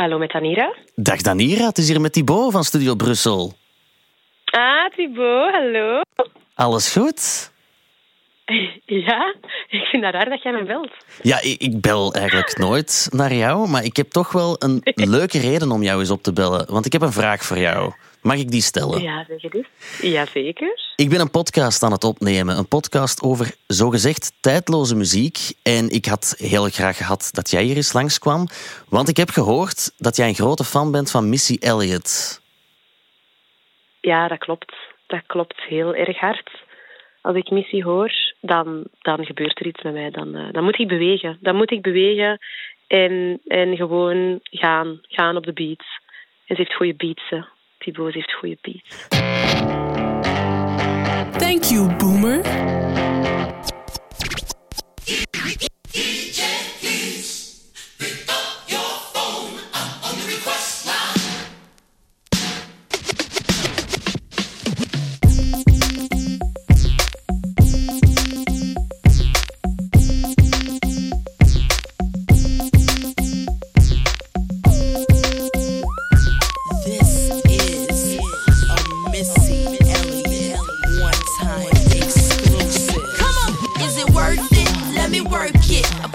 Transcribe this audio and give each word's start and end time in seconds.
Hallo 0.00 0.18
met 0.18 0.30
Danira. 0.30 0.74
Dag 0.94 1.20
Danira, 1.20 1.66
het 1.66 1.78
is 1.78 1.88
hier 1.88 2.00
met 2.00 2.12
Thibaut 2.12 2.52
van 2.52 2.64
Studio 2.64 2.94
Brussel. 2.94 3.52
Ah, 4.44 4.90
Thibaut, 4.96 5.52
hallo. 5.52 6.00
Alles 6.54 6.92
goed? 6.92 7.50
Ja, 8.84 9.34
ik 9.68 9.84
vind 9.84 10.04
het 10.04 10.14
raar 10.14 10.28
dat 10.28 10.42
jij 10.42 10.52
me 10.52 10.64
belt. 10.64 10.90
Ja, 11.22 11.40
ik, 11.40 11.60
ik 11.60 11.80
bel 11.80 12.14
eigenlijk 12.14 12.58
nooit 12.58 13.08
naar 13.10 13.34
jou, 13.34 13.68
maar 13.68 13.84
ik 13.84 13.96
heb 13.96 14.10
toch 14.10 14.32
wel 14.32 14.56
een 14.58 14.80
leuke 15.16 15.38
reden 15.38 15.70
om 15.70 15.82
jou 15.82 16.00
eens 16.00 16.10
op 16.10 16.22
te 16.22 16.32
bellen. 16.32 16.66
Want 16.72 16.86
ik 16.86 16.92
heb 16.92 17.02
een 17.02 17.12
vraag 17.12 17.42
voor 17.42 17.58
jou. 17.58 17.92
Mag 18.22 18.36
ik 18.36 18.50
die 18.50 18.62
stellen? 18.62 19.02
Ja, 19.02 19.24
zeg 19.28 19.42
het 19.42 19.54
eens. 19.54 19.66
Jazeker. 20.00 20.92
Ik 20.96 21.08
ben 21.08 21.20
een 21.20 21.30
podcast 21.30 21.82
aan 21.82 21.92
het 21.92 22.04
opnemen. 22.04 22.56
Een 22.56 22.68
podcast 22.68 23.22
over 23.22 23.54
zogezegd 23.66 24.32
tijdloze 24.40 24.96
muziek. 24.96 25.38
En 25.62 25.88
ik 25.88 26.06
had 26.06 26.34
heel 26.38 26.64
graag 26.64 26.96
gehad 26.96 27.28
dat 27.32 27.50
jij 27.50 27.62
hier 27.62 27.76
eens 27.76 27.92
langskwam. 27.92 28.46
Want 28.88 29.08
ik 29.08 29.16
heb 29.16 29.28
gehoord 29.28 29.92
dat 29.98 30.16
jij 30.16 30.28
een 30.28 30.34
grote 30.34 30.64
fan 30.64 30.92
bent 30.92 31.10
van 31.10 31.28
Missy 31.28 31.56
Elliott. 31.60 32.40
Ja, 34.00 34.28
dat 34.28 34.38
klopt. 34.38 34.74
Dat 35.06 35.22
klopt 35.26 35.60
heel 35.60 35.94
erg 35.94 36.18
hard. 36.18 36.50
Als 37.20 37.36
ik 37.36 37.50
Missy 37.50 37.82
hoor, 37.82 38.12
dan, 38.40 38.84
dan 39.00 39.24
gebeurt 39.24 39.60
er 39.60 39.66
iets 39.66 39.82
met 39.82 39.92
mij. 39.92 40.10
Dan, 40.10 40.36
uh, 40.36 40.52
dan 40.52 40.64
moet 40.64 40.78
ik 40.78 40.88
bewegen. 40.88 41.38
Dan 41.40 41.56
moet 41.56 41.70
ik 41.70 41.82
bewegen 41.82 42.38
en, 42.86 43.40
en 43.46 43.76
gewoon 43.76 44.40
gaan. 44.42 45.00
Gaan 45.02 45.36
op 45.36 45.44
de 45.44 45.52
beats. 45.52 45.86
En 46.46 46.56
ze 46.56 46.62
heeft 46.62 46.74
goede 46.74 46.94
beats. 46.94 47.32
Goede 47.88 48.22
beats. 48.62 49.08
Thank 51.38 51.70
you, 51.72 51.88
boomer. 51.98 52.42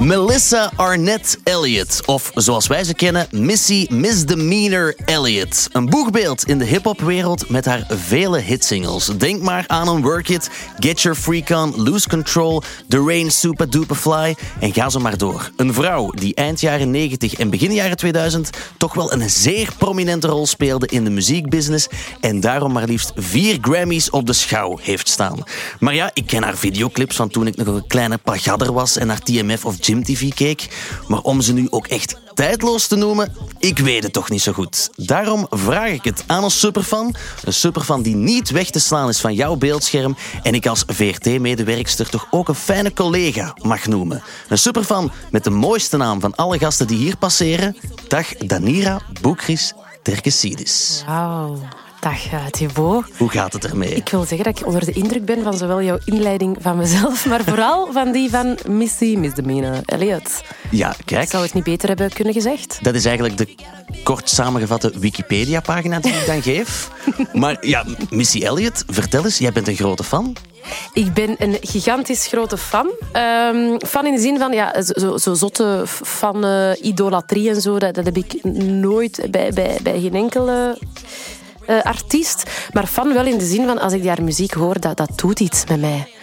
Melissa 0.05 0.71
Arnett 0.75 1.37
Elliott, 1.43 2.05
of 2.05 2.31
zoals 2.33 2.67
wij 2.67 2.83
ze 2.83 2.93
kennen, 2.93 3.27
Missy 3.31 3.87
Misdemeanor 3.89 4.95
Elliott. 5.05 5.67
Een 5.71 5.85
boegbeeld 5.85 6.43
in 6.43 6.57
de 6.57 6.65
hip-hopwereld 6.65 7.49
met 7.49 7.65
haar 7.65 7.85
vele 7.89 8.39
hitsingles. 8.39 9.05
Denk 9.17 9.41
maar 9.41 9.63
aan 9.67 9.87
een 9.87 10.01
Work 10.01 10.29
It, 10.29 10.49
Get 10.79 11.01
Your 11.01 11.17
Freak 11.17 11.49
On, 11.49 11.73
Lose 11.83 12.09
Control, 12.09 12.63
The 12.87 13.03
Rain 13.07 13.31
Super 13.31 13.69
Duper 13.69 13.95
Fly 13.95 14.35
en 14.59 14.73
ga 14.73 14.89
zo 14.89 14.99
maar 14.99 15.17
door. 15.17 15.51
Een 15.55 15.73
vrouw 15.73 16.09
die 16.09 16.35
eind 16.35 16.61
jaren 16.61 16.91
90 16.91 17.33
en 17.33 17.49
begin 17.49 17.73
jaren 17.73 17.97
2000 17.97 18.49
toch 18.77 18.93
wel 18.93 19.13
een 19.13 19.29
zeer 19.29 19.69
prominente 19.77 20.27
rol 20.27 20.47
speelde 20.47 20.87
in 20.87 21.03
de 21.03 21.09
muziekbusiness 21.09 21.87
en 22.19 22.39
daarom 22.39 22.71
maar 22.71 22.85
liefst 22.85 23.11
vier 23.15 23.57
Grammys 23.61 24.09
op 24.09 24.25
de 24.25 24.33
schouw 24.33 24.77
heeft 24.81 25.09
staan. 25.09 25.43
Maar 25.79 25.95
ja, 25.95 26.11
ik 26.13 26.25
ken 26.25 26.43
haar 26.43 26.57
videoclips 26.57 27.15
van 27.15 27.29
toen 27.29 27.47
ik 27.47 27.55
nog 27.55 27.67
een 27.67 27.87
kleine 27.87 28.17
pagadder 28.17 28.73
was 28.73 28.97
en 28.97 29.07
naar 29.07 29.19
TMF 29.19 29.65
of 29.65 29.75
Gym 29.79 29.93
TV 30.03 30.33
keek. 30.33 30.67
Maar 31.07 31.21
om 31.21 31.41
ze 31.41 31.53
nu 31.53 31.67
ook 31.69 31.87
echt 31.87 32.15
tijdloos 32.33 32.87
te 32.87 32.95
noemen, 32.95 33.35
ik 33.59 33.79
weet 33.79 34.03
het 34.03 34.13
toch 34.13 34.29
niet 34.29 34.41
zo 34.41 34.51
goed. 34.51 34.89
Daarom 34.95 35.47
vraag 35.49 35.89
ik 35.89 36.03
het 36.03 36.23
aan 36.27 36.43
een 36.43 36.51
superfan. 36.51 37.15
Een 37.43 37.53
superfan 37.53 38.01
die 38.01 38.15
niet 38.15 38.49
weg 38.49 38.69
te 38.69 38.79
slaan 38.79 39.09
is 39.09 39.19
van 39.19 39.33
jouw 39.33 39.55
beeldscherm 39.55 40.17
en 40.43 40.53
ik 40.53 40.67
als 40.67 40.83
VRT-medewerkster 40.87 42.09
toch 42.09 42.27
ook 42.29 42.47
een 42.47 42.55
fijne 42.55 42.93
collega 42.93 43.57
mag 43.61 43.87
noemen. 43.87 44.23
Een 44.49 44.57
superfan 44.57 45.11
met 45.31 45.43
de 45.43 45.49
mooiste 45.49 45.97
naam 45.97 46.19
van 46.19 46.35
alle 46.35 46.59
gasten 46.59 46.87
die 46.87 46.97
hier 46.97 47.17
passeren. 47.17 47.77
Dag 48.07 48.35
Danira 48.35 49.01
Boekris 49.21 49.73
Terkesidis. 50.01 51.03
Dag 52.05 52.33
uh, 52.33 52.45
Thibaut. 52.45 53.05
Hoe 53.17 53.29
gaat 53.29 53.53
het 53.53 53.65
ermee? 53.65 53.95
Ik 53.95 54.09
wil 54.09 54.23
zeggen 54.25 54.43
dat 54.43 54.59
ik 54.59 54.65
onder 54.65 54.85
de 54.85 54.91
indruk 54.91 55.25
ben 55.25 55.43
van 55.43 55.57
zowel 55.57 55.81
jouw 55.81 55.97
inleiding 56.03 56.57
van 56.59 56.77
mezelf, 56.77 57.25
maar 57.25 57.43
vooral 57.43 57.91
van 57.91 58.11
die 58.11 58.29
van 58.29 58.57
Missy 58.67 59.15
Misdemeanor 59.17 59.79
Elliot. 59.85 60.43
Ja, 60.71 60.95
kijk. 61.05 61.23
Ik 61.23 61.29
zou 61.29 61.43
het 61.43 61.53
niet 61.53 61.63
beter 61.63 61.87
hebben 61.87 62.13
kunnen 62.13 62.33
gezegd. 62.33 62.79
Dat 62.81 62.95
is 62.95 63.05
eigenlijk 63.05 63.37
de 63.37 63.55
kort 64.03 64.29
samengevatte 64.29 64.91
Wikipedia-pagina 64.99 65.99
die 65.99 66.13
ik 66.13 66.25
dan 66.25 66.41
geef. 66.41 66.91
maar 67.33 67.67
ja, 67.67 67.83
Missy 68.09 68.43
Elliott, 68.43 68.83
vertel 68.87 69.23
eens, 69.23 69.37
jij 69.37 69.51
bent 69.51 69.67
een 69.67 69.75
grote 69.75 70.03
fan. 70.03 70.35
Ik 70.93 71.13
ben 71.13 71.35
een 71.37 71.57
gigantisch 71.61 72.27
grote 72.27 72.57
fan. 72.57 72.85
Um, 73.13 73.79
fan 73.85 74.05
in 74.05 74.15
de 74.15 74.21
zin 74.21 74.37
van, 74.37 74.53
ja, 74.53 74.81
zo, 74.81 75.17
zo 75.17 75.33
zotte 75.33 75.81
van 75.85 76.45
uh, 76.45 76.71
idolatrie 76.81 77.49
en 77.49 77.61
zo, 77.61 77.79
dat, 77.79 77.93
dat 77.93 78.05
heb 78.05 78.17
ik 78.17 78.43
nooit 78.63 79.27
bij, 79.31 79.51
bij, 79.53 79.79
bij 79.83 79.99
geen 79.99 80.15
enkele 80.15 80.77
uh, 81.67 81.81
artiest. 81.81 82.43
Maar 82.71 82.87
fan 82.87 83.13
wel 83.13 83.25
in 83.25 83.37
de 83.37 83.45
zin 83.45 83.65
van 83.65 83.79
als 83.79 83.93
ik 83.93 84.01
die 84.01 84.09
haar 84.09 84.23
muziek 84.23 84.53
hoor, 84.53 84.79
dat, 84.79 84.97
dat 84.97 85.11
doet 85.15 85.39
iets 85.39 85.63
met 85.67 85.79
mij. 85.79 86.13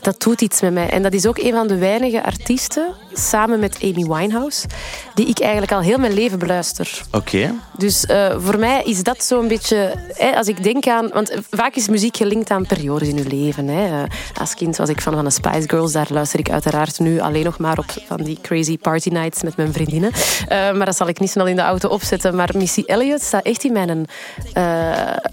Dat 0.00 0.20
doet 0.20 0.40
iets 0.40 0.60
met 0.60 0.72
mij. 0.72 0.90
En 0.90 1.02
dat 1.02 1.12
is 1.12 1.26
ook 1.26 1.38
een 1.38 1.52
van 1.52 1.66
de 1.66 1.78
weinige 1.78 2.24
artiesten, 2.24 2.94
samen 3.12 3.60
met 3.60 3.78
Amy 3.82 4.04
Winehouse, 4.04 4.66
die 5.14 5.26
ik 5.26 5.40
eigenlijk 5.40 5.72
al 5.72 5.80
heel 5.80 5.98
mijn 5.98 6.12
leven 6.12 6.38
beluister. 6.38 7.02
Oké. 7.06 7.16
Okay. 7.16 7.54
Dus 7.78 8.04
uh, 8.04 8.34
voor 8.38 8.58
mij 8.58 8.82
is 8.84 9.02
dat 9.02 9.24
zo'n 9.24 9.48
beetje... 9.48 9.94
Hè, 10.12 10.36
als 10.36 10.46
ik 10.46 10.62
denk 10.62 10.86
aan... 10.86 11.08
Want 11.12 11.32
vaak 11.50 11.74
is 11.74 11.88
muziek 11.88 12.16
gelinkt 12.16 12.50
aan 12.50 12.66
periodes 12.66 13.08
in 13.08 13.16
je 13.16 13.26
leven. 13.26 13.68
Hè. 13.68 14.02
Uh, 14.02 14.02
als 14.40 14.54
kind 14.54 14.76
was 14.76 14.88
ik 14.88 15.00
fan 15.00 15.14
van 15.14 15.24
de 15.24 15.30
Spice 15.30 15.68
Girls. 15.68 15.92
Daar 15.92 16.06
luister 16.10 16.38
ik 16.38 16.50
uiteraard 16.50 16.98
nu 16.98 17.20
alleen 17.20 17.44
nog 17.44 17.58
maar 17.58 17.78
op 17.78 17.84
van 18.06 18.22
die 18.22 18.38
crazy 18.42 18.78
party 18.78 19.08
nights 19.08 19.42
met 19.42 19.56
mijn 19.56 19.72
vriendinnen. 19.72 20.10
Uh, 20.12 20.48
maar 20.48 20.86
dat 20.86 20.96
zal 20.96 21.08
ik 21.08 21.20
niet 21.20 21.30
snel 21.30 21.46
in 21.46 21.56
de 21.56 21.62
auto 21.62 21.88
opzetten. 21.88 22.36
Maar 22.36 22.50
Missy 22.56 22.82
Elliott 22.86 23.22
staat 23.22 23.44
echt 23.44 23.64
in 23.64 23.72
mijn 23.72 24.06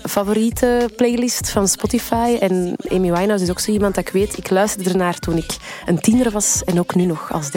favoriete 0.08 0.90
playlist 0.96 1.50
van 1.50 1.68
Spotify. 1.68 2.38
En 2.40 2.76
Amy 2.92 3.12
Winehouse 3.12 3.44
is 3.44 3.50
ook 3.50 3.60
zo 3.60 3.72
iemand 3.72 3.96
dat 3.96 4.08
ik 4.08 4.14
weet... 4.14 4.38
Ik 4.38 4.50
luisterde 4.50 4.90
ernaar 4.90 5.20
toen 5.20 5.38
ik 5.38 5.58
een 5.86 6.00
tiener 6.00 6.32
was 6.32 6.62
en 6.66 6.80
ook 6.80 6.96
nu 6.96 7.06
nog 7.06 7.32
als 7.32 7.52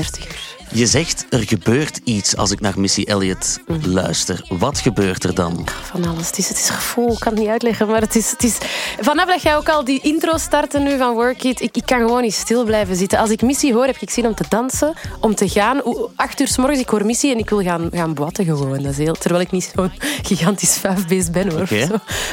Je 0.75 0.87
zegt 0.87 1.27
er 1.31 1.47
gebeurt 1.47 2.01
iets 2.05 2.37
als 2.37 2.51
ik 2.51 2.61
naar 2.61 2.81
Missy 2.81 3.03
Elliott 3.03 3.61
luister. 3.83 4.47
Wat 4.49 4.79
gebeurt 4.79 5.25
er 5.25 5.35
dan? 5.35 5.67
Van 5.83 6.07
alles. 6.07 6.27
Het 6.27 6.39
is, 6.39 6.49
het 6.49 6.59
is 6.59 6.71
gevoel, 6.71 7.13
ik 7.13 7.19
kan 7.19 7.33
het 7.33 7.41
niet 7.41 7.51
uitleggen. 7.51 7.87
Maar 7.87 8.01
het 8.01 8.17
is, 8.17 8.31
het 8.31 8.43
is... 8.43 8.59
Vanaf 9.01 9.27
dat 9.27 9.43
jij 9.43 9.57
ook 9.57 9.69
al 9.69 9.85
die 9.85 10.01
intro 10.03 10.37
startte 10.39 10.79
nu 10.79 10.97
van 10.99 11.15
Work 11.15 11.43
It, 11.43 11.61
ik, 11.61 11.77
ik 11.77 11.87
kan 11.87 11.99
gewoon 11.99 12.23
niet 12.23 12.35
stil 12.35 12.65
blijven 12.65 12.97
zitten. 12.97 13.19
Als 13.19 13.31
ik 13.31 13.43
Missy 13.43 13.73
hoor, 13.73 13.87
heb 13.87 13.97
ik 14.01 14.11
zin 14.11 14.27
om 14.27 14.35
te 14.35 14.45
dansen, 14.49 14.95
om 15.21 15.35
te 15.35 15.49
gaan. 15.49 15.83
Acht 16.17 16.41
uur 16.41 16.49
s 16.49 16.57
morgens, 16.57 16.81
ik 16.81 16.89
hoor 16.89 17.07
Missy 17.07 17.31
en 17.31 17.39
ik 17.39 17.51
wil 17.51 17.63
gaan, 17.63 17.89
gaan 17.93 18.15
gewoon. 18.35 18.83
Dat 18.83 18.93
is 18.93 18.99
heel, 18.99 19.15
terwijl 19.15 19.43
ik 19.43 19.51
niet 19.51 19.73
zo'n 19.75 19.93
gigantisch 20.29 20.77
vuifbeest 20.77 21.33
ben 21.33 21.51
hoor. 21.51 21.61
Okay. 21.61 21.87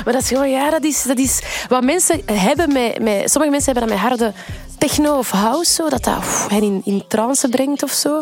Maar 0.03 0.13
dat 0.13 0.22
is 0.22 0.28
gewoon, 0.28 0.50
ja, 0.50 0.69
dat 0.69 0.84
is, 0.84 1.03
dat 1.03 1.18
is 1.18 1.39
wat 1.68 1.84
mensen 1.84 2.22
hebben 2.25 2.73
met, 2.73 3.01
met... 3.01 3.31
Sommige 3.31 3.51
mensen 3.51 3.73
hebben 3.73 3.89
dat 3.89 4.00
met 4.00 4.09
harde 4.09 4.34
techno 4.79 5.17
of 5.17 5.31
house, 5.31 5.73
zo, 5.73 5.90
dat 5.90 6.03
dat 6.03 6.45
hen 6.47 6.63
in, 6.63 6.81
in 6.85 7.03
trance 7.07 7.50
brengt 7.50 7.84
of 7.84 7.91
zo. 7.91 8.22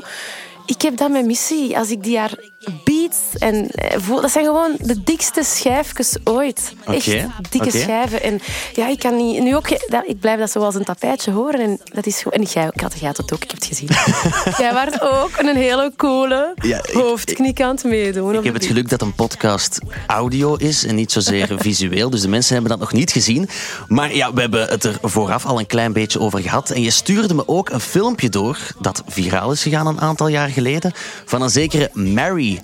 Ik 0.65 0.81
heb 0.81 0.97
dat 0.97 1.09
met 1.09 1.25
Missy. 1.25 1.73
Als 1.75 1.89
ik 1.89 2.03
die 2.03 2.17
haar 2.17 2.39
en 3.37 3.69
voel, 3.97 4.21
dat 4.21 4.31
zijn 4.31 4.45
gewoon 4.45 4.75
de 4.79 5.03
dikste 5.03 5.43
schijfjes 5.43 6.15
ooit. 6.23 6.73
Echt 6.85 7.05
dikke 7.49 7.67
okay. 7.67 7.81
schijven. 7.81 8.21
En 8.23 8.39
ja, 8.73 8.87
ik 8.87 8.99
kan 8.99 9.15
niet. 9.15 9.43
Nu 9.43 9.55
ook, 9.55 9.69
ik 10.05 10.19
blijf 10.19 10.39
dat 10.39 10.51
zoals 10.51 10.75
een 10.75 10.83
tapijtje 10.83 11.31
horen. 11.31 11.59
En 11.59 11.79
dat 11.83 12.05
is 12.05 12.21
gewoon. 12.21 12.39
En 12.39 12.47
jij, 12.53 12.71
had, 12.75 12.99
jij 12.99 13.07
had 13.07 13.17
het 13.17 13.33
ook, 13.33 13.43
ik 13.43 13.51
heb 13.51 13.59
het 13.59 13.67
gezien. 13.67 13.89
jij 14.63 14.73
was 14.73 15.01
ook 15.01 15.31
een 15.37 15.55
hele 15.55 15.91
coole 15.95 16.53
ja, 16.61 16.77
ik, 16.77 16.93
hoofdknik 16.93 17.61
aan 17.61 17.75
het 17.75 17.83
meedoen. 17.83 18.35
Ik 18.35 18.43
heb 18.43 18.53
het 18.53 18.65
geluk 18.65 18.89
dat 18.89 19.01
een 19.01 19.13
podcast 19.13 19.79
audio 20.07 20.55
is 20.55 20.85
en 20.85 20.95
niet 20.95 21.11
zozeer 21.11 21.55
visueel. 21.59 22.09
Dus 22.09 22.21
de 22.21 22.27
mensen 22.27 22.53
hebben 22.53 22.71
dat 22.71 22.79
nog 22.79 22.93
niet 22.93 23.11
gezien. 23.11 23.49
Maar 23.87 24.15
ja, 24.15 24.33
we 24.33 24.41
hebben 24.41 24.67
het 24.67 24.83
er 24.83 24.97
vooraf 25.01 25.45
al 25.45 25.59
een 25.59 25.65
klein 25.65 25.93
beetje 25.93 26.19
over 26.19 26.39
gehad. 26.39 26.69
En 26.69 26.81
je 26.81 26.91
stuurde 26.91 27.33
me 27.33 27.47
ook 27.47 27.69
een 27.69 27.79
filmpje 27.79 28.29
door 28.29 28.57
dat 28.79 29.03
viraal 29.07 29.51
is 29.51 29.61
gegaan 29.61 29.87
een 29.87 30.01
aantal 30.01 30.27
jaar 30.27 30.49
geleden. 30.49 30.91
Van 31.25 31.41
een 31.41 31.49
zekere 31.49 31.89
Mary 31.93 32.61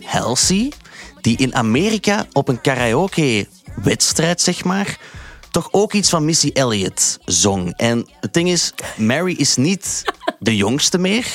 Die 1.22 1.38
in 1.38 1.56
Amerika 1.56 2.26
op 2.34 2.48
een 2.48 2.62
karaoke-wedstrijd, 2.62 4.42
zeg 4.42 4.64
maar, 4.64 4.98
toch 5.52 5.68
ook 5.72 5.94
iets 5.94 6.10
van 6.10 6.26
Missy 6.26 6.50
Elliott 6.54 7.20
zong. 7.26 7.74
En 7.78 8.08
het 8.20 8.34
ding 8.34 8.50
is, 8.50 8.74
Mary 8.98 9.34
is 9.38 9.56
niet 9.56 10.04
de 10.40 10.56
jongste 10.56 10.98
meer. 10.98 11.28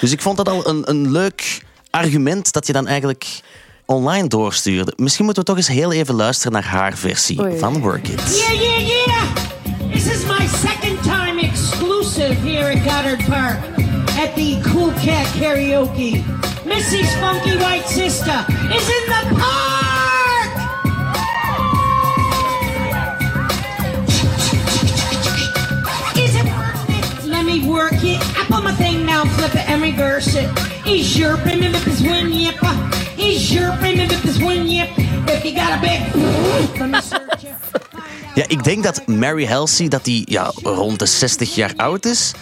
Dus 0.00 0.12
ik 0.12 0.22
vond 0.22 0.36
dat 0.36 0.48
al 0.48 0.68
een, 0.68 0.90
een 0.90 1.10
leuk 1.10 1.62
argument 1.90 2.52
dat 2.52 2.66
je 2.66 2.72
dan 2.72 2.86
eigenlijk 2.86 3.40
online 3.86 4.28
doorstuurde. 4.28 4.92
Misschien 4.96 5.24
moeten 5.24 5.42
we 5.42 5.48
toch 5.48 5.58
eens 5.58 5.68
heel 5.68 5.92
even 5.92 6.14
luisteren 6.14 6.52
naar 6.52 6.64
haar 6.64 6.96
versie 6.96 7.40
Oei. 7.40 7.58
van 7.58 7.80
Work 7.80 8.08
It. 8.08 8.20
Yeah, 8.36 8.60
yeah, 8.60 8.88
yeah! 8.88 9.92
This 9.92 10.06
is 10.06 10.24
my 10.24 10.46
second 10.46 11.02
time 11.02 11.40
exclusive 11.40 12.34
here 12.34 12.72
at 12.72 12.92
Goddard 12.92 13.24
Park. 13.28 13.71
At 14.22 14.36
the 14.36 14.62
Cool 14.70 14.92
Cat 15.02 15.26
Karaoke. 15.34 16.22
Missy's 16.64 17.12
funky 17.16 17.56
white 17.56 17.86
sister 17.86 18.38
is 18.76 18.86
in 18.96 19.04
the 19.12 19.22
park! 19.42 20.50
Is 26.16 26.36
it? 26.36 26.46
Let 27.26 27.44
me 27.44 27.68
work 27.68 27.94
it. 27.94 28.20
I 28.38 28.44
put 28.48 28.62
my 28.62 28.72
thing 28.72 29.04
now, 29.04 29.24
flip 29.24 29.56
it 29.56 29.68
and 29.68 29.82
reverse 29.82 30.36
it. 30.36 30.48
Your 31.16 31.36
premium 31.38 31.74
if 31.74 31.86
it's 31.88 32.00
one 32.00 32.30
yip? 32.32 32.54
Your 33.16 33.72
premium 33.78 34.10
if 34.10 34.24
it's 34.24 34.38
one 34.40 34.68
yip? 34.68 34.88
If 35.34 35.44
you 35.44 35.52
got 35.52 35.78
a 35.78 35.80
big 35.80 36.00
let 36.80 36.90
me 36.90 37.00
search 37.00 37.44
it. 37.44 37.72
Ja, 38.34 38.44
ik 38.48 38.64
denk 38.64 38.82
dat 38.82 39.06
Mary 39.06 39.46
Halsey 39.46 39.88
dat 39.88 40.04
die, 40.04 40.22
ja, 40.24 40.52
rond 40.62 40.98
de 40.98 41.06
60 41.06 41.54
jaar 41.54 41.72
oud 41.76 42.04
is. 42.04 42.32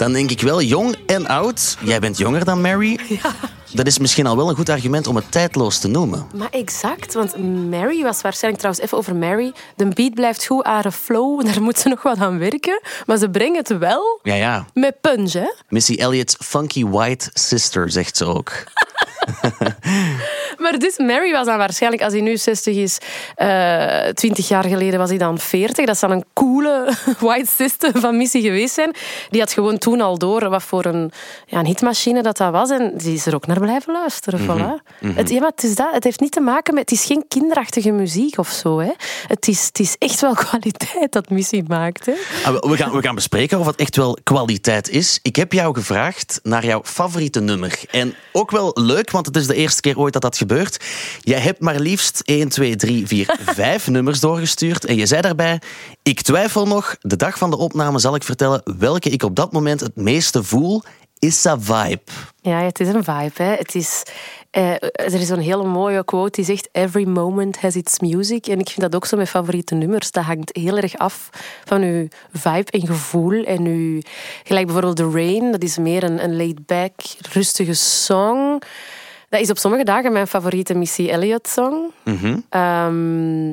Dan 0.00 0.12
denk 0.12 0.30
ik 0.30 0.40
wel 0.40 0.62
jong 0.62 0.96
en 1.06 1.26
oud. 1.26 1.76
Jij 1.80 1.98
bent 2.00 2.18
jonger 2.18 2.44
dan 2.44 2.60
Mary. 2.60 2.98
Ja. 3.08 3.30
Dat 3.72 3.86
is 3.86 3.98
misschien 3.98 4.26
al 4.26 4.36
wel 4.36 4.48
een 4.48 4.56
goed 4.56 4.68
argument 4.68 5.06
om 5.06 5.16
het 5.16 5.32
tijdloos 5.32 5.78
te 5.78 5.88
noemen. 5.88 6.26
Maar 6.34 6.48
exact, 6.50 7.14
want 7.14 7.36
Mary 7.70 8.02
was 8.02 8.20
waarschijnlijk 8.22 8.62
trouwens 8.62 8.84
even 8.84 8.98
over 8.98 9.16
Mary. 9.16 9.52
De 9.76 9.88
beat 9.88 10.14
blijft 10.14 10.46
goed, 10.46 10.64
haar 10.64 10.90
flow, 10.90 11.40
daar 11.46 11.62
moet 11.62 11.78
ze 11.78 11.88
nog 11.88 12.02
wat 12.02 12.18
aan 12.18 12.38
werken. 12.38 12.80
Maar 13.06 13.16
ze 13.16 13.30
brengen 13.30 13.56
het 13.56 13.78
wel 13.78 14.20
Ja, 14.22 14.34
ja. 14.34 14.66
met 14.74 15.00
punch, 15.00 15.32
hè? 15.32 15.52
Missy 15.68 15.94
Elliott's 15.94 16.36
funky 16.38 16.84
white 16.86 17.30
sister, 17.32 17.90
zegt 17.90 18.16
ze 18.16 18.24
ook. 18.24 18.52
Maar 20.58 20.78
dus 20.78 20.98
Mary 20.98 21.32
was 21.32 21.46
dan 21.46 21.56
waarschijnlijk, 21.56 22.02
als 22.02 22.12
hij 22.12 22.22
nu 22.22 22.36
60 22.36 22.76
is, 22.76 22.98
eh 23.34 24.08
20 24.14 24.48
jaar 24.48 24.64
geleden 24.64 24.98
was 24.98 25.08
hij 25.08 25.18
dan 25.18 25.38
40. 25.38 25.86
Dat 25.86 25.98
zou 25.98 26.12
een 26.12 26.24
coole 26.34 26.92
white 27.18 27.50
sister 27.56 27.90
van 28.00 28.16
Missy 28.16 28.40
geweest 28.40 28.74
zijn. 28.74 28.94
Die 29.30 29.40
had 29.40 29.52
gewoon 29.52 29.78
toen 29.78 30.00
al 30.00 30.18
door 30.18 30.48
wat 30.48 30.62
voor 30.62 30.84
een, 30.84 31.12
ja, 31.46 31.58
een 31.58 31.66
hitmachine 31.66 32.22
dat 32.22 32.36
dat 32.36 32.52
was. 32.52 32.70
En 32.70 32.92
die 32.96 33.14
is 33.14 33.26
er 33.26 33.34
ook 33.34 33.46
naar 33.46 33.60
blijven 33.60 33.92
luisteren. 33.92 34.40
Voilà. 34.40 34.82
Het, 35.14 35.30
ja, 35.30 35.40
maar 35.40 35.50
het, 35.50 35.62
is 35.64 35.74
dat. 35.74 35.88
het 35.92 36.04
heeft 36.04 36.20
niet 36.20 36.32
te 36.32 36.40
maken 36.40 36.74
met... 36.74 36.90
Het 36.90 36.98
is 36.98 37.04
geen 37.06 37.24
kinderachtige 37.28 37.90
muziek 37.90 38.38
of 38.38 38.48
zo. 38.48 38.78
Hè. 38.78 38.90
Het, 39.26 39.48
is, 39.48 39.66
het 39.66 39.78
is 39.80 39.96
echt 39.98 40.20
wel 40.20 40.34
kwaliteit 40.48 41.12
dat 41.12 41.30
Missy 41.30 41.62
maakt. 41.66 42.06
Hè. 42.06 42.12
Ah, 42.44 42.52
we- 42.60 42.68
We 42.68 42.76
gaan, 42.76 42.90
we 42.90 43.02
gaan 43.02 43.14
bespreken 43.14 43.58
of 43.58 43.66
het 43.66 43.76
echt 43.76 43.96
wel 43.96 44.18
kwaliteit 44.22 44.88
is. 44.88 45.18
Ik 45.22 45.36
heb 45.36 45.52
jou 45.52 45.74
gevraagd 45.74 46.40
naar 46.42 46.64
jouw 46.66 46.80
favoriete 46.84 47.40
nummer. 47.40 47.80
En 47.90 48.14
ook 48.32 48.50
wel 48.50 48.70
leuk, 48.74 49.10
want 49.10 49.19
het 49.26 49.36
is 49.36 49.46
de 49.46 49.54
eerste 49.54 49.80
keer 49.80 49.98
ooit 49.98 50.12
dat 50.12 50.22
dat 50.22 50.36
gebeurt. 50.36 50.84
Jij 51.20 51.40
hebt 51.40 51.60
maar 51.60 51.78
liefst 51.78 52.20
1, 52.24 52.48
2, 52.48 52.76
3, 52.76 53.06
4, 53.06 53.36
5 53.44 53.88
nummers 53.88 54.20
doorgestuurd. 54.20 54.84
En 54.84 54.96
je 54.96 55.06
zei 55.06 55.20
daarbij, 55.20 55.60
ik 56.02 56.20
twijfel 56.20 56.66
nog. 56.66 56.96
De 57.00 57.16
dag 57.16 57.38
van 57.38 57.50
de 57.50 57.56
opname 57.56 57.98
zal 57.98 58.14
ik 58.14 58.22
vertellen 58.22 58.62
welke 58.78 59.10
ik 59.10 59.22
op 59.22 59.36
dat 59.36 59.52
moment 59.52 59.80
het 59.80 59.96
meeste 59.96 60.42
voel. 60.42 60.82
Is 61.18 61.46
a 61.46 61.60
vibe. 61.60 62.00
Ja, 62.42 62.62
het 62.62 62.80
is 62.80 62.88
een 62.88 63.04
vibe. 63.04 63.32
Hè. 63.34 63.54
Het 63.54 63.74
is, 63.74 64.02
eh, 64.50 64.82
er 64.82 65.20
is 65.20 65.28
een 65.28 65.40
hele 65.40 65.64
mooie 65.64 66.04
quote 66.04 66.30
die 66.30 66.44
zegt: 66.44 66.68
Every 66.72 67.08
moment 67.08 67.60
has 67.60 67.76
its 67.76 67.98
music. 67.98 68.46
En 68.46 68.58
ik 68.58 68.68
vind 68.68 68.80
dat 68.80 68.94
ook 68.94 69.06
zo 69.06 69.16
met 69.16 69.28
favoriete 69.28 69.74
nummers. 69.74 70.10
Dat 70.10 70.24
hangt 70.24 70.56
heel 70.56 70.76
erg 70.76 70.96
af 70.96 71.30
van 71.64 71.82
uw 71.82 72.08
vibe 72.32 72.70
en 72.70 72.86
gevoel. 72.86 73.44
En 73.44 73.64
uw, 73.64 74.00
gelijk 74.44 74.66
bijvoorbeeld 74.66 74.96
The 74.96 75.10
Rain, 75.10 75.52
dat 75.52 75.62
is 75.62 75.78
meer 75.78 76.02
een, 76.02 76.24
een 76.24 76.36
laid-back, 76.36 76.92
rustige 77.32 77.74
song. 77.74 78.62
Dat 79.30 79.40
is 79.40 79.50
op 79.50 79.58
sommige 79.58 79.84
dagen 79.84 80.12
mijn 80.12 80.26
favoriete 80.26 80.74
Missy 80.74 81.08
Elliott 81.08 81.48
song. 81.48 81.92
Ehm, 82.48 83.48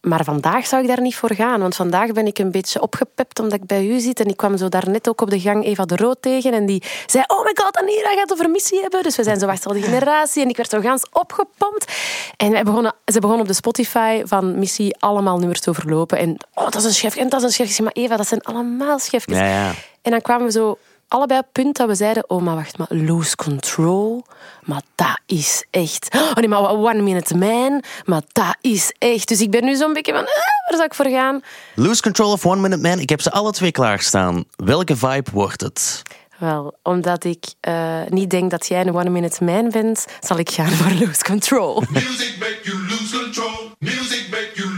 maar 0.00 0.24
vandaag 0.24 0.66
zou 0.66 0.82
ik 0.82 0.88
daar 0.88 1.00
niet 1.00 1.16
voor 1.16 1.34
gaan. 1.34 1.60
Want 1.60 1.76
vandaag 1.76 2.12
ben 2.12 2.26
ik 2.26 2.38
een 2.38 2.50
beetje 2.50 2.80
opgepept 2.80 3.38
omdat 3.38 3.58
ik 3.58 3.66
bij 3.66 3.86
u 3.86 4.00
zit. 4.00 4.20
En 4.20 4.26
ik 4.26 4.36
kwam 4.36 4.56
zo 4.56 4.68
daarnet 4.68 5.08
ook 5.08 5.20
op 5.20 5.30
de 5.30 5.40
gang 5.40 5.64
Eva 5.64 5.84
de 5.84 5.96
Rood 5.96 6.22
tegen. 6.22 6.52
En 6.52 6.66
die 6.66 6.82
zei, 7.06 7.24
oh 7.26 7.44
my 7.44 7.50
god, 7.54 7.76
Anira 7.76 8.08
gaat 8.08 8.20
het 8.20 8.32
over 8.32 8.50
missie 8.50 8.80
hebben. 8.80 9.02
Dus 9.02 9.16
we 9.16 9.22
zijn 9.22 9.38
zo 9.38 9.72
de 9.72 9.82
generatie. 9.82 10.42
En 10.42 10.48
ik 10.48 10.56
werd 10.56 10.70
zo 10.70 10.80
gans 10.80 11.06
opgepompt. 11.12 11.92
En 12.36 12.50
wij 12.50 12.62
begonnen, 12.62 12.94
ze 13.04 13.20
begonnen 13.20 13.42
op 13.42 13.48
de 13.48 13.54
Spotify 13.54 14.22
van 14.24 14.58
missie 14.58 14.96
allemaal 14.98 15.38
nummers 15.38 15.60
te 15.60 15.70
overlopen. 15.70 16.18
En 16.18 16.36
oh, 16.54 16.64
dat 16.64 16.74
is 16.74 16.84
een 16.84 16.92
chef. 16.92 17.16
En 17.16 17.28
dat 17.28 17.42
is 17.42 17.58
een 17.58 17.68
zei, 17.68 17.82
maar 17.82 18.04
Eva, 18.04 18.16
dat 18.16 18.28
zijn 18.28 18.40
allemaal 18.40 18.98
chefjes. 18.98 19.38
Ja, 19.38 19.46
ja. 19.46 19.70
En 20.02 20.10
dan 20.10 20.20
kwamen 20.20 20.46
we 20.46 20.52
zo 20.52 20.78
allebei 21.12 21.38
op 21.38 21.44
het 21.44 21.64
punt 21.64 21.76
dat 21.76 21.88
we 21.88 21.94
zeiden: 21.94 22.30
Oh, 22.30 22.42
maar 22.42 22.54
wacht, 22.54 22.78
maar 22.78 22.86
lose 22.90 23.36
control. 23.36 24.24
Maar 24.64 24.82
dat 24.94 25.20
is 25.26 25.64
echt. 25.70 26.08
Oh 26.14 26.34
nee, 26.34 26.48
maar 26.48 26.70
One 26.70 27.02
Minute 27.02 27.36
Man. 27.36 27.82
Maar 28.04 28.22
dat 28.32 28.56
is 28.60 28.94
echt. 28.98 29.28
Dus 29.28 29.40
ik 29.40 29.50
ben 29.50 29.64
nu 29.64 29.74
zo'n 29.74 29.92
beetje 29.92 30.12
van: 30.12 30.22
ah, 30.22 30.68
waar 30.68 30.76
zou 30.76 30.84
ik 30.84 30.94
voor 30.94 31.08
gaan? 31.08 31.40
Lose 31.74 32.02
Control 32.02 32.32
of 32.32 32.46
One 32.46 32.60
Minute 32.60 32.88
Man. 32.88 32.98
Ik 32.98 33.08
heb 33.08 33.20
ze 33.20 33.30
alle 33.30 33.52
twee 33.52 33.70
klaarstaan. 33.70 34.44
Welke 34.56 34.96
vibe 34.96 35.30
wordt 35.32 35.60
het? 35.60 36.02
Wel, 36.38 36.78
omdat 36.82 37.24
ik 37.24 37.44
eh, 37.60 38.00
niet 38.08 38.30
denk 38.30 38.50
dat 38.50 38.66
jij 38.66 38.80
een 38.80 38.94
One 38.94 39.10
Minute 39.10 39.44
Man 39.44 39.68
bent, 39.70 40.06
zal 40.20 40.38
ik 40.38 40.50
gaan 40.50 40.70
voor 40.70 40.92
Lose 41.06 41.22
Control. 41.24 41.82
Music 41.90 42.36
make 42.38 42.58
you 42.62 42.78
lose 42.88 43.18
control. 43.22 43.70
Music 43.78 44.26
make 44.30 44.50
you 44.54 44.71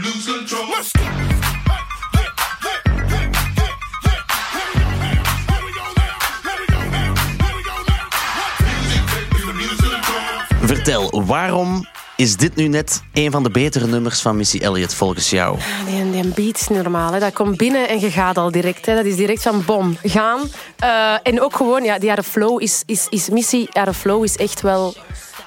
Vertel, 10.85 11.23
waarom 11.25 11.87
is 12.15 12.37
dit 12.37 12.55
nu 12.55 12.67
net 12.67 13.03
een 13.13 13.31
van 13.31 13.43
de 13.43 13.49
betere 13.49 13.87
nummers 13.87 14.21
van 14.21 14.37
Missy 14.37 14.57
Elliott 14.57 14.93
volgens 14.93 15.29
jou? 15.29 15.57
Die, 15.85 16.11
die 16.11 16.27
beat 16.27 16.59
is 16.59 16.67
normaal. 16.67 17.13
Hè. 17.13 17.19
Dat 17.19 17.33
komt 17.33 17.57
binnen 17.57 17.89
en 17.89 17.99
je 17.99 18.11
gaat 18.11 18.37
al 18.37 18.51
direct. 18.51 18.85
Hè. 18.85 18.95
Dat 18.95 19.05
is 19.05 19.15
direct 19.15 19.41
van 19.41 19.65
bom, 19.65 19.97
gaan. 20.03 20.39
Eh, 20.75 21.13
en 21.23 21.41
ook 21.41 21.55
gewoon, 21.55 21.83
ja, 21.83 21.99
die 21.99 22.09
haar 22.09 22.23
flow 22.23 22.61
is, 22.61 22.83
is, 22.85 23.07
is 23.09 23.29
missie. 23.29 23.69
Haar 23.71 23.93
flow 23.93 24.23
is 24.23 24.37
echt 24.37 24.61
wel 24.61 24.95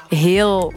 heel... 0.08 0.72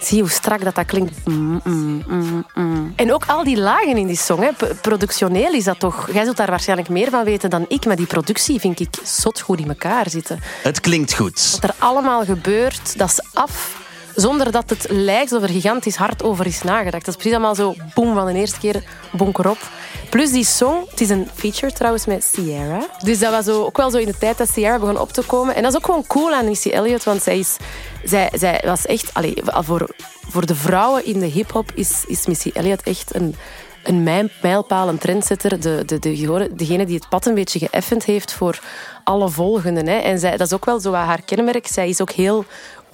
Zie 0.00 0.20
hoe 0.20 0.30
strak 0.30 0.64
dat, 0.64 0.74
dat 0.74 0.86
klinkt. 0.86 1.24
Mm, 1.24 1.60
mm, 1.64 2.46
mm. 2.54 2.92
En 2.96 3.12
ook 3.12 3.24
al 3.26 3.44
die 3.44 3.56
lagen 3.58 3.96
in 3.96 4.06
die 4.06 4.16
song. 4.16 4.42
Hè. 4.42 4.74
Productioneel 4.80 5.52
is 5.52 5.64
dat 5.64 5.78
toch... 5.78 6.08
Jij 6.12 6.24
zult 6.24 6.36
daar 6.36 6.50
waarschijnlijk 6.50 6.88
meer 6.88 7.10
van 7.10 7.24
weten 7.24 7.50
dan 7.50 7.64
ik. 7.68 7.86
Maar 7.86 7.96
die 7.96 8.06
productie 8.06 8.60
vind 8.60 8.80
ik 8.80 8.94
zot 9.02 9.40
goed 9.40 9.60
in 9.60 9.68
elkaar 9.68 10.10
zitten. 10.10 10.40
Het 10.62 10.80
klinkt 10.80 11.14
goed. 11.14 11.58
Wat 11.60 11.70
er 11.70 11.76
allemaal 11.78 12.24
gebeurt, 12.24 12.98
dat 12.98 13.08
is 13.08 13.20
af. 13.32 13.82
Zonder 14.14 14.50
dat 14.50 14.70
het 14.70 14.86
lijkt 14.90 15.32
alsof 15.32 15.48
er 15.48 15.54
gigantisch 15.54 15.96
hard 15.96 16.22
over 16.22 16.46
is 16.46 16.62
nagedacht. 16.62 17.04
Dat 17.04 17.14
is 17.14 17.20
precies 17.20 17.32
allemaal 17.32 17.54
zo, 17.54 17.74
boem, 17.94 18.14
van 18.14 18.26
de 18.26 18.32
eerste 18.32 18.58
keer, 18.58 18.82
bonker 19.12 19.50
op. 19.50 19.58
Plus 20.10 20.30
die 20.30 20.44
song, 20.44 20.86
het 20.90 21.00
is 21.00 21.10
een 21.10 21.28
feature 21.34 21.72
trouwens 21.72 22.06
met 22.06 22.24
Sierra. 22.24 22.86
Dus 23.02 23.18
dat 23.18 23.30
was 23.30 23.48
ook 23.48 23.76
wel 23.76 23.90
zo 23.90 23.98
in 23.98 24.06
de 24.06 24.18
tijd 24.18 24.38
dat 24.38 24.48
Sierra 24.48 24.78
begon 24.78 24.98
op 24.98 25.12
te 25.12 25.22
komen. 25.22 25.54
En 25.54 25.62
dat 25.62 25.70
is 25.70 25.78
ook 25.78 25.84
gewoon 25.84 26.06
cool 26.06 26.32
aan 26.32 26.44
Missy 26.44 26.68
Elliott, 26.68 27.04
want 27.04 27.22
zij, 27.22 27.38
is, 27.38 27.56
zij, 28.04 28.30
zij 28.32 28.62
was 28.64 28.86
echt... 28.86 29.12
Voor, 29.44 29.94
voor 30.28 30.46
de 30.46 30.54
vrouwen 30.54 31.06
in 31.06 31.18
de 31.18 31.26
hip-hop 31.26 31.72
is, 31.74 32.04
is 32.06 32.26
Missy 32.26 32.50
Elliott 32.54 32.82
echt 32.82 33.14
een, 33.14 33.34
een 33.82 34.02
mijlpaal, 34.42 34.88
een 34.88 34.98
trendsetter. 34.98 35.60
De, 35.60 35.82
de, 35.86 35.98
de, 35.98 36.50
degene 36.54 36.86
die 36.86 36.94
het 36.94 37.08
pad 37.08 37.26
een 37.26 37.34
beetje 37.34 37.58
geëffend 37.58 38.04
heeft 38.04 38.32
voor 38.32 38.60
alle 39.04 39.28
volgenden. 39.28 39.86
Hè. 39.86 39.98
En 39.98 40.18
zij, 40.18 40.36
dat 40.36 40.46
is 40.46 40.52
ook 40.52 40.64
wel 40.64 40.80
zo 40.80 40.90
wat 40.90 41.00
haar 41.00 41.22
kenmerk. 41.22 41.66
Zij 41.66 41.88
is 41.88 42.00
ook 42.00 42.10
heel 42.10 42.44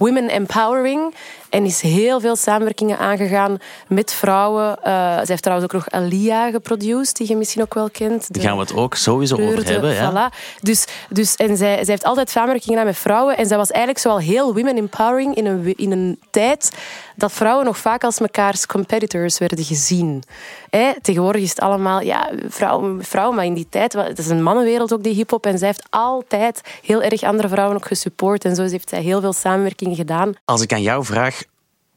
women 0.01 0.29
empowering. 0.29 1.13
En 1.51 1.65
is 1.65 1.81
heel 1.81 2.19
veel 2.19 2.35
samenwerkingen 2.35 2.97
aangegaan 2.97 3.57
met 3.87 4.13
vrouwen. 4.13 4.77
Uh, 4.79 4.93
zij 5.15 5.23
heeft 5.25 5.41
trouwens 5.41 5.73
ook 5.73 5.81
nog 5.81 5.91
Alia 5.91 6.51
geproduceerd, 6.51 7.17
die 7.17 7.27
je 7.27 7.35
misschien 7.35 7.61
ook 7.61 7.73
wel 7.73 7.89
kent. 7.89 8.33
Daar 8.33 8.43
gaan 8.43 8.55
we 8.55 8.61
het 8.61 8.75
ook 8.75 8.95
sowieso 8.95 9.35
over 9.35 9.65
hebben. 9.65 9.93
Ja. 9.93 10.11
Voilà. 10.11 10.35
Dus, 10.61 10.85
dus, 11.09 11.35
en 11.35 11.57
zij, 11.57 11.75
zij 11.75 11.85
heeft 11.85 12.03
altijd 12.03 12.29
samenwerkingen 12.29 12.77
gedaan 12.77 12.93
met 12.93 13.01
vrouwen. 13.01 13.37
En 13.37 13.45
zij 13.45 13.57
was 13.57 13.69
eigenlijk 13.69 14.03
zoal 14.05 14.19
heel 14.19 14.53
women 14.53 14.77
empowering 14.77 15.35
in 15.35 15.45
een, 15.45 15.73
in 15.75 15.91
een 15.91 16.19
tijd 16.29 16.71
dat 17.15 17.31
vrouwen 17.31 17.65
nog 17.65 17.77
vaak 17.77 18.03
als 18.03 18.19
mekaars 18.19 18.65
competitors 18.65 19.37
werden 19.37 19.63
gezien. 19.63 20.23
Hè? 20.69 20.91
Tegenwoordig 21.01 21.41
is 21.41 21.49
het 21.49 21.59
allemaal 21.59 22.01
ja, 22.01 22.29
vrouwen, 22.47 23.03
vrouwen, 23.03 23.35
maar 23.35 23.45
in 23.45 23.53
die 23.53 23.67
tijd, 23.69 23.93
het 23.93 24.17
is 24.17 24.27
een 24.27 24.43
mannenwereld 24.43 24.93
ook, 24.93 25.03
die 25.03 25.13
hip-hop. 25.13 25.45
En 25.45 25.57
zij 25.57 25.67
heeft 25.67 25.83
altijd 25.89 26.61
heel 26.81 27.01
erg 27.01 27.23
andere 27.23 27.47
vrouwen 27.47 27.75
ook 27.75 27.85
gesupport. 27.85 28.45
En 28.45 28.55
zo 28.55 28.63
heeft 28.63 28.89
zij 28.89 29.01
heel 29.01 29.21
veel 29.21 29.33
samenwerkingen 29.33 29.95
gedaan. 29.95 30.33
Als 30.45 30.61
ik 30.61 30.73
aan 30.73 30.81
jou 30.81 31.05
vraag, 31.05 31.40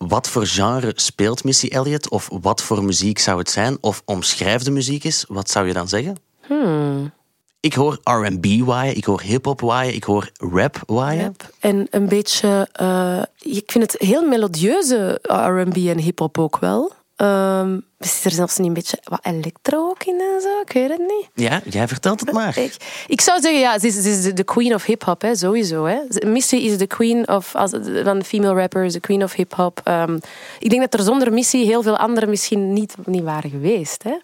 wat 0.09 0.29
voor 0.29 0.47
genre 0.47 0.93
speelt 0.95 1.45
Missy 1.45 1.67
Elliott? 1.67 2.09
Of 2.09 2.29
wat 2.41 2.63
voor 2.63 2.85
muziek 2.85 3.19
zou 3.19 3.39
het 3.39 3.51
zijn? 3.51 3.77
Of 3.81 4.03
omschrijf 4.05 4.63
de 4.63 4.71
muziek 4.71 5.05
eens, 5.05 5.25
wat 5.29 5.51
zou 5.51 5.67
je 5.67 5.73
dan 5.73 5.89
zeggen? 5.89 6.17
Hmm. 6.47 7.13
Ik 7.61 7.75
hoor 7.75 7.99
R&B 8.03 8.47
waaien, 8.65 8.97
ik 8.97 9.05
hoor 9.05 9.21
hip-hop 9.21 9.61
waaien, 9.61 9.95
ik 9.95 10.05
hoor 10.05 10.31
rap 10.39 10.83
waaien. 10.87 11.37
En 11.59 11.87
een 11.91 12.09
beetje, 12.09 12.69
uh, 12.81 13.23
ik 13.57 13.73
vind 13.73 13.93
het 13.93 14.03
heel 14.03 14.29
melodieuze 14.29 15.19
R&B 15.23 15.77
en 15.77 15.99
hip-hop 15.99 16.39
ook 16.39 16.59
wel. 16.59 16.93
Um, 17.17 17.85
zit 17.99 18.25
er 18.25 18.31
zelfs 18.31 18.57
niet 18.59 18.67
een 18.67 18.73
beetje 18.75 18.99
wat 19.05 19.19
elektro 19.23 19.89
ook 19.89 20.05
in 20.05 20.21
en 20.21 20.41
zo? 20.41 20.61
Ik 20.61 20.73
weet 20.73 20.89
het 20.89 20.99
niet. 20.99 21.29
Ja, 21.35 21.61
jij 21.65 21.89
vertelt 21.89 22.21
het 22.21 22.33
maar. 22.33 22.59
Ik, 22.59 22.77
ik 23.07 23.21
zou 23.21 23.41
zeggen, 23.41 23.61
ja, 23.61 23.79
ze 23.79 23.87
is, 23.87 23.95
ze 24.03 24.11
is 24.11 24.35
de 24.35 24.45
queen 24.45 24.75
of 24.75 24.85
hip-hop, 24.85 25.23
hè, 25.23 25.37
sowieso. 25.37 25.85
Hè. 25.85 25.99
Missy 26.27 26.57
is 26.57 26.79
de 26.79 26.87
queen 26.87 27.29
of, 27.29 27.55
als, 27.55 27.71
van 28.05 28.19
de 28.19 28.25
female 28.25 28.61
rappers, 28.61 28.93
de 28.93 29.01
queen 29.01 29.23
of 29.23 29.33
hip-hop. 29.33 29.81
Um, 29.89 30.21
ik 30.59 30.71
denk 30.71 30.83
dat 30.91 30.95
er 31.01 31.07
zonder 31.07 31.33
Missy 31.33 31.65
heel 31.65 31.83
veel 31.83 31.97
anderen 31.97 32.29
misschien 32.29 32.73
niet, 32.73 32.95
niet 33.05 33.23
waren 33.23 33.51
geweest. 33.51 34.03
Hè. 34.03 34.15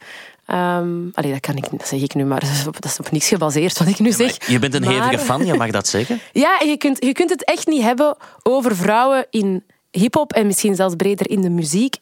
Ehm 0.46 1.08
allee, 1.12 1.32
dat 1.32 1.40
kan 1.40 1.56
ik 1.56 1.70
dat 1.70 1.88
zeg 1.88 2.00
ik 2.00 2.14
nu, 2.14 2.24
maar 2.24 2.40
dat 2.46 2.50
is 2.50 2.66
op, 2.66 2.80
dat 2.80 2.90
is 2.90 2.98
op 2.98 3.10
niks 3.10 3.28
gebaseerd 3.28 3.78
wat 3.78 3.88
ik 3.88 3.98
nu 3.98 4.12
zeg. 4.12 4.46
Je 4.46 4.58
bent 4.58 4.74
een 4.74 4.82
Maar- 4.84 4.92
hevige 4.92 5.24
fan, 5.24 5.46
je 5.46 5.54
mag 5.54 5.70
dat 5.70 5.88
zeggen. 5.88 6.20
Ja, 6.32 6.60
je 6.64 6.76
kunt, 6.76 7.04
je 7.04 7.12
kunt 7.12 7.30
het 7.30 7.44
echt 7.44 7.66
niet 7.66 7.82
hebben 7.82 8.16
over 8.42 8.76
vrouwen 8.76 9.26
in 9.30 9.64
hip-hop 9.90 10.32
en 10.32 10.46
misschien 10.46 10.74
zelfs 10.74 10.94
breder 10.94 11.30
in 11.30 11.40
de 11.40 11.50
muziek, 11.50 11.96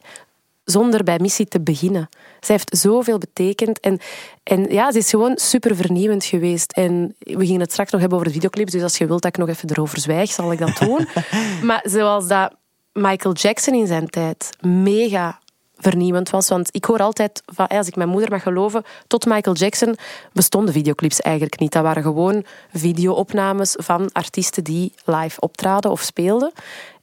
zonder 0.70 1.04
bij 1.04 1.18
Missy 1.18 1.44
te 1.44 1.60
beginnen. 1.60 2.08
Zij 2.40 2.54
heeft 2.54 2.76
zoveel 2.78 3.18
betekend 3.18 3.80
en, 3.80 3.98
en 4.42 4.66
ja, 4.70 4.92
ze 4.92 4.98
is 4.98 5.10
gewoon 5.10 5.36
super 5.36 5.76
vernieuwend 5.76 6.24
geweest. 6.24 6.72
En 6.72 7.14
we 7.18 7.46
gingen 7.46 7.60
het 7.60 7.72
straks 7.72 7.90
nog 7.90 8.00
hebben 8.00 8.18
over 8.18 8.30
de 8.30 8.34
videoclips, 8.34 8.72
dus 8.72 8.82
als 8.82 8.98
je 8.98 9.06
wilt 9.06 9.22
dat 9.22 9.36
ik 9.36 9.38
nog 9.38 9.48
even 9.48 9.70
erover 9.70 10.00
zwijg, 10.00 10.30
zal 10.30 10.52
ik 10.52 10.58
dat 10.58 10.76
doen. 10.78 11.08
maar 11.68 11.84
zoals 11.84 12.28
dat 12.28 12.54
Michael 12.92 13.34
Jackson 13.34 13.74
in 13.74 13.86
zijn 13.86 14.08
tijd 14.08 14.50
mega 14.60 15.40
vernieuwend 15.76 16.30
was. 16.30 16.48
Want 16.48 16.68
ik 16.72 16.84
hoor 16.84 16.98
altijd, 16.98 17.42
van, 17.46 17.66
als 17.66 17.86
ik 17.86 17.96
mijn 17.96 18.08
moeder 18.08 18.30
mag 18.30 18.42
geloven, 18.42 18.84
tot 19.06 19.26
Michael 19.26 19.56
Jackson 19.56 19.96
bestonden 20.32 20.74
videoclips 20.74 21.20
eigenlijk 21.20 21.58
niet. 21.58 21.72
Dat 21.72 21.82
waren 21.82 22.02
gewoon 22.02 22.44
videoopnames 22.72 23.74
van 23.78 24.12
artiesten 24.12 24.64
die 24.64 24.92
live 25.04 25.40
optraden 25.40 25.90
of 25.90 26.00
speelden. 26.00 26.52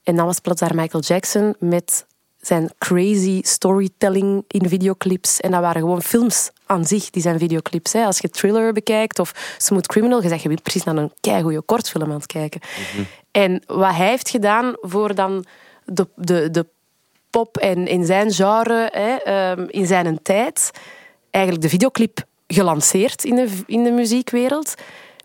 En 0.02 0.16
dan 0.16 0.26
was 0.26 0.40
plots 0.40 0.60
daar 0.60 0.74
Michael 0.74 1.02
Jackson 1.02 1.54
met 1.58 2.06
zijn 2.46 2.70
crazy 2.78 3.40
storytelling 3.42 4.44
in 4.48 4.68
videoclips. 4.68 5.40
En 5.40 5.50
dat 5.50 5.60
waren 5.60 5.80
gewoon 5.80 6.02
films 6.02 6.50
aan 6.66 6.84
zich, 6.84 7.10
die 7.10 7.22
zijn 7.22 7.38
videoclips. 7.38 7.92
Hè. 7.92 8.04
Als 8.04 8.18
je 8.18 8.30
Thriller 8.30 8.72
bekijkt 8.72 9.18
of 9.18 9.56
Smooth 9.58 9.86
Criminal, 9.86 10.22
je 10.22 10.28
zegt 10.28 10.42
je 10.42 10.48
bent 10.48 10.62
precies 10.62 10.84
naar 10.84 10.96
een 10.96 11.12
keigoede 11.20 11.62
kortfilm 11.62 12.10
aan 12.10 12.16
het 12.16 12.26
kijken. 12.26 12.60
En 13.30 13.62
wat 13.66 13.94
hij 13.94 14.08
heeft 14.08 14.28
gedaan 14.28 14.74
voor 14.80 15.14
dan 15.14 15.44
de, 15.84 16.08
de, 16.14 16.50
de 16.50 16.66
pop 17.30 17.56
en 17.56 17.86
in 17.86 18.04
zijn 18.04 18.32
genre, 18.32 18.88
hè, 18.92 19.14
ehm, 19.14 19.66
in 19.68 19.86
zijn 19.86 20.22
tijd, 20.22 20.70
eigenlijk 21.30 21.64
de 21.64 21.70
videoclip 21.70 22.24
gelanceerd 22.46 23.24
in 23.24 23.34
de, 23.34 23.48
in 23.66 23.82
de 23.82 23.90
muziekwereld. 23.90 24.74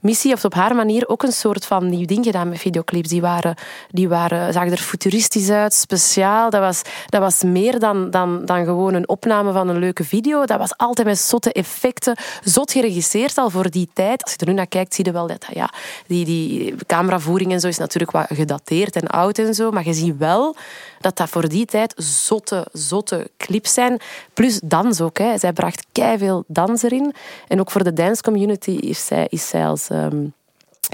Missy 0.01 0.27
heeft 0.27 0.45
op 0.45 0.53
haar 0.53 0.75
manier 0.75 1.07
ook 1.07 1.23
een 1.23 1.31
soort 1.31 1.65
van 1.65 1.89
nieuw 1.89 2.05
ding 2.05 2.25
gedaan 2.25 2.49
met 2.49 2.59
videoclips. 2.59 3.09
Die, 3.09 3.21
waren, 3.21 3.55
die 3.89 4.09
waren, 4.09 4.53
zagen 4.53 4.71
er 4.71 4.77
futuristisch 4.77 5.49
uit, 5.49 5.73
speciaal. 5.73 6.49
Dat 6.49 6.61
was, 6.61 6.81
dat 7.09 7.21
was 7.21 7.43
meer 7.43 7.79
dan, 7.79 8.09
dan, 8.09 8.45
dan 8.45 8.65
gewoon 8.65 8.93
een 8.93 9.09
opname 9.09 9.51
van 9.51 9.67
een 9.67 9.79
leuke 9.79 10.03
video. 10.03 10.45
Dat 10.45 10.57
was 10.57 10.77
altijd 10.77 11.07
met 11.07 11.19
zotte 11.19 11.53
effecten. 11.53 12.15
Zot 12.43 12.71
geregisseerd 12.71 13.37
al 13.37 13.49
voor 13.49 13.69
die 13.69 13.89
tijd. 13.93 14.23
Als 14.23 14.31
je 14.31 14.37
er 14.37 14.47
nu 14.47 14.53
naar 14.53 14.67
kijkt, 14.67 14.93
zie 14.93 15.05
je 15.05 15.11
wel 15.11 15.27
dat 15.27 15.45
ja, 15.53 15.69
die, 16.07 16.25
die 16.25 16.75
cameravoering 16.85 17.51
en 17.51 17.59
zo 17.59 17.67
is 17.67 17.77
natuurlijk 17.77 18.11
wat 18.11 18.27
gedateerd 18.29 18.95
en 18.95 19.07
oud 19.07 19.37
en 19.37 19.53
zo. 19.53 19.71
Maar 19.71 19.85
je 19.85 19.93
ziet 19.93 20.17
wel 20.17 20.55
dat 21.01 21.17
dat 21.17 21.29
voor 21.29 21.49
die 21.49 21.65
tijd 21.65 21.93
zotte, 21.97 22.67
zotte 22.71 23.29
clips 23.37 23.73
zijn. 23.73 23.99
Plus 24.33 24.59
dans 24.63 25.01
ook. 25.01 25.17
Hè. 25.17 25.37
Zij 25.37 25.53
bracht 25.53 25.85
veel 25.93 26.43
dans 26.47 26.83
erin. 26.83 27.13
En 27.47 27.59
ook 27.59 27.71
voor 27.71 27.83
de 27.83 27.93
dance 27.93 28.21
community 28.21 28.71
is 28.71 29.05
zij, 29.05 29.27
is 29.29 29.47
zij 29.47 29.65
als 29.67 29.89
ehm 29.89 30.25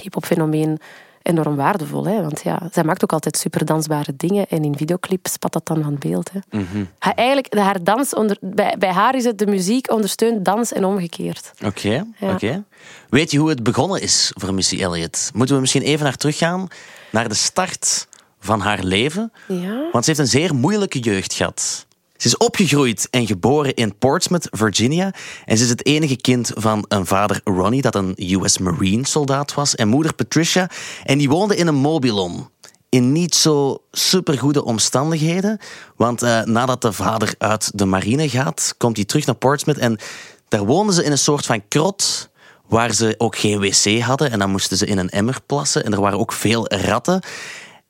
hip-hop 0.02 0.26
fenomeen 0.26 0.80
enorm 1.22 1.56
waardevol. 1.56 2.06
Hè? 2.06 2.22
Want 2.22 2.42
ja, 2.44 2.70
zij 2.72 2.84
maakt 2.84 3.04
ook 3.04 3.14
altijd 3.14 3.38
super 3.38 3.66
dansbare 3.66 4.14
dingen. 4.18 4.48
En 4.50 4.64
in 4.64 4.78
videoclips 4.78 5.32
spat 5.32 5.52
dat 5.54 5.66
dan 5.66 5.84
van 5.84 5.96
beeld. 6.00 6.32
Hè? 6.32 6.40
Haar- 7.00 7.14
eigenlijk, 7.14 7.54
haar 7.54 7.84
dans 7.84 8.14
onder, 8.14 8.38
bij, 8.42 8.76
bij 8.80 8.92
haar 8.92 9.16
is 9.16 9.24
het 9.24 9.38
de 9.40 9.48
muziek 9.48 9.92
ondersteunt 9.92 10.46
dans 10.46 10.74
en 10.74 10.86
omgekeerd. 10.86 11.52
Oké, 11.66 12.06
Ja. 12.20 12.34
oké. 12.34 12.64
Weet 13.10 13.32
je 13.32 13.38
hoe 13.38 13.50
het 13.50 13.64
begonnen 13.64 14.02
is 14.02 14.32
voor 14.36 14.54
Missy 14.54 14.82
Elliott? 14.82 15.30
Moeten 15.34 15.56
we 15.56 15.62
misschien 15.62 15.82
even 15.82 16.04
naar 16.04 16.18
teruggaan, 16.18 16.68
naar 17.12 17.28
de 17.30 17.36
start 17.36 18.08
van 18.48 18.60
haar 18.60 18.84
leven? 18.84 19.32
Ja. 19.48 19.90
Want 19.92 20.06
ze 20.06 20.10
heeft 20.10 20.20
een 20.20 20.40
zeer 20.40 20.56
moeilijke 20.56 21.00
jeugd 21.00 21.34
gehad. 21.34 21.86
Ze 22.18 22.28
is 22.28 22.38
opgegroeid 22.38 23.08
en 23.10 23.28
geboren 23.28 23.74
in 23.74 23.98
Portsmouth, 23.98 24.48
Virginia. 24.52 25.14
En 25.46 25.58
ze 25.58 25.64
is 25.64 25.70
het 25.70 25.86
enige 25.86 26.16
kind 26.16 26.52
van 26.56 26.86
een 26.88 27.06
vader 27.06 27.42
Ronnie, 27.44 27.82
dat 27.82 27.96
een 27.96 28.16
US 28.18 28.58
Marine 28.58 29.08
soldaat 29.08 29.54
was, 29.54 29.76
en 29.76 29.88
moeder 29.88 30.14
Patricia. 30.14 30.70
En 31.04 31.18
die 31.18 31.30
woonde 31.30 31.56
in 31.56 31.68
een 31.68 31.76
mobilon. 31.76 32.50
In 32.90 33.12
niet 33.12 33.36
zo 33.36 33.84
supergoede 33.92 34.64
omstandigheden. 34.64 35.60
Want 35.96 36.22
eh, 36.22 36.42
nadat 36.42 36.82
de 36.82 36.94
vader 36.94 37.36
uit 37.38 37.72
de 37.74 37.86
marine 37.86 38.30
gaat, 38.30 38.76
komt 38.78 38.96
hij 38.96 39.06
terug 39.06 39.26
naar 39.26 39.36
Portsmouth. 39.36 39.80
En 39.80 40.00
daar 40.48 40.66
woonden 40.66 40.96
ze 40.96 41.04
in 41.04 41.12
een 41.12 41.18
soort 41.18 41.46
van 41.46 41.68
krot 41.68 42.30
waar 42.68 42.94
ze 42.94 43.16
ook 43.18 43.38
geen 43.38 43.60
wc 43.60 44.00
hadden. 44.00 44.32
En 44.32 44.40
dan 44.40 44.50
moesten 44.50 44.78
ze 44.78 44.86
in 44.86 44.98
een 44.98 45.10
emmer 45.10 45.38
plassen. 45.46 45.86
En 45.86 45.94
er 45.94 46.02
waren 46.02 46.20
ook 46.20 46.32
veel 46.32 46.68
ratten. 46.74 47.22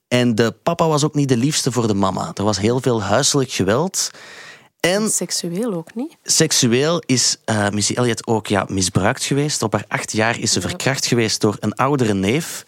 En 0.07 0.35
de 0.35 0.51
papa 0.63 0.87
was 0.87 1.03
ook 1.03 1.15
niet 1.15 1.29
de 1.29 1.37
liefste 1.37 1.71
voor 1.71 1.87
de 1.87 1.93
mama. 1.93 2.31
Er 2.33 2.43
was 2.43 2.59
heel 2.59 2.79
veel 2.79 3.01
huiselijk 3.01 3.51
geweld. 3.51 4.11
En 4.79 5.09
Seksueel 5.09 5.73
ook 5.73 5.95
niet. 5.95 6.17
seksueel 6.23 7.03
is 7.05 7.37
eh, 7.45 7.69
Missy 7.69 7.93
Elliott 7.93 8.27
ook 8.27 8.47
ja, 8.47 8.65
misbruikt 8.69 9.23
geweest. 9.23 9.61
Op 9.61 9.73
haar 9.73 9.85
acht 9.87 10.11
jaar 10.11 10.39
is 10.39 10.51
ze 10.51 10.61
verkracht 10.61 11.05
geweest 11.05 11.41
door 11.41 11.57
een 11.59 11.73
oudere 11.75 12.13
neef. 12.13 12.63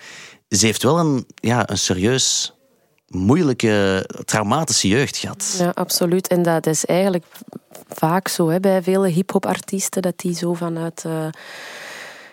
Ze 0.49 0.65
heeft 0.65 0.83
wel 0.83 0.99
een, 0.99 1.25
ja, 1.35 1.69
een 1.69 1.77
serieus 1.77 2.53
moeilijke, 3.07 4.09
traumatische 4.25 4.87
jeugd 4.87 5.17
gehad. 5.17 5.55
Ja, 5.57 5.71
absoluut. 5.73 6.27
En 6.27 6.43
dat 6.43 6.65
is 6.65 6.85
eigenlijk 6.85 7.25
vaak 7.89 8.27
zo 8.27 8.49
hè, 8.49 8.59
bij 8.59 8.83
vele 8.83 9.07
hip-hop 9.07 9.45
artiesten, 9.45 10.01
dat 10.01 10.17
die 10.19 10.35
zo 10.35 10.53
vanuit 10.53 11.03
eh, 11.05 11.27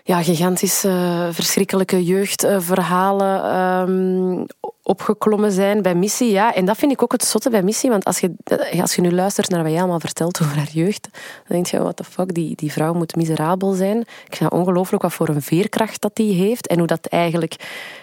ja, 0.06 0.22
gigantische, 0.22 1.28
verschrikkelijke 1.32 2.04
jeugdverhalen 2.04 3.42
ehm, 3.42 4.44
opgeklommen 4.82 5.52
zijn 5.52 5.82
bij 5.82 5.94
Missy. 5.94 6.24
Ja, 6.24 6.54
en 6.54 6.64
dat 6.64 6.76
vind 6.76 6.92
ik 6.92 7.02
ook 7.02 7.12
het 7.12 7.24
zotte 7.24 7.50
bij 7.50 7.62
Missy. 7.62 7.88
Want 7.88 8.04
als 8.04 8.20
je, 8.20 8.32
als 8.80 8.94
je 8.94 9.00
nu 9.00 9.12
luistert 9.12 9.48
naar 9.48 9.62
wat 9.62 9.70
jij 9.70 9.80
allemaal 9.80 10.00
vertelt 10.00 10.40
over 10.42 10.56
haar 10.56 10.70
jeugd, 10.70 11.08
dan 11.12 11.20
denk 11.46 11.66
je, 11.66 11.78
what 11.78 11.96
the 11.96 12.04
fuck, 12.04 12.34
die, 12.34 12.56
die 12.56 12.72
vrouw 12.72 12.92
moet 12.92 13.16
miserabel 13.16 13.72
zijn. 13.72 14.00
Ik 14.00 14.36
vind 14.36 14.50
ongelooflijk 14.50 15.02
wat 15.02 15.12
voor 15.12 15.28
een 15.28 15.42
veerkracht 15.42 16.00
dat 16.00 16.16
die 16.16 16.34
heeft. 16.34 16.66
En 16.66 16.78
hoe 16.78 16.86
dat 16.86 17.06
eigenlijk 17.06 17.56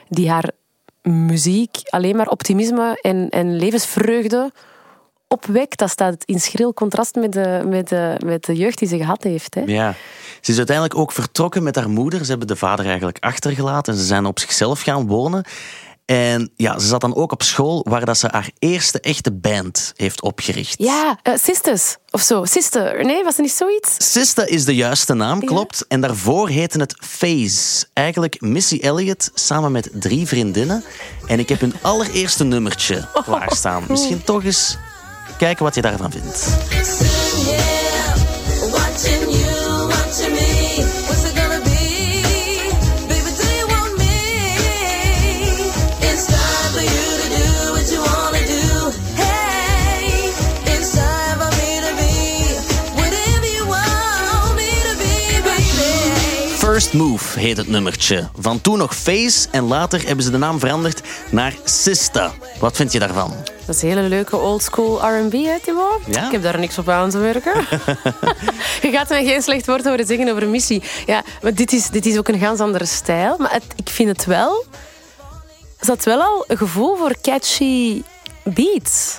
die 0.09 0.29
haar 0.29 0.49
muziek 1.01 1.77
alleen 1.83 2.15
maar 2.15 2.27
optimisme 2.27 2.99
en, 3.01 3.29
en 3.29 3.55
levensvreugde 3.55 4.51
opwekt. 5.33 5.77
Dat 5.77 5.89
staat 5.89 6.23
in 6.25 6.39
schril 6.39 6.73
contrast 6.73 7.15
met 7.15 7.33
de, 7.33 7.63
met 7.65 7.89
de, 7.89 8.15
met 8.25 8.45
de 8.45 8.55
jeugd 8.55 8.77
die 8.77 8.87
ze 8.87 8.97
gehad 8.97 9.23
heeft. 9.23 9.55
Hè. 9.55 9.61
Ja. 9.61 9.95
Ze 10.41 10.51
is 10.51 10.57
uiteindelijk 10.57 10.97
ook 10.97 11.11
vertrokken 11.11 11.63
met 11.63 11.75
haar 11.75 11.89
moeder. 11.89 12.19
Ze 12.23 12.29
hebben 12.29 12.47
de 12.47 12.55
vader 12.55 12.85
eigenlijk 12.85 13.17
achtergelaten 13.19 13.93
en 13.93 13.99
ze 13.99 14.05
zijn 14.05 14.25
op 14.25 14.39
zichzelf 14.39 14.81
gaan 14.81 15.07
wonen. 15.07 15.45
En 16.05 16.51
ja, 16.55 16.79
ze 16.79 16.87
zat 16.87 17.01
dan 17.01 17.15
ook 17.15 17.31
op 17.31 17.43
school 17.43 17.85
waar 17.89 18.05
dat 18.05 18.17
ze 18.17 18.27
haar 18.31 18.49
eerste 18.59 18.99
echte 18.99 19.31
band 19.31 19.93
heeft 19.95 20.21
opgericht. 20.21 20.75
Ja, 20.77 21.19
eh, 21.21 21.33
Sisters 21.35 21.95
of 22.09 22.21
zo. 22.21 22.45
Sister. 22.45 23.05
Nee, 23.05 23.23
was 23.23 23.35
er 23.35 23.41
niet 23.41 23.51
zoiets? 23.51 24.11
Sista 24.11 24.45
is 24.45 24.65
de 24.65 24.75
juiste 24.75 25.13
naam, 25.13 25.39
klopt. 25.39 25.85
En 25.87 26.01
daarvoor 26.01 26.49
heette 26.49 26.79
het 26.79 26.95
Phase. 26.99 27.85
Eigenlijk 27.93 28.41
Missy 28.41 28.79
Elliott 28.81 29.31
samen 29.33 29.71
met 29.71 29.89
drie 29.93 30.27
vriendinnen. 30.27 30.83
En 31.25 31.39
ik 31.39 31.49
heb 31.49 31.59
hun 31.59 31.73
allereerste 31.81 32.43
nummertje 32.43 33.07
klaarstaan. 33.25 33.83
Misschien 33.87 34.23
toch 34.23 34.43
eens 34.43 34.77
kijken 35.43 35.63
wat 35.63 35.75
je 35.75 35.81
daarvan 35.81 36.11
vindt. 36.11 37.22
First 56.73 56.93
Move 56.93 57.39
heet 57.39 57.57
het 57.57 57.67
nummertje. 57.67 58.29
Van 58.39 58.61
toen 58.61 58.77
nog 58.77 58.95
Phase 58.95 59.47
en 59.51 59.63
later 59.63 60.05
hebben 60.07 60.25
ze 60.25 60.31
de 60.31 60.37
naam 60.37 60.59
veranderd 60.59 61.01
naar 61.31 61.55
Sista. 61.63 62.31
Wat 62.59 62.75
vind 62.75 62.91
je 62.91 62.99
daarvan? 62.99 63.33
Dat 63.65 63.75
is 63.75 63.81
een 63.81 63.87
hele 63.87 64.01
leuke 64.01 64.37
oldschool 64.37 64.97
R&B, 65.07 65.31
hè, 65.33 65.59
Timo? 65.63 65.99
Ja? 66.07 66.25
Ik 66.25 66.31
heb 66.31 66.43
daar 66.43 66.59
niks 66.59 66.77
op 66.77 66.89
aan 66.89 67.09
te 67.09 67.17
merken. 67.17 67.53
je 68.81 68.89
gaat 68.91 69.09
mij 69.09 69.25
geen 69.25 69.41
slecht 69.41 69.65
woord 69.65 69.83
horen 69.83 70.05
zeggen 70.05 70.29
over 70.29 70.47
Missy. 70.47 70.81
Ja, 71.05 71.23
maar 71.41 71.53
dit 71.53 71.73
is, 71.73 71.89
dit 71.89 72.05
is 72.05 72.17
ook 72.17 72.27
een 72.27 72.39
ganz 72.39 72.59
andere 72.59 72.85
stijl. 72.85 73.35
Maar 73.37 73.51
het- 73.51 73.73
ik 73.75 73.89
vind 73.89 74.09
het 74.09 74.25
wel... 74.25 74.65
Ze 75.81 75.89
had 75.89 76.03
wel 76.03 76.21
al 76.21 76.43
een 76.47 76.57
gevoel 76.57 76.95
voor 76.95 77.15
catchy 77.21 78.01
beats. 78.43 79.15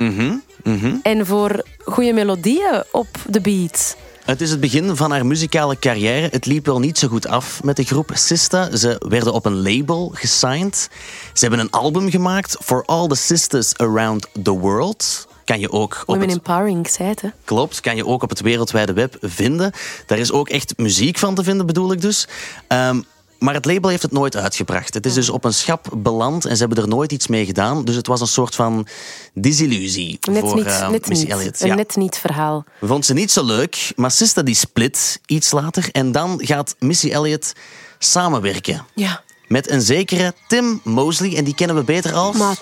En 1.03 1.27
voor 1.27 1.63
goede 1.85 2.13
melodieën 2.13 2.83
op 2.93 3.07
de 3.27 3.41
beat. 3.41 3.97
Het 4.25 4.41
is 4.41 4.51
het 4.51 4.61
begin 4.61 4.97
van 4.97 5.11
haar 5.11 5.27
muzikale 5.27 5.79
carrière. 5.79 6.29
Het 6.31 6.47
liep 6.47 6.67
wel 6.67 6.79
niet 6.79 6.99
zo 6.99 7.09
goed 7.09 7.27
af 7.27 7.63
met 7.63 7.77
de 7.77 7.85
groep 7.85 8.11
Sista. 8.15 8.77
Ze 8.77 8.97
werden 9.09 9.33
op 9.33 9.45
een 9.45 9.63
label 9.63 10.11
gesigned. 10.15 10.89
Ze 11.33 11.41
hebben 11.41 11.59
een 11.59 11.71
album 11.71 12.11
gemaakt, 12.11 12.57
For 12.63 12.85
All 12.85 13.09
the 13.09 13.15
Sisters 13.15 13.77
Around 13.77 14.27
the 14.43 14.51
World. 14.51 15.29
Kan 15.45 15.61
je 15.61 15.71
ook 15.71 15.97
op 16.01 16.07
Women 16.07 16.29
het, 16.29 16.37
empowering, 16.37 16.89
zei 16.89 17.09
het. 17.09 17.21
Hè. 17.21 17.29
klopt, 17.45 17.81
kan 17.81 17.97
je 17.97 18.07
ook 18.07 18.23
op 18.23 18.29
het 18.29 18.41
wereldwijde 18.41 18.93
web 18.93 19.17
vinden. 19.21 19.73
Daar 20.07 20.19
is 20.19 20.33
ook 20.33 20.49
echt 20.49 20.73
muziek 20.77 21.19
van 21.19 21.35
te 21.35 21.43
vinden, 21.43 21.67
bedoel 21.67 21.93
ik 21.93 22.01
dus. 22.01 22.29
Ehm, 22.67 23.01
maar 23.45 23.55
het 23.55 23.65
label 23.65 23.91
heeft 23.91 24.03
het 24.03 24.13
nooit 24.13 24.37
uitgebracht. 24.37 24.95
Het 24.95 25.07
is 25.07 25.15
dus 25.15 25.29
op 25.29 25.45
een 25.45 25.55
schap 25.55 25.89
beland 25.97 26.45
en 26.45 26.57
ze 26.57 26.65
hebben 26.65 26.83
er 26.83 26.89
nooit 26.89 27.13
iets 27.13 27.27
mee 27.27 27.45
gedaan. 27.47 27.85
Dus 27.85 27.95
het 27.97 28.07
was 28.07 28.21
een 28.21 28.27
soort 28.27 28.55
van 28.55 28.87
disillusie 29.35 30.19
Net 30.31 30.41
voor 30.41 30.55
niet, 30.55 30.67
eh, 30.67 30.89
net 30.89 31.09
Missy 31.09 31.23
niet. 31.23 31.33
Elliott. 31.33 31.61
Een 31.61 31.69
Ja. 31.69 31.75
net 31.75 31.97
niet 31.97 32.17
verhaal. 32.17 32.65
Vond 32.81 33.05
ze 33.07 33.13
niet 33.13 33.31
zo 33.33 33.45
leuk, 33.45 33.93
maar 33.97 34.11
Sista 34.11 34.43
die 34.43 34.55
split 34.55 35.21
iets 35.27 35.51
later. 35.51 35.89
En 35.93 36.13
dan 36.13 36.41
gaat 36.43 36.77
Missy 36.79 37.11
Elliott 37.11 37.53
samenwerken 37.99 38.87
Ja. 38.95 39.23
met 39.49 39.71
een 39.71 39.83
zekere 39.83 40.35
Tim 40.49 40.81
Mosley. 40.85 41.37
En 41.37 41.45
die 41.45 41.55
kennen 41.55 41.77
we 41.77 41.83
beter 41.85 42.13
als... 42.15 42.37
Maar 42.37 42.57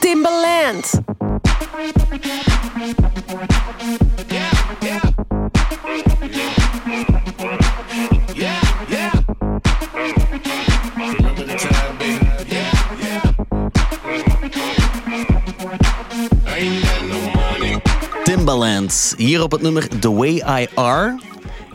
Timbaland. 0.00 0.90
Timbaland. 18.48 19.14
Hier 19.16 19.42
op 19.42 19.50
het 19.52 19.62
nummer 19.62 19.88
The 19.98 20.12
Way 20.12 20.62
I 20.62 20.68
Are. 20.74 21.20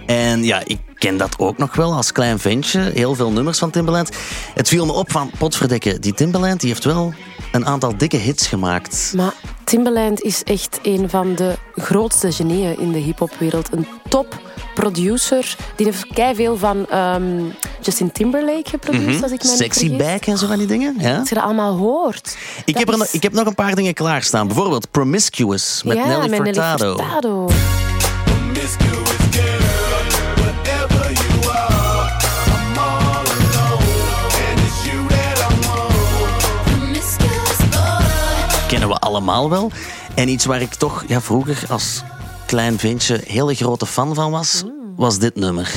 En 0.06 0.44
ja, 0.44 0.62
ik 0.66 0.80
ken 0.98 1.18
dat 1.18 1.40
ook 1.40 1.58
nog 1.58 1.76
wel 1.76 1.94
als 1.94 2.12
klein 2.12 2.40
ventje. 2.40 2.80
Heel 2.80 3.16
veel 3.16 3.32
nummers 3.32 3.60
van 3.60 3.70
Timbaland. 3.70 4.10
Het 4.54 4.68
viel 4.68 4.86
me 4.86 4.92
op 4.92 5.12
van, 5.12 5.32
potverdikke, 5.38 6.00
die 6.00 6.14
Timbaland 6.14 6.60
die 6.60 6.70
heeft 6.70 6.84
wel 6.84 7.14
een 7.52 7.66
aantal 7.66 7.98
dikke 7.98 8.18
hits 8.18 8.48
gemaakt. 8.48 9.14
Maar 9.16 9.34
Timbaland 9.64 10.22
is 10.22 10.44
echt 10.44 10.80
een 10.84 11.10
van 11.10 11.36
de 11.36 11.58
grootste 11.76 12.32
genieën 12.32 12.80
in 12.80 12.92
de 12.92 13.00
hip-hopwereld. 13.00 13.74
Een 13.74 13.88
top 14.10 14.42
producer. 14.74 15.56
Die 15.76 15.86
heeft 15.86 16.06
veel 16.36 16.58
van 16.58 16.90
ehm, 16.90 17.42
Justin 17.82 18.12
Timberlake 18.12 18.70
geproduceerd, 18.70 19.24
als 19.24 19.32
ik 19.32 19.44
me. 19.44 19.50
Sexy. 19.50 19.98
Back 19.98 20.26
en 20.26 20.38
zo 20.38 20.48
van 20.48 20.58
die 20.58 20.68
dingen. 20.68 20.96
Ja? 21.00 21.18
Als 21.18 21.30
je 21.30 21.36
dat 21.36 21.44
allemaal 21.44 21.78
hoort. 21.78 22.38
Ik 22.66 22.74
dat 22.74 22.76
heb, 22.84 22.92
er 22.92 22.98
nog, 22.98 23.08
ik 23.08 23.24
heb 23.24 23.34
nog 23.34 23.46
een 23.46 23.56
paar 23.56 23.76
dingen 23.76 23.94
klaarstaan. 23.94 24.48
Bijvoorbeeld 24.48 24.92
Promiscuous 24.92 25.84
met 25.84 25.98
ja, 25.98 26.06
Nelly 26.08 26.30
met 26.30 26.42
Furtado. 26.42 26.96
Nelly 26.96 27.04
Furtado. 27.04 27.50
Kennen 38.68 38.90
we 38.90 38.96
allemaal 39.00 39.50
wel. 39.50 39.72
En 40.14 40.30
iets 40.30 40.46
waar 40.46 40.62
ik 40.62 40.74
toch 40.74 41.04
ja, 41.08 41.22
vroeger 41.22 41.64
als 41.70 42.04
klein 42.54 42.80
ventje 42.80 43.20
hele 43.28 43.56
grote 43.56 43.86
fan 43.86 44.16
van 44.16 44.32
was, 44.32 44.64
was 44.96 45.20
dit 45.20 45.36
nummer. 45.36 45.72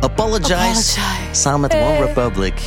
Apologize, 0.00 0.54
Apologize. 0.54 1.00
samen 1.30 1.60
met 1.60 1.74
One 1.74 2.04
Republic. 2.04 2.62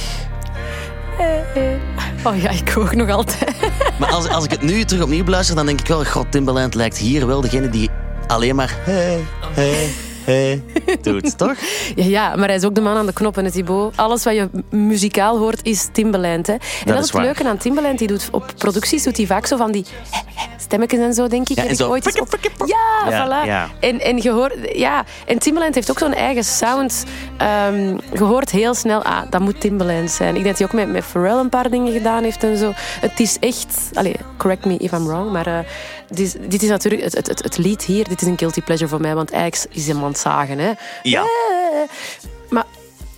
Oh 2.24 2.42
ja, 2.42 2.50
ik 2.50 2.74
ook 2.78 2.96
nog 2.96 3.10
altijd. 3.10 3.56
Maar 4.00 4.12
als, 4.12 4.28
als 4.28 4.44
ik 4.44 4.52
het 4.52 4.62
nu 4.62 4.84
terug 4.84 5.04
opnieuw 5.04 5.24
beluister, 5.24 5.56
dan 5.56 5.66
denk 5.66 5.80
ik 5.80 5.88
wel, 5.88 6.06
god, 6.06 6.32
Timbaland 6.32 6.76
lijkt 6.76 6.98
hier 6.98 7.28
wel 7.28 7.42
degene 7.42 7.70
die 7.70 7.90
alleen 8.28 8.56
maar 8.56 8.76
hey, 8.84 9.24
hey, 9.54 9.90
hey 10.26 10.64
doet, 11.02 11.38
toch? 11.38 11.56
Ja, 11.96 12.04
ja, 12.06 12.36
maar 12.36 12.48
hij 12.48 12.58
is 12.58 12.64
ook 12.64 12.76
de 12.76 12.82
man 12.82 12.98
aan 12.98 13.06
de 13.06 13.14
knoppen, 13.14 13.46
hè, 13.46 13.52
Thibaut. 13.52 13.98
Alles 13.98 14.24
wat 14.24 14.34
je 14.36 14.50
muzikaal 14.70 15.38
hoort 15.38 15.60
is 15.64 15.88
Timbaland. 15.92 16.48
Hè. 16.48 16.54
En 16.54 16.60
dat, 16.86 16.94
is 16.94 17.00
is 17.00 17.02
het 17.06 17.12
waar. 17.12 17.24
leuke 17.24 17.44
aan 17.48 17.58
Timbaland. 17.58 18.00
Die 18.00 18.08
doet, 18.08 18.28
op 18.32 18.54
producties 18.58 19.04
doet 19.04 19.18
hij 19.18 19.26
vaak 19.26 19.46
zo 19.46 19.58
van 19.58 19.72
die 19.72 19.86
stemmetjes 20.58 21.00
en 21.00 21.14
zo, 21.14 21.28
denk 21.28 21.50
ik. 21.50 21.56
Ja, 21.58 21.64
en 21.64 21.70
ik 21.70 21.76
zo 21.76 21.90
ooit 21.90 22.20
op- 22.22 22.28
frikke, 22.28 22.50
Ja, 22.66 23.10
Ja, 23.10 23.26
voilà. 23.26 23.48
ja. 23.48 23.70
En, 23.80 24.00
en, 24.02 24.18
je 24.22 24.32
hoort, 24.32 24.54
ja. 24.74 25.04
en 25.26 25.40
Timbaland 25.40 25.76
heeft 25.76 25.90
ook 25.92 26.00
zo'n 26.00 26.14
eigen 26.14 26.44
sound. 26.44 27.04
Ehm, 27.38 27.88
je 28.14 28.24
hoort 28.24 28.50
heel 28.52 28.74
snel, 28.74 29.04
ah, 29.04 29.22
dat 29.30 29.42
moet 29.42 29.60
Timbaland 29.60 30.12
zijn. 30.12 30.36
Ik 30.36 30.44
denk 30.44 30.46
dat 30.46 30.58
hij 30.58 30.68
ook 30.68 30.74
met, 30.86 30.94
met 30.96 31.06
Pharrell 31.12 31.38
een 31.40 31.50
paar 31.50 31.70
dingen 31.70 31.94
gedaan 31.94 32.24
heeft 32.24 32.44
en 32.44 32.58
zo. 32.58 32.72
Het 32.76 33.20
is 33.20 33.38
echt... 33.40 33.90
Allez, 33.94 34.16
correct 34.38 34.66
me 34.66 34.78
if 34.78 34.92
I'm 34.92 35.06
wrong, 35.08 35.32
maar... 35.32 35.48
eh, 35.48 35.58
dit, 36.10 36.20
is, 36.20 36.34
dit 36.50 36.64
is 36.64 36.70
natuurlijk 36.70 37.04
het, 37.04 37.14
het, 37.16 37.28
het, 37.28 37.44
het 37.44 37.58
lied 37.58 37.84
hier. 37.84 38.08
Dit 38.08 38.22
is 38.22 38.28
een 38.28 38.38
guilty 38.38 38.62
pleasure 38.62 38.90
voor 38.90 39.02
mij, 39.02 39.16
want 39.16 39.32
eigenlijk 39.32 39.76
is 39.76 39.88
hem 39.88 39.98
aan 39.98 40.04
het 40.04 40.18
zagen. 40.18 40.58
Hè. 40.60 40.72
Ja. 41.04 41.22
Eh, 41.22 41.28
Maar 42.50 42.66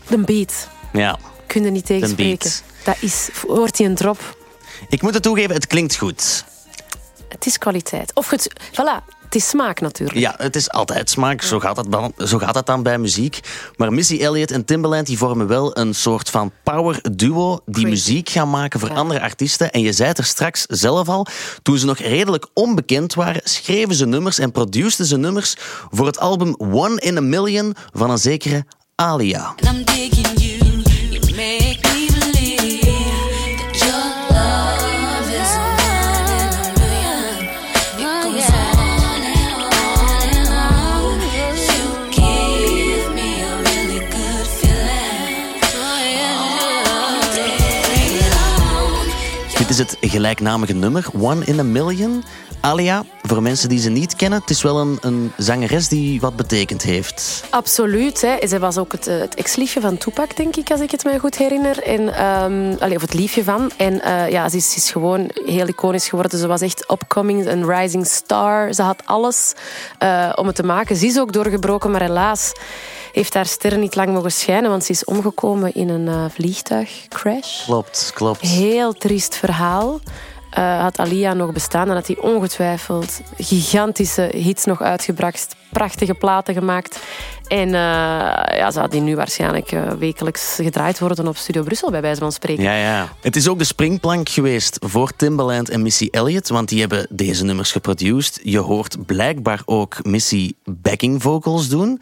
de 0.07 0.17
beat, 0.17 0.67
Ja. 0.93 1.17
kun 1.47 1.63
je 1.63 1.69
niet 1.71 1.85
tegenspreken. 1.85 2.51
Dat 2.83 2.97
is, 2.99 3.29
hoort 3.47 3.77
hij 3.77 3.87
een 3.87 3.95
drop. 3.95 4.37
Ik 4.89 5.01
moet 5.01 5.13
het 5.13 5.23
toegeven, 5.23 5.55
het 5.55 5.67
klinkt 5.67 5.95
goed. 5.95 6.45
Het 7.29 7.45
is 7.45 7.57
kwaliteit. 7.57 8.11
Of 8.13 8.29
het, 8.29 8.49
voilà, 8.71 9.16
het 9.27 9.35
is 9.35 9.47
smaak 9.49 9.81
natuurlijk. 9.81 10.19
Ja, 10.19 10.33
het 10.37 10.55
is 10.55 10.69
altijd 10.69 11.09
smaak. 11.09 11.41
Zo 11.41 11.59
gaat, 11.59 11.77
het 11.77 11.91
dan, 11.91 12.13
zo 12.17 12.37
gaat 12.37 12.55
het 12.55 12.65
dan 12.65 12.83
bij 12.83 12.97
muziek. 12.97 13.39
Maar 13.75 13.93
Missy 13.93 14.17
Elliott 14.21 14.51
en 14.51 14.65
Timbaland 14.65 15.07
die 15.07 15.17
vormen 15.17 15.47
wel 15.47 15.77
een 15.77 15.95
soort 15.95 16.29
van 16.29 16.51
power 16.63 16.99
duo 17.15 17.59
die 17.65 17.73
Crazy. 17.73 17.87
muziek 17.89 18.29
gaan 18.29 18.49
maken 18.49 18.79
voor 18.79 18.89
Ja. 18.89 18.95
andere 18.95 19.21
artiesten. 19.21 19.71
En 19.71 19.81
je 19.81 19.91
zei 19.93 20.07
het 20.09 20.17
er 20.17 20.23
straks 20.23 20.65
zelf 20.67 21.09
al, 21.09 21.25
toen 21.61 21.77
ze 21.77 21.85
nog 21.85 21.97
redelijk 21.97 22.47
onbekend 22.53 23.13
waren, 23.13 23.41
schreven 23.43 23.95
ze 23.95 24.05
nummers 24.05 24.39
en 24.39 24.51
produceerden 24.51 25.05
ze 25.05 25.17
nummers 25.17 25.55
voor 25.91 26.05
het 26.05 26.19
album 26.19 26.55
One 26.57 26.99
in 26.99 27.17
a 27.17 27.21
Million 27.21 27.75
van 27.93 28.09
een 28.09 28.17
zekere 28.17 28.65
Alia. 28.95 29.55
I'm 29.63 29.83
is 49.79 49.91
het 49.91 50.11
gelijknamige 50.11 50.73
nummer, 50.73 51.05
One 51.19 51.45
in 51.45 51.59
a 51.59 51.63
Million. 51.63 52.23
Alia, 52.61 53.03
voor 53.21 53.41
mensen 53.41 53.69
die 53.69 53.79
ze 53.79 53.89
niet 53.89 54.15
kennen, 54.15 54.39
het 54.39 54.49
is 54.49 54.61
wel 54.61 54.79
een, 54.79 54.97
een 55.01 55.31
zangeres 55.37 55.87
die 55.87 56.19
wat 56.19 56.35
betekend 56.35 56.83
heeft. 56.83 57.43
Absoluut. 57.49 58.21
Hè. 58.21 58.47
Zij 58.47 58.59
was 58.59 58.77
ook 58.77 58.91
het, 58.91 59.07
eh, 59.07 59.19
het 59.19 59.35
ex-liefje 59.35 59.81
van 59.81 59.97
Tupac, 59.97 60.35
denk 60.35 60.55
ik, 60.55 60.71
als 60.71 60.79
ik 60.79 60.91
het 60.91 61.03
mij 61.03 61.19
goed 61.19 61.37
herinner. 61.37 61.83
En, 61.83 62.13
allee, 62.79 62.95
of 62.95 63.01
het 63.01 63.13
liefje 63.13 63.43
van. 63.43 63.71
En 63.77 64.01
eh, 64.01 64.29
ja, 64.29 64.49
ze 64.49 64.57
is, 64.57 64.75
is 64.75 64.91
gewoon 64.91 65.31
heel 65.45 65.67
iconisch 65.67 66.09
geworden. 66.09 66.39
Ze 66.39 66.47
was 66.47 66.61
echt 66.61 66.91
upcoming, 66.91 67.47
een 67.47 67.69
rising 67.69 68.05
star. 68.05 68.73
Ze 68.73 68.81
had 68.81 69.01
alles 69.05 69.53
eh, 69.97 70.31
om 70.35 70.47
het 70.47 70.55
te 70.55 70.63
maken. 70.63 70.95
Ze 70.95 71.05
is 71.05 71.19
ook 71.19 71.31
doorgebroken, 71.33 71.91
maar 71.91 72.01
helaas 72.01 72.51
heeft 73.17 73.33
haar 73.33 73.45
ster 73.45 73.77
niet 73.77 73.95
lang 73.95 74.13
mogen 74.13 74.31
schijnen, 74.31 74.69
want 74.69 74.83
ze 74.83 74.91
is 74.91 75.05
omgekomen 75.05 75.73
in 75.73 75.89
een 75.89 76.07
eh, 76.07 76.25
vliegtuigcrash. 76.29 77.65
Klopt, 77.65 78.11
klopt. 78.15 78.41
Heel 78.41 78.93
triest 78.93 79.35
verhaal. 79.35 79.99
Eh, 80.49 80.81
had 80.81 80.99
Alia 80.99 81.33
nog 81.33 81.51
bestaan, 81.51 81.87
dan 81.87 81.95
had 81.95 82.07
hij 82.07 82.17
ongetwijfeld 82.17 83.21
gigantische 83.37 84.29
hits 84.31 84.65
nog 84.65 84.81
uitgebracht. 84.81 85.55
Prachtige 85.69 86.13
platen 86.13 86.53
gemaakt. 86.53 86.99
En 87.47 87.67
eh, 87.67 88.57
ja, 88.57 88.71
zou 88.71 88.89
die 88.89 89.01
nu 89.01 89.15
waarschijnlijk 89.15 89.75
wekelijks 89.99 90.55
gedraaid 90.55 90.99
worden 90.99 91.27
op 91.27 91.37
Studio 91.37 91.63
Brussel, 91.63 91.91
bij 91.91 92.01
wijze 92.01 92.19
van 92.19 92.31
spreken. 92.31 92.63
Ja, 92.63 92.75
ja. 92.75 93.13
Het 93.21 93.35
is 93.35 93.47
ook 93.47 93.57
de 93.57 93.63
springplank 93.63 94.29
geweest 94.29 94.77
voor 94.85 95.15
Timbaland 95.15 95.69
en 95.69 95.81
Missy 95.81 96.07
Elliott, 96.11 96.49
want 96.49 96.69
die 96.69 96.79
hebben 96.79 97.07
deze 97.09 97.45
nummers 97.45 97.71
geproduceerd. 97.71 98.39
Je 98.43 98.59
hoort 98.59 99.05
blijkbaar 99.05 99.61
ook 99.65 100.05
Missy 100.05 100.53
backing 100.63 101.21
vocals 101.21 101.69
doen. 101.69 102.01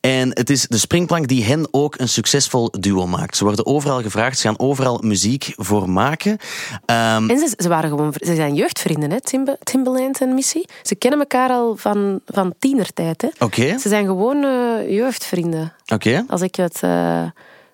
En 0.00 0.28
het 0.28 0.50
is 0.50 0.66
de 0.66 0.78
springplank 0.78 1.28
die 1.28 1.44
hen 1.44 1.68
ook 1.70 1.98
een 1.98 2.08
succesvol 2.08 2.70
duo 2.70 3.06
maakt. 3.06 3.36
Ze 3.36 3.44
worden 3.44 3.66
overal 3.66 4.02
gevraagd, 4.02 4.38
ze 4.38 4.46
gaan 4.46 4.58
overal 4.58 4.98
muziek 5.02 5.52
voor 5.56 5.90
maken. 5.90 6.38
Ehm, 6.86 7.30
En 7.30 7.38
ze, 7.38 7.54
ze, 7.56 7.68
waren 7.68 7.90
gewoon, 7.90 8.12
ze 8.16 8.34
zijn 8.34 8.54
jeugdvrienden, 8.54 9.10
hè, 9.10 9.20
Timba- 9.20 9.56
Timbaland 9.62 10.20
en 10.20 10.34
Missy. 10.34 10.62
Ze 10.82 10.94
kennen 10.94 11.20
elkaar 11.20 11.50
al 11.50 11.76
van, 11.76 12.20
van 12.26 12.54
tienertijd. 12.58 13.22
Hè. 13.22 13.28
Oké, 13.38 13.78
Ze 13.78 13.88
zijn 13.88 14.06
gewoon 14.06 14.44
eh, 14.44 14.90
jeugdvrienden, 14.90 15.72
oké. 15.86 16.24
als 16.28 16.40
ik 16.40 16.54
het 16.56 16.78
eh, 16.82 17.22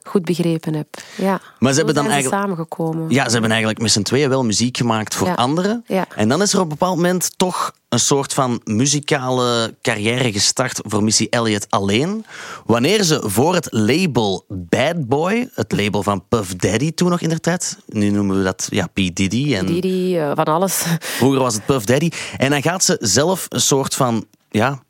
goed 0.03 0.25
begrepen 0.25 0.75
heb. 0.75 0.87
Ja. 1.17 1.41
Maar 1.59 1.71
ze 1.71 1.77
hebben 1.77 1.95
dan 1.95 2.05
zijn 2.05 2.15
eigenlijk- 2.17 2.43
samengekomen. 2.43 3.11
Ja, 3.11 3.25
ze 3.25 3.31
hebben 3.33 3.51
eigenlijk 3.51 3.81
met 3.81 3.91
z'n 3.91 4.03
tweeën 4.03 4.29
wel 4.29 4.45
muziek 4.45 4.77
gemaakt 4.77 5.15
voor 5.15 5.27
Ja. 5.27 5.35
anderen. 5.35 5.85
Ja. 5.87 6.07
En 6.17 6.29
dan 6.29 6.43
is 6.43 6.53
er 6.53 6.57
op 6.59 6.63
een 6.65 6.69
bepaald 6.69 6.97
moment 6.97 7.33
toch 7.39 7.73
een 7.95 8.01
soort 8.01 8.33
van 8.33 8.61
muzikale 8.65 9.75
carrière 9.83 10.33
gestart 10.33 10.81
voor 10.83 11.03
Missy 11.03 11.27
Elliott 11.31 11.67
alleen. 11.71 12.25
Wanneer 12.67 13.03
ze 13.03 13.23
voor 13.25 13.55
het 13.55 13.69
label 13.71 14.45
Bad 14.49 15.09
Boy, 15.09 15.49
het 15.55 15.73
label 15.73 16.03
van 16.03 16.25
Puff 16.29 16.55
Daddy 16.55 16.93
toen 16.93 17.11
nog 17.11 17.21
in 17.21 17.29
de 17.29 17.41
tijd, 17.41 17.79
nu 17.87 18.11
noemen 18.11 18.39
we 18.39 18.43
dat 18.43 18.67
ja, 18.71 18.87
P. 18.87 18.95
Diddy. 18.95 19.55
En 19.55 19.67
Didi, 19.67 20.19
eh, 20.19 20.31
van 20.35 20.45
alles. 20.45 20.83
Vroeger 21.19 21.41
was 21.41 21.55
het 21.55 21.67
Puff 21.67 21.85
Daddy. 21.85 22.11
En 22.37 22.51
dan 22.51 22.63
gaat 22.63 22.85
ze 22.85 22.97
zelf 23.01 23.47
een 23.49 23.61
soort 23.61 23.95
van 23.95 24.27
ja, 24.51 24.83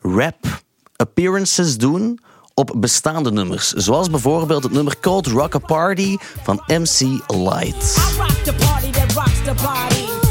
rap 0.00 0.62
appearances 0.96 1.76
doen 1.76 2.20
op 2.54 2.72
bestaande 2.76 3.32
nummers. 3.32 3.72
Zoals 3.72 4.10
bijvoorbeeld 4.10 4.62
het 4.62 4.72
nummer 4.72 4.96
Cold 5.00 5.26
Rock 5.26 5.54
a 5.54 5.58
Party 5.58 6.16
van 6.42 6.62
MC 6.66 7.00
Light. 7.26 7.96
I 7.96 8.16
rock 8.16 8.44
the 8.44 8.54
party 8.66 8.90
that 8.90 9.12
rocks 9.12 9.42
the 9.44 9.54
body. 9.54 10.21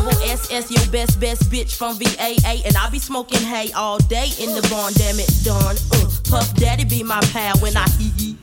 M-I-double-S-S, 0.00 0.70
your 0.70 0.90
best, 0.90 1.18
best 1.18 1.50
bitch 1.50 1.76
from 1.76 1.98
VAA. 1.98 2.62
And 2.64 2.76
I 2.76 2.88
be 2.90 2.98
smoking 2.98 3.40
hay 3.40 3.72
all 3.72 3.98
day 3.98 4.30
in 4.38 4.54
the 4.54 4.66
barn, 4.70 4.92
damn 4.94 5.18
it, 5.18 5.30
done. 5.44 5.76
Uh, 5.92 6.08
Puff 6.30 6.54
Daddy 6.54 6.84
be 6.84 7.02
my 7.02 7.20
pal 7.32 7.58
when 7.60 7.76
I 7.76 7.86
hee 7.98 8.12
hee. 8.16 8.36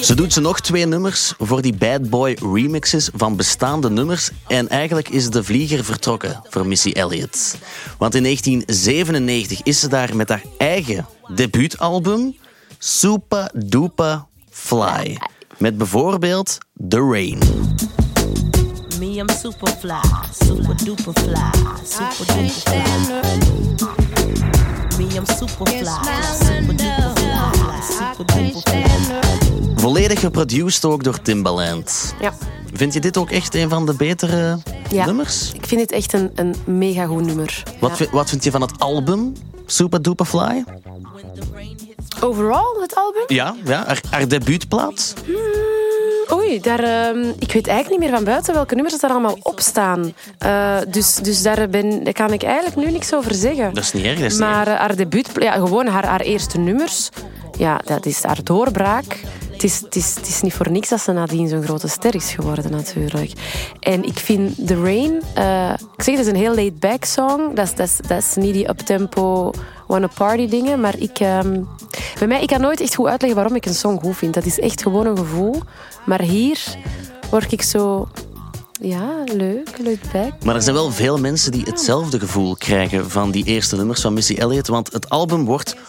Ze 0.00 0.14
doet 0.14 0.32
ze 0.32 0.40
nog 0.40 0.60
twee 0.60 0.86
nummers 0.86 1.34
voor 1.38 1.62
die 1.62 1.74
Bad 1.74 2.10
Boy 2.10 2.38
remixes 2.52 3.08
van 3.14 3.36
bestaande 3.36 3.90
nummers. 3.90 4.30
En 4.46 4.68
eigenlijk 4.68 5.08
is 5.08 5.30
de 5.30 5.44
vlieger 5.44 5.84
vertrokken 5.84 6.42
voor 6.48 6.66
Missy 6.66 6.90
Elliott. 6.90 7.56
Want 7.98 8.14
in 8.14 8.22
1997 8.22 9.62
is 9.62 9.80
ze 9.80 9.88
daar 9.88 10.16
met 10.16 10.28
haar 10.28 10.42
eigen 10.58 11.06
debuutalbum 11.34 12.36
Super 12.78 13.50
Duper 13.54 14.24
Fly. 14.50 15.18
Met 15.60 15.78
bijvoorbeeld 15.78 16.58
The 16.88 16.96
Rain. 17.10 17.38
Me, 18.98 19.06
I'm 19.06 19.28
super 19.28 19.68
fly, 19.68 20.00
super 20.46 20.76
duper 20.84 21.12
fly, 21.12 21.50
super 21.84 22.26
duper 22.34 22.50
fly. 22.50 22.82
Me, 24.98 25.14
I'm 25.14 25.26
super 25.26 25.66
fly, 25.66 25.84
super 26.40 26.76
duper 26.76 27.12
fly, 27.14 27.80
super 27.80 28.24
duper 28.26 28.60
fly. 28.60 28.84
Volledig 29.76 30.20
geproduced 30.20 30.84
ook 30.84 31.04
door 31.04 31.22
Timbaland. 31.22 32.14
Ja. 32.20 32.32
Vind 32.72 32.94
je 32.94 33.00
dit 33.00 33.16
ook 33.16 33.30
echt 33.30 33.54
een 33.54 33.68
van 33.68 33.86
de 33.86 33.94
betere 33.94 34.58
Ja. 34.90 35.04
nummers? 35.06 35.52
Ik 35.52 35.66
vind 35.66 35.80
het 35.80 35.92
echt 35.92 36.12
een, 36.12 36.30
een 36.34 36.54
mega 36.64 37.06
goed 37.06 37.24
nummer. 37.24 37.62
Wat, 37.80 37.90
Ja. 37.90 37.96
vind, 37.96 38.10
wat 38.10 38.28
vind 38.28 38.44
je 38.44 38.50
van 38.50 38.60
het 38.60 38.78
album 38.78 39.32
Super 39.66 40.02
Duper 40.02 40.26
Fly? 40.26 40.64
Overal, 42.20 42.76
het 42.80 42.94
album? 42.94 43.22
Ja, 43.26 43.54
ja 43.64 43.84
haar, 43.86 44.00
haar 44.10 44.28
debuutplaat. 44.28 45.14
Oei, 46.32 46.60
daar, 46.60 46.82
ehm, 46.82 47.28
ik 47.38 47.52
weet 47.52 47.66
eigenlijk 47.66 47.88
niet 47.88 47.98
meer 47.98 48.18
van 48.18 48.24
buiten 48.24 48.54
welke 48.54 48.74
nummers 48.74 49.02
er 49.02 49.10
allemaal 49.10 49.38
op 49.42 49.60
staan. 49.60 50.14
Eh, 50.38 50.76
dus 50.88 51.14
dus 51.14 51.42
daar, 51.42 51.68
ben, 51.68 52.04
daar 52.04 52.12
kan 52.12 52.32
ik 52.32 52.42
eigenlijk 52.42 52.76
nu 52.76 52.90
niks 52.90 53.14
over 53.14 53.34
zeggen. 53.34 53.74
Dat 53.74 53.84
is 53.84 53.92
niet 53.92 54.04
erg, 54.04 54.14
dat 54.18 54.24
is 54.24 54.32
niet 54.32 54.40
Maar 54.40 54.66
eh, 54.66 54.78
haar 54.78 54.96
debuut, 54.96 55.28
ja, 55.34 55.52
gewoon 55.52 55.86
haar, 55.86 56.06
haar 56.06 56.20
eerste 56.20 56.58
nummers, 56.58 57.08
ja, 57.58 57.80
dat 57.84 58.06
is 58.06 58.22
haar 58.22 58.44
doorbraak. 58.44 59.20
Het 59.60 59.70
is, 59.70 59.80
het, 60.14 60.28
is, 60.28 60.40
niet 60.40 60.52
voor 60.52 60.70
niks 60.70 60.88
dat 60.88 61.00
ze 61.00 61.12
nadien 61.12 61.48
zo'n 61.48 61.62
grote 61.62 61.88
ster 61.88 62.14
is 62.14 62.32
geworden, 62.32 62.70
natuurlijk. 62.70 63.32
En 63.80 64.04
ik 64.04 64.18
vind 64.18 64.66
The 64.66 64.82
Rain, 64.82 65.22
eh, 65.34 65.72
ik 65.96 66.02
zeg, 66.02 66.16
het 66.16 66.26
is 66.26 66.32
een 66.32 66.38
heel 66.38 66.54
laid-back 66.54 67.04
song. 67.04 67.54
Dat 67.54 67.78
is, 67.78 67.96
dat, 67.96 68.18
is, 68.18 68.34
niet 68.34 68.54
die 68.54 68.68
uptempo, 68.68 69.52
wanna-party 69.86 70.48
dingen. 70.48 70.80
Maar 70.80 70.98
ik, 70.98 71.18
ehm, 71.18 71.62
bij 72.18 72.28
mij, 72.28 72.42
ik 72.42 72.48
kan 72.48 72.60
nooit 72.60 72.80
echt 72.80 72.94
goed 72.94 73.06
uitleggen 73.06 73.38
waarom 73.38 73.56
ik 73.56 73.66
een 73.66 73.74
song 73.74 73.98
goed 73.98 74.16
vind. 74.16 74.34
Dat 74.34 74.44
is 74.44 74.60
echt 74.60 74.82
gewoon 74.82 75.06
een 75.06 75.18
gevoel. 75.18 75.62
Maar 76.06 76.22
hier 76.22 76.60
word 77.30 77.52
ik 77.52 77.62
zo... 77.62 78.08
Ja, 78.82 79.24
leuk, 79.24 79.78
laid-back. 79.84 80.44
Maar 80.44 80.54
er 80.54 80.62
zijn 80.62 80.74
wel 80.74 80.90
veel 80.90 81.18
mensen 81.18 81.52
die 81.52 81.64
hetzelfde 81.64 82.18
gevoel 82.18 82.56
krijgen 82.56 83.10
van 83.10 83.30
die 83.30 83.44
eerste 83.44 83.76
nummers 83.76 84.00
van 84.00 84.12
Missy 84.12 84.34
Elliott. 84.34 84.66
Want 84.66 84.92
het 84.92 85.08
album 85.08 85.44
wordt 85.44 85.76
129.000 85.76 85.80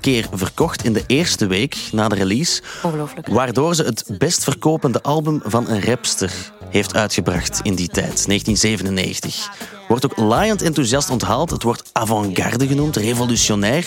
keer 0.00 0.28
verkocht 0.32 0.84
in 0.84 0.92
de 0.92 1.04
eerste 1.06 1.46
week 1.46 1.76
na 1.92 2.08
de 2.08 2.14
release. 2.14 2.62
Ongelooflijk. 2.82 3.28
Waardoor 3.28 3.74
ze 3.74 3.82
het 3.82 4.04
best 4.18 4.44
verkopende 4.44 5.02
album 5.02 5.40
van 5.44 5.68
een 5.68 5.84
rapster 5.84 6.32
heeft 6.70 6.94
uitgebracht 6.94 7.60
in 7.62 7.74
die 7.74 7.88
tijd, 7.88 8.26
1997. 8.26 9.50
Wordt 9.88 10.04
ook 10.04 10.16
laaiend 10.16 10.62
enthousiast 10.62 11.10
onthaald. 11.10 11.50
Het 11.50 11.62
wordt 11.62 11.90
avant-garde 11.92 12.66
genoemd, 12.66 12.96
revolutionair. 12.96 13.86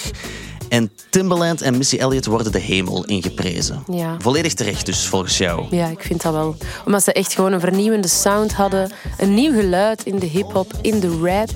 En 0.69 0.91
Timbaland 1.09 1.61
en 1.61 1.77
Missy 1.77 1.97
Elliott 1.97 2.25
worden 2.25 2.51
de 2.51 2.59
hemel 2.59 3.05
ingeprezen. 3.05 3.83
Ja. 3.91 4.15
Volledig 4.19 4.53
terecht 4.53 4.85
dus, 4.85 5.07
volgens 5.07 5.37
jou. 5.37 5.65
Ja, 5.75 5.87
ik 5.87 6.01
vind 6.01 6.21
dat 6.21 6.33
wel. 6.33 6.55
Omdat 6.85 7.03
ze 7.03 7.13
echt 7.13 7.33
gewoon 7.33 7.53
een 7.53 7.59
vernieuwende 7.59 8.07
sound 8.07 8.53
hadden. 8.53 8.91
Een 9.17 9.33
nieuw 9.33 9.53
geluid 9.53 10.03
in 10.03 10.19
de 10.19 10.25
hip-hop, 10.25 10.73
in 10.81 10.99
de 10.99 11.19
rap. 11.21 11.49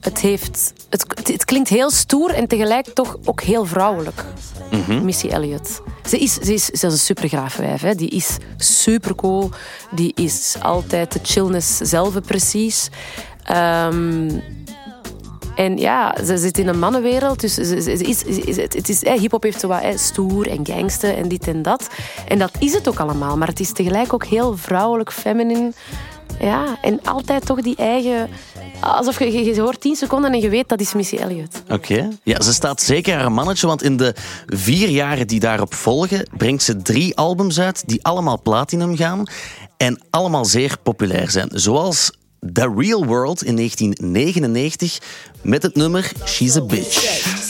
Het, 0.00 0.20
heeft, 0.20 0.72
het, 0.88 1.28
het 1.28 1.44
klinkt 1.44 1.68
heel 1.68 1.90
stoer 1.90 2.30
en 2.30 2.46
tegelijk 2.46 2.86
toch 2.94 3.16
ook 3.24 3.40
heel 3.40 3.64
vrouwelijk. 3.64 4.24
Missy 5.02 5.28
Elliott. 5.28 5.80
Ze 6.08 6.18
is, 6.18 6.34
ze 6.34 6.54
is, 6.54 6.64
ze 6.64 6.72
is 6.72 6.82
een 6.82 6.98
supergraaf 6.98 7.56
wijf. 7.56 7.80
Hè. 7.80 7.94
Die 7.94 8.10
is 8.10 8.36
supercool. 8.56 9.50
Die 9.90 10.12
is 10.14 10.56
altijd 10.60 11.12
de 11.12 11.20
chillness 11.22 11.76
zelf 11.76 12.20
precies. 12.20 12.88
Ehm, 13.44 14.30
en 15.58 15.76
ja, 15.76 16.16
ze 16.24 16.36
zit 16.36 16.58
in 16.58 16.68
een 16.68 16.78
mannenwereld. 16.78 17.40
Dus 17.40 17.58
is, 17.58 17.86
het 18.56 18.88
is, 18.88 19.00
hip-hop 19.00 19.42
heeft 19.42 19.60
zo 19.60 19.68
wat 19.68 19.82
stoer 19.94 20.48
en 20.48 20.66
gangster 20.66 21.16
en 21.16 21.28
dit 21.28 21.48
en 21.48 21.62
dat. 21.62 21.88
En 22.28 22.38
dat 22.38 22.50
is 22.58 22.72
het 22.72 22.88
ook 22.88 23.00
allemaal. 23.00 23.36
Maar 23.36 23.48
het 23.48 23.60
is 23.60 23.72
tegelijk 23.72 24.12
ook 24.12 24.24
heel 24.24 24.56
vrouwelijk, 24.56 25.12
feminine. 25.12 25.72
Ja, 26.40 26.78
en 26.82 27.00
altijd 27.02 27.46
toch 27.46 27.60
die 27.60 27.76
eigen. 27.76 28.28
Alsof 28.80 29.18
je, 29.18 29.44
je, 29.44 29.60
hoort 29.60 29.80
10 29.80 29.96
seconden 29.96 30.32
en 30.32 30.40
je 30.40 30.48
weet 30.48 30.68
dat 30.68 30.80
is 30.80 30.94
Missy 30.94 31.16
Elliott. 31.16 31.62
Oké. 31.68 32.08
Ja, 32.22 32.40
ze 32.40 32.52
staat 32.52 32.82
zeker 32.82 33.14
haar 33.14 33.32
mannetje, 33.32 33.66
want 33.66 33.82
in 33.82 33.96
de 33.96 34.14
vier 34.46 34.88
jaren 34.88 35.26
die 35.26 35.40
daarop 35.40 35.74
volgen, 35.74 36.28
brengt 36.36 36.62
ze 36.62 36.82
drie 36.82 37.16
albums 37.16 37.60
uit 37.60 37.82
die 37.86 38.04
allemaal 38.04 38.40
platinum 38.42 38.96
gaan 38.96 39.26
en 39.76 40.00
allemaal 40.10 40.44
zeer 40.44 40.76
populair 40.82 41.30
zijn. 41.30 41.48
Zoals 41.52 42.10
The 42.40 42.72
Real 42.76 43.04
World 43.04 43.44
in 43.44 43.56
1999 43.56 44.98
met 45.42 45.62
het 45.62 45.74
nummer 45.74 46.10
She's 46.24 46.56
a 46.56 46.60
Bitch. 46.60 47.02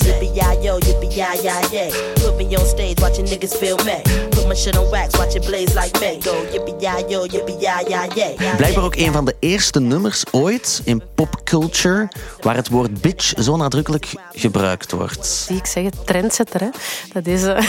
Yippee-yi-yo, 0.04 0.78
yippee-yi-yi-yay. 0.78 1.90
Put 2.14 2.36
me 2.36 2.58
on 2.58 2.66
stage, 2.66 2.94
watching 3.00 3.28
niggas 3.28 3.56
feel 3.58 3.76
me. 3.84 4.00
Put 4.30 4.46
my 4.46 4.54
shit 4.54 4.76
on 4.78 4.90
wax, 4.90 5.16
watch 5.18 5.34
it 5.34 5.46
blaze 5.46 5.74
like 5.74 5.98
me. 6.00 6.18
Go 6.22 6.44
yippee-yi-yo, 6.52 7.26
yippee-yi-yi-yay. 7.26 8.34
Blijkbaar 8.56 8.84
ook 8.84 8.96
een 8.96 9.12
van 9.12 9.24
de 9.24 9.36
eerste 9.40 9.80
nummers 9.80 10.24
ooit 10.30 10.80
in 10.84 11.02
popculture 11.14 12.08
waar 12.40 12.54
het 12.56 12.68
woord 12.68 13.00
bitch 13.00 13.32
zo 13.42 13.56
nadrukkelijk 13.56 14.12
gebruikt 14.32 14.92
wordt. 14.92 15.26
Zie 15.26 15.56
ik 15.56 15.66
zeggen, 15.66 15.92
trendsetter. 16.04 16.60
Hè? 16.60 16.68
Dat 17.12 17.26
is. 17.26 17.42
eh, 17.44 17.68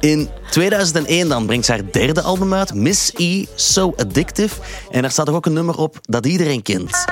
In 0.00 0.28
2001 0.52 1.28
dan 1.28 1.46
brengt 1.46 1.66
ze 1.66 1.72
haar 1.72 1.90
derde 1.90 2.22
album 2.22 2.54
uit, 2.54 2.74
Miss 2.74 3.10
E, 3.16 3.44
So 3.54 3.92
Addictive. 3.96 4.54
En 4.90 5.02
daar 5.02 5.10
staat 5.10 5.26
toch 5.26 5.34
ook 5.34 5.46
een 5.46 5.52
nummer 5.52 5.76
op 5.76 5.98
dat 6.02 6.26
iedereen 6.26 6.62
kent. 6.62 7.04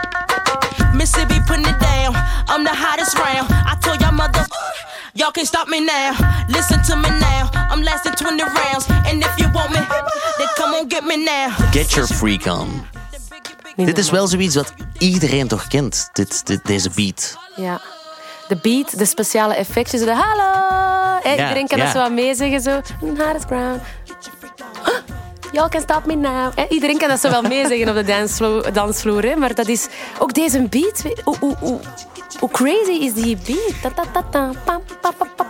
Mississippi 0.93 1.43
putting 1.43 1.67
it 1.67 1.81
down. 1.81 2.17
I'm 2.55 2.65
the 2.65 2.77
hottest 2.77 3.15
round. 3.15 3.51
I 3.51 3.77
told 3.81 4.01
y'all 4.01 4.15
mother, 4.15 4.47
y'all 5.13 5.31
can't 5.31 5.47
stop 5.47 5.69
me 5.69 5.79
now. 5.81 6.19
Listen 6.49 6.83
to 6.83 6.97
me 6.97 7.09
now. 7.09 7.49
I'm 7.73 7.83
lasting 7.83 8.15
20 8.15 8.45
rounds. 8.45 8.87
And 8.89 9.25
if 9.25 9.37
you 9.37 9.51
want 9.53 9.71
me, 9.71 9.81
then 10.39 10.49
come 10.57 10.75
on 10.75 10.89
get 10.89 11.05
me 11.05 11.17
now. 11.17 11.71
Get 11.71 11.91
Your 11.91 12.07
Freak 12.07 12.47
On. 12.47 12.87
Dit 13.77 13.99
is 13.99 14.11
wel 14.11 14.27
zoiets 14.27 14.55
wat 14.55 14.73
iedereen 14.99 15.49
toch 15.49 15.67
kent, 15.69 16.11
dit, 16.13 16.47
dit, 16.47 16.61
deze 16.65 16.91
beat. 16.95 17.39
Ja. 17.57 17.81
De 18.51 18.57
beat, 18.63 18.99
de 18.99 19.05
speciale 19.05 19.55
effectjes, 19.55 20.01
de 20.01 20.15
hallo. 20.15 21.21
Iedereen 21.31 21.67
kan 21.67 21.79
dat 21.79 21.89
zo 21.89 21.99
wat 21.99 22.13
meezeggen. 22.13 22.61
Zo. 22.61 22.81
Hard 23.17 23.47
brown. 23.47 23.81
Y'all 25.53 25.69
can 25.69 25.81
stop 25.81 26.07
me 26.07 26.15
now. 26.15 26.53
Hè, 26.55 26.67
iedereen 26.69 26.99
kan 26.99 27.09
dat 27.09 27.21
zo 27.21 27.31
wel 27.31 27.43
meezeggen 27.43 27.89
op 27.89 27.95
de 27.95 28.05
dansvloer, 28.05 28.73
dansvloer. 28.73 29.23
Hè, 29.23 29.37
maar 29.37 29.55
dat 29.55 29.69
is 29.69 29.87
ook 30.19 30.35
deze 30.35 30.63
beat. 30.63 31.03
Hoe, 32.41 32.49
crazy 32.53 32.91
is 32.91 33.13
die 33.13 33.39
beat? 33.47 33.95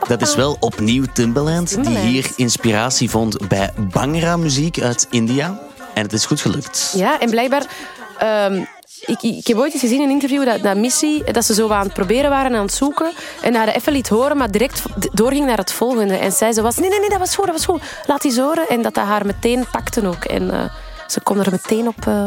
Dat 0.08 0.20
is 0.20 0.34
wel 0.34 0.56
opnieuw 0.60 1.04
Timbaland, 1.12 1.84
die 1.84 1.98
hier 1.98 2.30
inspiratie 2.36 3.10
vond 3.10 3.48
bij 3.48 3.70
Bhangra 3.90 4.36
muziek 4.36 4.80
uit 4.80 5.06
India. 5.10 5.60
En 5.94 6.02
het 6.02 6.12
is 6.12 6.26
goed 6.26 6.40
gelukt. 6.40 6.92
Ja, 6.96 7.20
en 7.20 7.30
blijkbaar... 7.30 7.64
ehm, 8.18 8.64
ik, 9.06 9.22
ik 9.22 9.46
heb 9.46 9.56
ooit 9.56 9.72
eens 9.72 9.82
gezien 9.82 9.98
in 9.98 10.04
een 10.04 10.10
interview 10.10 10.44
dat, 10.44 10.62
dat 10.62 10.76
Missy, 10.76 11.22
dat 11.22 11.44
ze 11.44 11.54
zo 11.54 11.68
aan 11.68 11.84
het 11.84 11.92
proberen 11.92 12.30
waren 12.30 12.54
aan 12.54 12.62
het 12.62 12.72
zoeken. 12.72 13.12
En 13.42 13.54
haar 13.54 13.68
even 13.68 13.92
liet 13.92 14.08
horen, 14.08 14.36
maar 14.36 14.50
direct 14.50 14.82
doorging 15.12 15.46
naar 15.46 15.58
het 15.58 15.72
volgende. 15.72 16.16
En 16.16 16.32
zij 16.32 16.52
zo 16.52 16.62
was, 16.62 16.76
nee, 16.76 16.88
nee, 16.88 17.00
nee, 17.00 17.08
dat 17.08 17.18
was 17.18 17.34
goed, 17.34 17.46
dat 17.46 17.54
was 17.54 17.64
goed. 17.64 17.82
Laat 18.06 18.22
die 18.22 18.40
horen. 18.40 18.68
En 18.68 18.82
dat 18.82 18.94
dat 18.94 19.04
haar 19.04 19.26
meteen 19.26 19.66
pakte 19.72 20.06
ook. 20.06 20.24
En 20.24 20.50
eh, 20.50 20.70
ze 21.06 21.20
kon 21.20 21.38
er 21.38 21.50
meteen 21.50 21.88
op, 21.88 22.06
eh, 22.06 22.26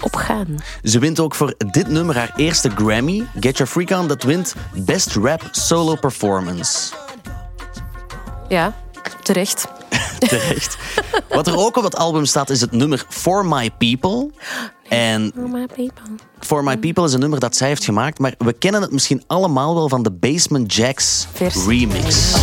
op 0.00 0.16
gaan. 0.16 0.56
Ze 0.82 0.98
wint 0.98 1.20
ook 1.20 1.34
voor 1.34 1.54
dit 1.70 1.88
nummer 1.88 2.16
haar 2.16 2.32
eerste 2.36 2.70
Grammy, 2.70 3.26
Get 3.40 3.56
Your 3.56 3.72
Freak 3.72 3.90
On, 3.90 4.08
dat 4.08 4.22
wint 4.22 4.54
Best 4.72 5.14
Rap 5.14 5.48
Solo 5.50 5.94
Performance. 5.94 6.92
Ja, 8.48 8.74
terecht. 9.22 9.66
Terecht. 10.18 10.76
Wat 11.28 11.46
er 11.46 11.56
ook 11.56 11.76
op 11.76 11.84
het 11.84 11.96
album 11.96 12.24
staat 12.24 12.50
is 12.50 12.60
het 12.60 12.72
nummer 12.72 13.04
For 13.08 13.46
My 13.46 13.70
People. 13.70 14.30
En 14.88 15.32
Oh, 15.36 15.52
my 15.52 15.66
people. 15.66 16.02
For 16.40 16.64
My 16.64 16.76
People 16.76 17.04
is 17.04 17.12
een 17.12 17.20
nummer 17.20 17.40
dat 17.40 17.56
zij 17.56 17.68
heeft 17.68 17.84
gemaakt, 17.84 18.18
maar 18.18 18.34
we 18.38 18.52
kennen 18.52 18.82
het 18.82 18.92
misschien 18.92 19.22
allemaal 19.26 19.74
wel 19.74 19.88
van 19.88 20.02
de 20.02 20.10
Basement 20.10 20.74
Jacks 20.74 21.26
remix. 21.66 22.34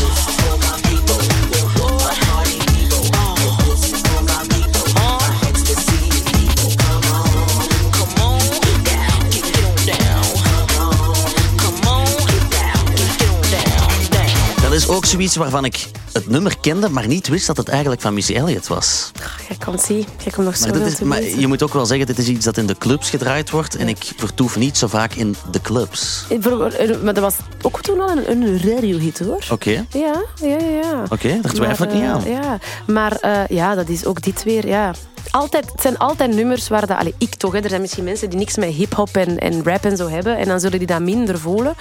Dat 14.62 14.74
is 14.74 14.88
ook 14.88 15.06
zoiets 15.06 15.36
waarvan 15.36 15.66
ik 15.66 15.88
het 16.16 16.30
nummer 16.30 16.58
kende, 16.62 16.90
maar 16.90 17.08
niet 17.08 17.28
wist 17.28 17.48
dat 17.48 17.58
het 17.58 17.68
eigenlijk 17.68 18.02
van 18.02 18.14
Missy 18.14 18.34
Elliott 18.34 18.68
was. 18.68 19.12
Jij 19.48 19.58
komt 19.66 19.82
zien. 19.82 20.06
Jij 20.24 20.32
komt 20.32 20.48
nog 20.48 20.60
Maar, 20.60 20.70
zo 20.70 20.84
dit 20.84 20.88
is, 20.88 21.00
maar 21.00 21.24
je 21.24 21.48
moet 21.48 21.64
ook 21.64 21.74
wel 21.74 21.86
zeggen, 21.86 22.06
dit 22.08 22.18
is 22.18 22.28
iets 22.28 22.46
dat 22.46 22.58
in 22.58 22.66
de 22.66 22.78
clubs 22.78 23.10
gedraaid 23.10 23.50
wordt. 23.50 23.76
En 23.76 23.88
ik 23.88 24.12
vertoef 24.18 24.58
niet 24.58 24.78
zo 24.78 24.88
vaak 24.88 25.14
in 25.14 25.36
de 25.52 25.62
clubs. 25.62 26.26
Eh, 26.30 26.36
eh, 26.36 27.02
Maar 27.02 27.14
dat 27.14 27.24
was 27.24 27.36
ook 27.62 27.82
toen 27.82 28.02
al 28.02 28.10
een, 28.10 28.32
een 28.32 28.62
radiohit 28.62 29.20
hoor. 29.20 29.44
Oké, 29.52 29.86
Ja, 29.90 30.24
ja, 30.42 30.48
ja. 30.48 30.58
ja. 30.58 31.04
oké, 31.10 31.40
daar 31.42 31.54
twijfel 31.54 31.86
ik 31.86 31.94
Maar, 31.94 32.02
niet 32.02 32.10
eh, 32.10 32.12
aan. 32.14 32.44
Ja, 32.44 32.60
maar 32.88 33.12
eh, 33.12 33.48
ja, 33.50 33.76
dat 33.76 33.90
is 33.90 34.06
ook 34.06 34.22
dit 34.22 34.44
weer. 34.44 34.68
Ja. 34.68 34.94
Altijd, 35.32 35.72
het 35.72 35.82
zijn 35.82 35.98
altijd 35.98 36.36
nummers 36.36 36.68
waar 36.68 36.88
dat, 36.88 36.98
allee, 36.98 37.14
ik 37.18 37.36
toch, 37.36 37.54
hè, 37.54 37.60
er 37.60 37.70
zijn 37.70 37.82
misschien 37.82 38.04
mensen 38.04 38.30
die 38.30 38.40
niks 38.40 38.56
met 38.56 38.70
hip-hop 38.70 39.16
en, 39.18 39.38
en 39.38 39.64
rap 39.64 39.86
en 39.86 39.98
zo 39.98 40.10
hebben, 40.10 40.38
en 40.38 40.48
dan 40.48 40.60
zullen 40.60 40.78
die 40.78 40.88
dat 40.88 41.02
minder 41.02 41.40
voelen. 41.40 41.74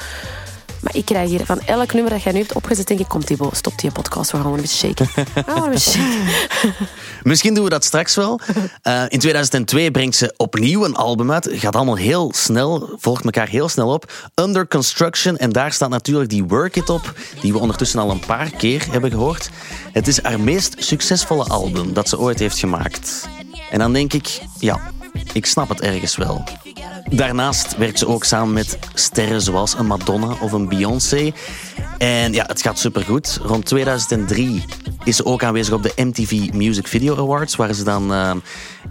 Maar 0.84 0.96
ik 0.96 1.04
krijg 1.04 1.28
hier 1.28 1.44
van 1.44 1.60
elk 1.60 1.92
nummer 1.92 2.12
dat 2.12 2.22
jij 2.22 2.32
nu 2.32 2.38
hebt 2.38 2.52
opgezet, 2.52 2.86
denk 2.86 3.00
ik, 3.00 3.08
komt 3.08 3.26
die 3.26 3.38
stop 3.52 3.78
die 3.78 3.92
podcast, 3.92 4.30
we 4.30 4.36
gaan 4.36 4.46
gewoon 4.46 4.58
een 4.58 4.64
beetje 4.64 4.86
shaken. 4.86 5.08
Ah, 5.34 5.54
gewoon 5.54 5.64
een 5.64 5.70
beetje 5.70 5.90
shaken. 5.90 6.74
Misschien 7.22 7.54
doen 7.54 7.64
we 7.64 7.70
dat 7.70 7.84
straks 7.84 8.14
wel. 8.14 8.40
Eh, 8.82 9.02
in 9.08 9.18
2002 9.18 9.90
brengt 9.90 10.16
ze 10.16 10.34
opnieuw 10.36 10.84
een 10.84 10.94
album 10.94 11.32
uit. 11.32 11.48
Gaat 11.52 11.76
allemaal 11.76 11.96
heel 11.96 12.32
snel, 12.34 12.90
volgt 12.96 13.24
elkaar 13.24 13.48
heel 13.48 13.68
snel 13.68 13.88
op. 13.88 14.12
Under 14.34 14.68
Construction. 14.68 15.36
En 15.36 15.50
daar 15.50 15.72
staat 15.72 15.90
natuurlijk 15.90 16.30
die 16.30 16.44
Work 16.44 16.76
It 16.76 16.90
op, 16.90 17.12
die 17.40 17.52
we 17.52 17.58
ondertussen 17.58 18.00
al 18.00 18.10
een 18.10 18.26
paar 18.26 18.50
keer 18.50 18.86
hebben 18.90 19.10
gehoord. 19.10 19.50
Het 19.92 20.08
is 20.08 20.22
haar 20.22 20.40
meest 20.40 20.74
succesvolle 20.78 21.44
album 21.44 21.92
dat 21.92 22.08
ze 22.08 22.18
ooit 22.18 22.38
heeft 22.38 22.58
gemaakt. 22.58 23.28
En 23.70 23.78
dan 23.78 23.92
denk 23.92 24.12
ik, 24.12 24.40
ja, 24.58 24.80
ik 25.32 25.46
snap 25.46 25.68
het 25.68 25.80
ergens 25.80 26.16
wel. 26.16 26.44
Daarnaast 27.10 27.76
werkt 27.76 27.98
ze 27.98 28.06
ook 28.06 28.24
samen 28.24 28.52
met 28.52 28.78
sterren 28.94 29.40
zoals 29.40 29.78
een 29.78 29.86
Madonna 29.86 30.34
of 30.40 30.52
een 30.52 30.68
Beyoncé. 30.68 31.32
En 31.98 32.32
ja, 32.32 32.44
het 32.46 32.62
gaat 32.62 32.78
supergoed. 32.78 33.38
Rond 33.42 33.64
2003 33.64 34.64
is 35.04 35.16
ze 35.16 35.24
ook 35.24 35.42
aanwezig 35.42 35.74
op 35.74 35.82
de 35.82 35.92
MTV 35.96 36.52
Music 36.52 36.86
Video 36.86 37.16
Awards, 37.16 37.56
waar 37.56 37.74
ze 37.74 37.84
dan 37.84 38.12
eh, 38.12 38.30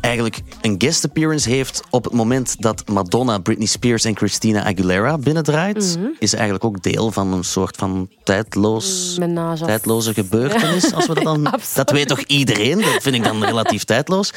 eigenlijk 0.02 0.42
een 0.62 0.76
guest 0.78 1.06
appearance 1.06 1.50
heeft 1.50 1.82
op 1.90 2.04
het 2.04 2.14
moment 2.14 2.62
dat 2.62 2.88
Madonna, 2.88 3.38
Britney 3.38 3.68
Spears 3.68 4.06
en 4.06 4.18
Christina 4.18 4.64
Aguilera 4.64 5.18
binnendraait. 5.18 5.98
Is 6.20 6.30
ze 6.30 6.36
eigenlijk 6.36 6.66
ook 6.66 6.84
deel 6.84 7.12
van 7.12 7.34
een 7.34 7.44
soort 7.44 7.76
van 7.76 8.10
tijdloos, 8.24 9.16
Menage 9.20 9.66
tijdloze 9.66 10.14
gebeurtenis. 10.14 10.94
Als 10.94 11.08
we 11.08 11.14
dat, 11.14 11.24
dan, 11.24 11.44
dat 11.76 11.92
weet 11.92 12.08
toch 12.08 12.22
iedereen? 12.22 12.78
Dat 12.78 13.02
vind 13.02 13.16
ik 13.16 13.24
dan 13.24 13.44
relatief 13.44 13.84
tijdloos. 13.84 14.34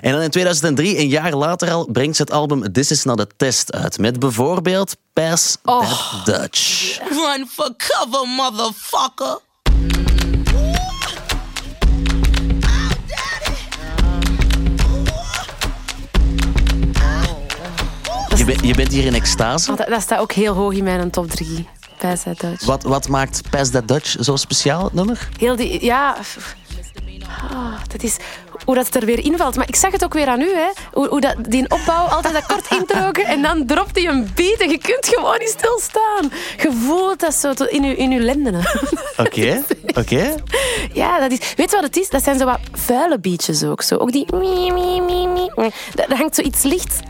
En 0.00 0.12
dan 0.12 0.20
in 0.20 0.30
2003, 0.30 0.98
een 0.98 1.08
jaar 1.08 1.34
later 1.34 1.70
al, 1.70 1.88
brengt 1.92 2.16
ze 2.16 2.22
het 2.22 2.32
album 2.32 2.72
Is 2.90 3.04
Not 3.04 3.20
a 3.20 3.26
Test 3.36 3.72
uit. 3.72 3.98
Met 3.98 4.18
bijvoorbeeld 4.18 4.96
Pass 5.12 5.56
That 5.62 6.20
Dutch. 6.24 6.98
Run 7.08 7.46
for 7.48 7.70
cover, 7.76 8.28
motherfucker. 8.28 9.38
Je, 18.36 18.44
bent- 18.44 18.64
je 18.64 18.74
bent 18.74 18.92
hier 18.92 19.04
in 19.04 19.14
extase. 19.14 19.74
Dat, 19.76 19.86
dat 19.88 20.02
staat 20.02 20.18
ook 20.20 20.32
heel 20.32 20.54
hoog 20.54 20.72
in 20.72 20.84
mijn 20.84 21.10
top 21.10 21.30
3. 21.30 21.68
Bij 22.00 22.16
Zuid 22.16 22.40
Duits. 22.40 22.64
Wat, 22.64 22.82
wat 22.82 23.08
maakt 23.08 23.50
Pass 23.50 23.70
That 23.70 23.88
Dutch 23.88 24.16
zo 24.20 24.36
speciaal, 24.36 24.84
het 24.84 24.92
nummer? 24.92 25.28
Heel 25.38 25.56
die, 25.56 25.84
ja. 25.84 26.16
Ah, 27.50 27.80
dat 27.88 28.02
is 28.02 28.16
hoe 28.64 28.74
dat 28.74 28.94
er 28.94 29.04
weer 29.04 29.24
invalt. 29.24 29.56
Maar 29.56 29.68
ik 29.68 29.76
zag 29.76 29.92
het 29.92 30.04
ook 30.04 30.14
weer 30.14 30.26
aan 30.26 30.40
u, 30.40 30.54
hè. 30.54 30.68
Hoe, 30.92 31.08
hoe 31.08 31.20
dat, 31.20 31.36
die 31.48 31.70
opbouw, 31.70 32.06
altijd 32.06 32.34
dat 32.34 32.46
kort 32.46 32.70
introken 32.80 33.24
en 33.24 33.42
dan 33.42 33.66
dropt 33.66 33.96
hij 33.96 34.06
een 34.08 34.30
beat 34.34 34.58
en 34.58 34.70
je 34.70 34.78
kunt 34.78 35.08
gewoon 35.08 35.38
niet 35.38 35.48
stilstaan. 35.58 36.30
Je 36.56 36.72
voelt 36.72 37.20
dat 37.20 37.34
zo 37.34 37.52
in 37.68 37.82
je, 37.82 37.96
in 37.96 38.10
je 38.10 38.20
lendenen. 38.20 38.64
Oké, 39.16 39.64
oké. 39.94 40.34
Ja, 40.92 41.18
dat 41.18 41.30
is... 41.30 41.54
Weet 41.56 41.70
je 41.70 41.76
wat 41.76 41.84
het 41.84 41.96
is? 41.96 42.08
Dat 42.08 42.22
zijn 42.22 42.38
zo 42.38 42.44
wat 42.44 42.58
vuile 42.72 43.18
beatjes 43.18 43.62
ook. 43.62 43.82
Zo. 43.82 43.96
Ook 43.96 44.12
die... 44.12 44.26
mie, 44.34 44.72
mie, 44.72 45.28
mie, 45.28 45.50
daar 45.94 46.16
hangt 46.16 46.34
zoiets 46.34 46.62
licht... 46.62 47.00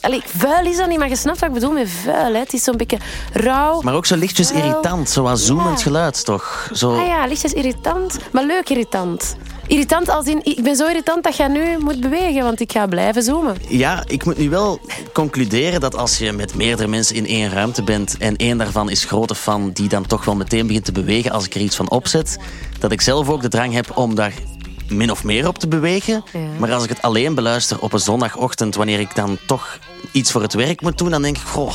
Allee, 0.00 0.22
vuil 0.26 0.66
is 0.66 0.76
dat 0.76 0.88
niet, 0.88 0.98
maar 0.98 1.08
je 1.08 1.16
snapt 1.16 1.40
wat 1.40 1.48
ik 1.48 1.54
bedoel 1.54 1.72
met 1.72 1.88
vuil. 1.88 2.32
Hè. 2.32 2.38
Het 2.38 2.52
is 2.52 2.64
zo'n 2.64 2.76
beetje 2.76 2.98
rauw. 3.32 3.80
Maar 3.80 3.94
ook 3.94 4.06
zo 4.06 4.16
lichtjes 4.16 4.52
irritant, 4.52 5.10
zo 5.10 5.22
wat 5.22 5.40
zoemend 5.40 5.78
ja. 5.78 5.84
geluid, 5.84 6.24
toch? 6.24 6.68
Zo... 6.72 6.98
Ah 6.98 7.06
ja, 7.06 7.26
lichtjes 7.26 7.52
irritant, 7.52 8.18
maar 8.32 8.44
leuk 8.44 8.68
irritant. 8.68 9.36
Irritant 9.66 10.08
als 10.08 10.26
in, 10.26 10.40
ik 10.42 10.62
ben 10.62 10.76
zo 10.76 10.86
irritant 10.86 11.24
dat 11.24 11.36
jij 11.36 11.48
nu 11.48 11.78
moet 11.78 12.00
bewegen, 12.00 12.42
want 12.42 12.60
ik 12.60 12.72
ga 12.72 12.86
blijven 12.86 13.22
zoomen. 13.22 13.56
Ja, 13.68 14.02
ik 14.06 14.24
moet 14.24 14.38
nu 14.38 14.50
wel 14.50 14.80
concluderen 15.12 15.80
dat 15.80 15.96
als 15.96 16.18
je 16.18 16.32
met 16.32 16.54
meerdere 16.54 16.88
mensen 16.88 17.16
in 17.16 17.26
één 17.26 17.50
ruimte 17.50 17.82
bent 17.82 18.16
en 18.18 18.36
één 18.36 18.58
daarvan 18.58 18.90
is 18.90 19.04
grote 19.04 19.34
fan 19.34 19.70
die 19.72 19.88
dan 19.88 20.06
toch 20.06 20.24
wel 20.24 20.36
meteen 20.36 20.66
begint 20.66 20.84
te 20.84 20.92
bewegen 20.92 21.30
als 21.30 21.44
ik 21.44 21.54
er 21.54 21.60
iets 21.60 21.76
van 21.76 21.90
opzet, 21.90 22.38
dat 22.78 22.92
ik 22.92 23.00
zelf 23.00 23.28
ook 23.28 23.42
de 23.42 23.48
drang 23.48 23.72
heb 23.72 23.96
om 23.96 24.14
daar 24.14 24.32
min 24.96 25.10
of 25.10 25.24
meer 25.24 25.48
op 25.48 25.58
te 25.58 25.68
bewegen. 25.68 26.24
Ja. 26.32 26.38
Maar 26.58 26.72
als 26.72 26.82
ik 26.84 26.88
het 26.88 27.02
alleen 27.02 27.34
beluister 27.34 27.80
op 27.80 27.92
een 27.92 27.98
zondagochtend, 28.00 28.74
wanneer 28.74 29.00
ik 29.00 29.14
dan 29.14 29.38
toch 29.46 29.78
iets 30.12 30.32
voor 30.32 30.42
het 30.42 30.54
werk 30.54 30.80
moet 30.80 30.98
doen, 30.98 31.10
dan 31.10 31.22
denk 31.22 31.36
ik, 31.36 31.42
goh, 31.42 31.74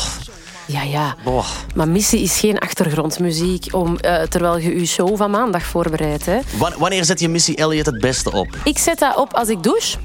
Ja, 0.66 0.82
ja. 0.84 1.16
boah. 1.24 1.46
Maar 1.76 1.88
missie 1.88 2.22
is 2.22 2.40
geen 2.40 2.60
achtergrondmuziek 2.60 3.66
om, 3.74 3.98
eh, 3.98 4.22
terwijl 4.22 4.58
je 4.58 4.80
je 4.80 4.86
show 4.86 5.18
van 5.18 5.32
maandag 5.32 5.64
voorbereidt. 5.64 6.26
Hè. 6.26 6.38
Wa- 6.58 6.74
Wanneer 6.78 7.06
zet 7.06 7.20
je 7.20 7.30
Missy 7.30 7.54
Elliott 7.54 7.86
het 7.86 8.00
beste 8.02 8.32
op? 8.32 8.48
Ik 8.64 8.78
zet 8.78 9.00
dat 9.00 9.16
op 9.18 9.34
als 9.34 9.50
ik 9.50 9.64
douche. 9.64 9.98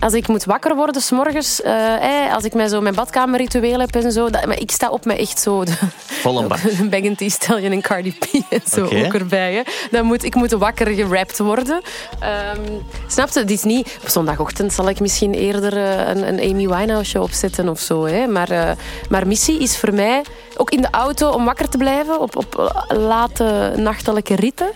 Als 0.00 0.12
ik 0.12 0.28
moet 0.28 0.44
wakker 0.44 0.74
worden 0.74 1.02
s'morgens, 1.02 1.62
eh, 1.62 2.34
als 2.34 2.44
ik 2.44 2.54
mijn, 2.54 2.68
zo 2.68 2.80
mijn 2.80 2.94
badkamerritueel 2.94 3.80
heb 3.80 3.94
en 3.94 4.12
zo. 4.12 4.30
Dat, 4.30 4.46
maar 4.46 4.60
ik 4.60 4.70
sta 4.70 4.90
op 4.90 5.04
met 5.04 5.18
echt 5.18 5.40
zo... 5.40 5.64
De, 5.64 5.72
Vol 5.96 6.38
een 6.38 6.48
bak. 6.52 6.58
Een 6.78 6.90
Bag 6.90 7.30
Stallion 7.30 7.72
en 7.72 7.80
Cardi 7.80 8.12
B 8.18 8.24
en 8.50 8.60
zo 8.70 8.84
ook 8.84 9.14
erbij. 9.14 9.54
Hè. 9.54 9.62
Dan 9.90 10.04
moet, 10.04 10.24
ik 10.24 10.34
moet 10.34 10.52
wakker 10.52 10.86
gerapt 10.86 11.38
worden. 11.38 11.80
Ehm 12.20 12.60
snap 13.06 13.28
je? 13.32 13.40
Het 13.40 13.50
is 13.50 13.62
niet... 13.62 13.98
Op 14.02 14.08
zondagochtend 14.08 14.72
zal 14.72 14.88
ik 14.88 15.00
misschien 15.00 15.34
eerder 15.34 15.76
eh, 15.76 16.08
een, 16.08 16.28
een 16.28 16.50
Amy 16.50 16.68
Winehouse 16.68 17.10
show 17.10 17.22
opzetten 17.22 17.68
of 17.68 17.80
zo. 17.80 18.06
Hè. 18.06 18.26
Maar, 18.26 18.50
eh, 18.50 18.70
maar 19.08 19.26
missie 19.26 19.58
is 19.58 19.76
voor 19.76 19.94
mij, 19.94 20.24
ook 20.56 20.70
in 20.70 20.80
de 20.80 20.90
auto, 20.90 21.30
om 21.30 21.44
wakker 21.44 21.68
te 21.68 21.78
blijven 21.78 22.20
op, 22.20 22.36
op 22.36 22.82
late 22.88 23.72
nachtelijke 23.76 24.34
ritten. 24.34 24.70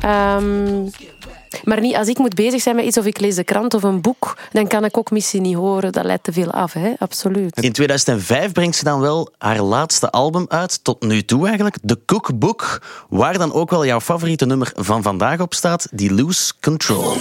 Ehm, 0.00 0.86
maar 1.64 1.80
niet 1.80 1.96
als 1.96 2.08
ik 2.08 2.18
moet 2.18 2.34
bezig 2.34 2.62
zijn 2.62 2.76
met 2.76 2.84
iets 2.84 2.98
of 2.98 3.04
ik 3.06 3.20
lees 3.20 3.34
de 3.34 3.44
krant 3.44 3.74
of 3.74 3.82
een 3.82 4.00
boek, 4.00 4.36
dan 4.52 4.66
kan 4.66 4.84
ik 4.84 4.98
ook 4.98 5.10
missie 5.10 5.40
niet 5.40 5.56
horen. 5.56 5.92
Dat 5.92 6.04
leidt 6.04 6.24
te 6.24 6.32
veel 6.32 6.50
af, 6.50 6.72
hè? 6.72 6.92
absoluut. 6.98 7.60
In 7.60 7.72
2005 7.72 8.52
brengt 8.52 8.76
ze 8.76 8.84
dan 8.84 9.00
wel 9.00 9.32
haar 9.38 9.60
laatste 9.60 10.10
album 10.10 10.44
uit, 10.48 10.84
tot 10.84 11.02
nu 11.02 11.24
toe 11.24 11.44
eigenlijk, 11.46 11.76
The 11.84 11.98
Cookbook, 12.06 12.82
waar 13.08 13.38
dan 13.38 13.52
ook 13.52 13.70
wel 13.70 13.86
jouw 13.86 14.00
favoriete 14.00 14.46
nummer 14.46 14.72
van 14.74 15.02
vandaag 15.02 15.40
op 15.40 15.54
staat, 15.54 15.88
die 15.90 16.14
Lose 16.14 16.52
Control. 16.60 17.16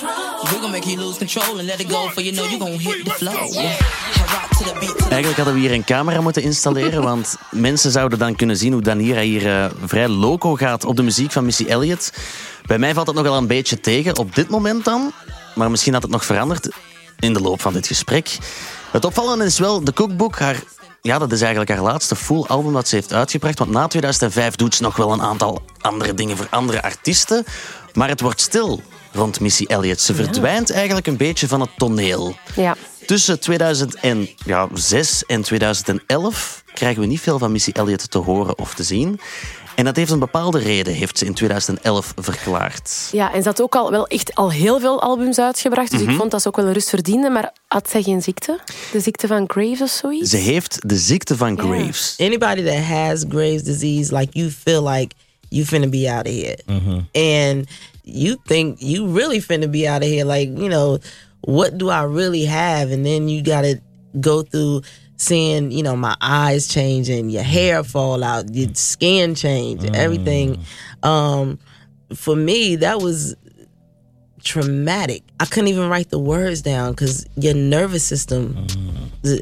We're 0.00 0.60
gonna 0.60 0.68
make 0.68 0.88
you 0.88 0.96
lose 0.96 1.18
control 1.18 1.58
and 1.58 1.66
let 1.66 1.80
it 1.80 1.88
go, 1.88 2.08
for 2.08 2.22
you 2.22 2.32
know 2.32 2.44
you 2.44 2.58
gonna 2.58 2.78
hit 2.78 3.04
the 3.04 3.10
flow. 3.10 3.32
I 3.32 3.76
rock 4.32 4.48
to 4.58 4.64
the 4.64 4.76
beat. 4.80 4.88
to 4.88 5.04
the 5.04 5.10
Eigenlijk 5.10 5.36
hadden 5.36 5.54
we 5.54 5.60
hier 5.60 5.72
een 5.72 5.84
camera 5.84 6.20
moeten 6.20 6.42
installeren, 6.42 7.02
want 7.12 7.36
mensen 7.50 7.90
zouden 7.90 8.18
dan 8.18 8.36
kunnen 8.36 8.56
zien 8.56 8.72
hoe 8.72 8.82
Danira 8.82 9.20
hier 9.20 9.46
eh, 9.46 9.70
vrij 9.84 10.08
loco 10.08 10.54
gaat 10.54 10.84
op 10.84 10.96
de 10.96 11.02
muziek 11.02 11.32
van 11.32 11.44
Missy 11.44 11.64
Elliott. 11.64 12.12
Bij 12.66 12.78
mij 12.78 12.94
valt 12.94 13.06
het 13.06 13.16
nogal 13.16 13.36
een 13.36 13.46
beetje 13.46 13.80
tegen, 13.80 14.16
op 14.16 14.34
dit 14.34 14.48
moment 14.48 14.84
dan. 14.84 15.12
Maar 15.54 15.70
misschien 15.70 15.92
had 15.92 16.02
het 16.02 16.10
nog 16.10 16.24
veranderd 16.24 16.68
in 17.18 17.32
de 17.32 17.40
loop 17.40 17.60
van 17.60 17.72
dit 17.72 17.86
gesprek. 17.86 18.38
Het 18.90 19.04
opvallende 19.04 19.44
is 19.44 19.58
wel, 19.58 19.84
de 19.84 19.92
Cookbook, 19.92 20.38
haar, 20.38 20.62
ja, 21.02 21.18
dat 21.18 21.32
is 21.32 21.40
eigenlijk 21.40 21.70
haar 21.70 21.82
laatste 21.82 22.16
full 22.16 22.44
album 22.46 22.72
dat 22.72 22.88
ze 22.88 22.94
heeft 22.94 23.12
uitgebracht. 23.12 23.58
Want 23.58 23.70
na 23.70 23.86
2005 23.86 24.56
doet 24.56 24.74
ze 24.74 24.82
nog 24.82 24.96
wel 24.96 25.12
een 25.12 25.22
aantal 25.22 25.62
andere 25.80 26.14
dingen 26.14 26.36
voor 26.36 26.46
andere 26.50 26.82
artiesten. 26.82 27.44
Maar 27.92 28.08
het 28.08 28.20
wordt 28.20 28.40
stil 28.40 28.82
rond 29.16 29.40
Missy 29.40 29.64
Elliott. 29.64 30.00
Ze 30.00 30.14
verdwijnt 30.14 30.70
eigenlijk 30.70 31.06
een 31.06 31.16
beetje 31.16 31.48
van 31.48 31.60
het 31.60 31.70
toneel. 31.76 32.36
Ja. 32.56 32.76
Tussen 33.06 33.40
2006 33.40 35.24
en 35.26 35.42
2011 35.42 36.62
krijgen 36.74 37.00
we 37.00 37.06
niet 37.06 37.20
veel 37.20 37.38
van 37.38 37.52
Missy 37.52 37.70
Elliott 37.72 38.10
te 38.10 38.18
horen 38.18 38.58
of 38.58 38.74
te 38.74 38.82
zien. 38.82 39.20
En 39.74 39.84
dat 39.84 39.96
heeft 39.96 40.10
een 40.10 40.18
bepaalde 40.18 40.58
reden, 40.58 40.92
heeft 40.94 41.18
ze 41.18 41.24
in 41.24 41.34
2011 41.34 42.12
verklaard. 42.16 43.08
ja, 43.12 43.32
en 43.34 43.42
ze 43.42 43.48
had 43.48 43.62
ook 43.62 43.74
al 43.76 43.90
wel 43.90 44.06
echt 44.06 44.34
al 44.34 44.52
heel 44.52 44.80
veel 44.80 45.02
albums 45.02 45.38
uitgebracht, 45.38 45.90
dus 45.90 46.00
ik 46.00 46.10
vond 46.10 46.30
dat 46.30 46.42
ze 46.42 46.48
ook 46.48 46.56
wel 46.56 46.66
een 46.66 46.72
rust 46.72 46.88
verdiende. 46.88 47.30
Maar 47.30 47.52
had 47.68 47.90
zij 47.90 48.02
geen 48.02 48.22
ziekte? 48.22 48.60
De 48.92 49.00
ziekte 49.00 49.26
van 49.26 49.44
Graves 49.46 49.80
of 49.80 49.88
zoiets? 49.90 50.30
Ze 50.30 50.36
heeft 50.36 50.88
de 50.88 50.96
ziekte 50.96 51.36
van 51.36 51.58
Graves. 51.58 52.14
anybody 52.18 52.62
that 52.64 52.82
has 52.84 53.24
Graves' 53.28 53.62
disease, 53.62 54.16
like 54.16 54.38
you 54.38 54.50
feel 54.50 54.88
like 54.88 55.14
you 55.48 55.64
finna 55.66 55.86
be 55.88 56.12
out 56.12 56.26
of 56.26 56.32
here, 56.32 56.58
and 57.12 57.66
you 58.06 58.36
think 58.46 58.80
you 58.80 59.08
really 59.08 59.38
finna 59.38 59.70
be 59.70 59.86
out 59.86 60.02
of 60.02 60.08
here. 60.08 60.24
Like 60.24 60.48
you 60.48 60.68
know, 60.68 60.98
what 61.42 61.76
do 61.76 61.90
I 61.90 62.04
really 62.04 62.44
have? 62.46 62.90
And 62.90 63.04
then 63.04 63.28
you 63.28 63.42
gotta 63.42 63.82
go 64.18 64.42
through 64.42 64.82
seeing, 65.16 65.70
you 65.70 65.82
know, 65.82 65.96
my 65.96 66.16
eyes 66.20 66.68
change 66.68 67.08
and 67.08 67.30
your 67.30 67.42
hair 67.42 67.82
fall 67.82 68.22
out, 68.22 68.54
your 68.54 68.72
skin 68.74 69.34
change, 69.34 69.84
everything. 69.94 70.64
Um, 71.02 71.58
for 72.14 72.36
me, 72.36 72.76
that 72.76 73.00
was 73.00 73.34
traumatic. 74.42 75.22
I 75.40 75.44
couldn't 75.46 75.68
even 75.68 75.88
write 75.88 76.10
the 76.10 76.18
words 76.18 76.62
down 76.62 76.92
because 76.92 77.26
your 77.36 77.54
nervous 77.54 78.04
system 78.04 78.66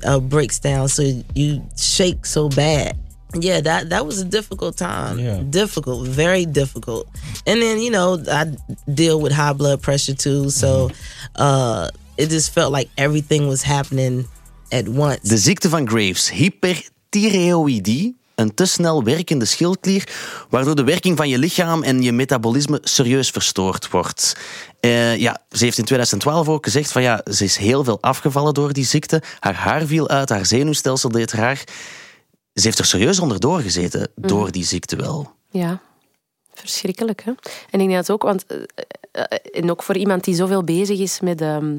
uh, 0.05 0.21
breaks 0.21 0.59
down, 0.59 0.89
so 0.89 1.03
you 1.35 1.63
shake 1.77 2.25
so 2.25 2.49
bad. 2.49 2.99
Yeah, 3.41 3.61
that 3.61 3.89
that 3.89 4.05
was 4.05 4.21
a 4.21 4.25
difficult 4.25 4.77
time. 4.77 5.19
Yeah. 5.19 5.41
Difficult, 5.51 6.09
very 6.09 6.51
difficult. 6.51 7.07
And 7.45 7.61
then 7.61 7.81
you 7.81 7.91
know 7.91 8.19
I 8.27 8.55
deal 8.95 9.21
with 9.21 9.33
high 9.33 9.55
blood 9.57 9.81
pressure 9.81 10.15
too, 10.15 10.51
so 10.51 10.91
uh, 11.37 11.89
it 12.17 12.31
just 12.31 12.53
felt 12.53 12.73
like 12.73 12.89
everything 12.95 13.49
was 13.49 13.63
happening 13.63 14.27
at 14.71 14.89
once. 14.89 15.29
De 15.29 15.39
ziekte 15.39 15.69
van 15.69 15.89
Graves, 15.89 16.31
hyperthyreoïdie, 16.31 18.17
een 18.35 18.55
te 18.55 18.65
snel 18.65 19.05
werkende 19.05 19.45
schildklier, 19.45 20.09
waardoor 20.51 20.75
de 20.75 20.85
werking 20.85 21.17
van 21.17 21.29
je 21.29 21.39
lichaam 21.39 21.83
en 21.83 22.03
je 22.03 22.13
metabolisme 22.13 22.79
serieus 22.83 23.31
verstoord 23.31 23.91
wordt. 23.91 24.37
Eh, 24.81 25.17
ja, 25.17 25.41
ze 25.51 25.65
heeft 25.65 25.79
in 25.79 25.85
2012 25.85 26.49
ook 26.49 26.65
gezegd 26.65 26.93
van 26.93 27.03
ja, 27.03 27.21
ze 27.33 27.45
is 27.45 27.57
heel 27.57 27.85
veel 27.85 27.99
afgevallen 28.01 28.55
door 28.55 28.73
die 28.73 28.85
ziekte. 28.85 29.23
Haar 29.39 29.55
haar 29.55 29.87
viel 29.87 30.09
uit, 30.09 30.29
haar 30.29 30.47
zenuwstelsel 30.47 31.09
deed 31.09 31.33
raar. 31.33 31.65
Ze 32.55 32.63
heeft 32.63 32.79
er 32.79 32.85
serieus 32.85 33.19
onder 33.19 33.41
doorgezeten, 33.41 34.09
door 34.17 34.51
die 34.53 34.65
ziekte 34.65 34.97
wel. 34.97 35.31
Ja, 35.51 35.81
verschrikkelijk. 36.55 37.23
Hè? 37.25 37.31
En 37.71 37.81
ik 37.81 37.89
denk 37.89 37.93
dat 37.93 38.11
ook, 38.11 38.23
want 38.23 38.47
eh, 38.47 38.57
eh, 39.13 39.23
en 39.63 39.71
ook 39.71 39.83
voor 39.83 39.97
iemand 39.97 40.25
die 40.25 40.35
zoveel 40.35 40.65
bezig 40.65 40.99
is 40.99 41.21
met 41.21 41.41
ehm, 41.41 41.79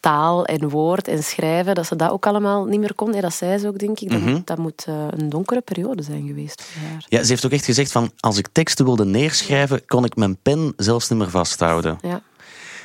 taal 0.00 0.44
en 0.44 0.68
woord 0.68 1.08
en 1.08 1.22
schrijven, 1.24 1.74
dat 1.74 1.86
ze 1.86 1.96
dat 1.96 2.10
ook 2.10 2.26
allemaal 2.26 2.64
niet 2.64 2.80
meer 2.80 2.94
kon. 2.94 3.14
hè, 3.14 3.20
dat 3.20 3.34
zei 3.34 3.58
ze 3.58 3.66
ook, 3.68 3.78
denk 3.78 4.00
ik. 4.00 4.10
Dat, 4.10 4.20
moet- 4.20 4.46
dat 4.46 4.58
moet 4.58 4.84
eh, 4.86 5.06
een 5.10 5.28
donkere 5.28 5.60
periode 5.60 6.02
zijn 6.02 6.26
geweest 6.26 6.62
voor 6.62 6.88
haar. 6.88 7.04
Ja, 7.08 7.22
ze 7.22 7.28
heeft 7.28 7.44
ook 7.44 7.52
echt 7.52 7.64
gezegd 7.64 7.92
van 7.92 8.12
als 8.20 8.38
ik 8.38 8.48
teksten 8.52 8.84
wilde 8.84 9.04
neerschrijven, 9.04 9.86
kon 9.86 10.04
ik 10.04 10.16
mijn 10.16 10.36
pen 10.36 10.72
zelfs 10.76 11.08
niet 11.08 11.18
meer 11.18 11.30
vasthouden. 11.30 11.98
Ja. 12.02 12.22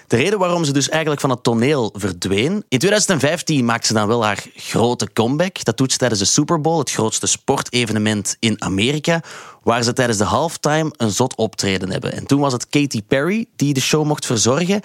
De 0.10 0.16
reden 0.16 0.40
waarom 0.40 0.64
ze 0.64 0.74
dus 0.74 0.90
eigenlijk 0.90 1.22
van 1.22 1.30
het 1.30 1.44
toneel 1.44 1.94
verdween. 1.94 2.52
In 2.68 2.80
2015 2.80 3.66
maakte 3.66 3.88
ze 3.88 3.94
dan 3.94 4.08
wel 4.08 4.24
haar 4.24 4.44
grote 4.56 5.12
comeback. 5.14 5.64
Dat 5.64 5.78
doet 5.78 5.92
ze 5.92 5.98
tijdens 5.98 6.20
de 6.20 6.26
Super 6.26 6.62
Bowl, 6.62 6.80
het 6.80 6.92
grootste 6.92 7.28
sportevenement 7.28 8.36
in 8.40 8.62
Amerika. 8.64 9.22
Waar 9.64 9.84
ze 9.84 9.94
tijdens 9.94 10.18
de 10.18 10.24
halftime 10.24 10.92
een 10.98 11.12
zot 11.12 11.36
optreden 11.36 11.92
hebben. 11.92 12.14
En 12.14 12.26
toen 12.26 12.40
was 12.40 12.54
het 12.54 12.70
Katy 12.70 13.02
Perry 13.08 13.46
die 13.56 13.74
de 13.74 13.82
show 13.82 14.06
mocht 14.06 14.26
verzorgen. 14.26 14.82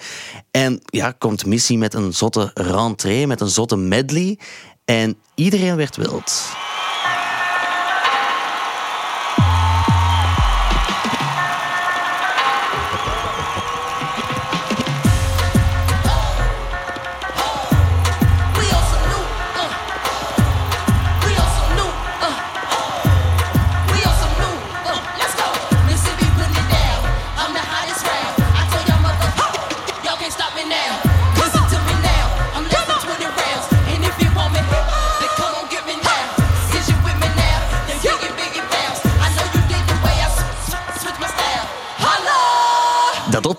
En 0.51 0.81
ja, 0.85 1.11
komt 1.11 1.45
Missy 1.45 1.75
met 1.75 1.93
een 1.93 2.13
zotte 2.13 2.51
rentree, 2.53 3.27
met 3.27 3.41
een 3.41 3.49
zotte 3.49 3.75
medley. 3.75 4.39
En 4.85 5.15
iedereen 5.35 5.75
werd 5.75 5.95
wild. 5.95 6.43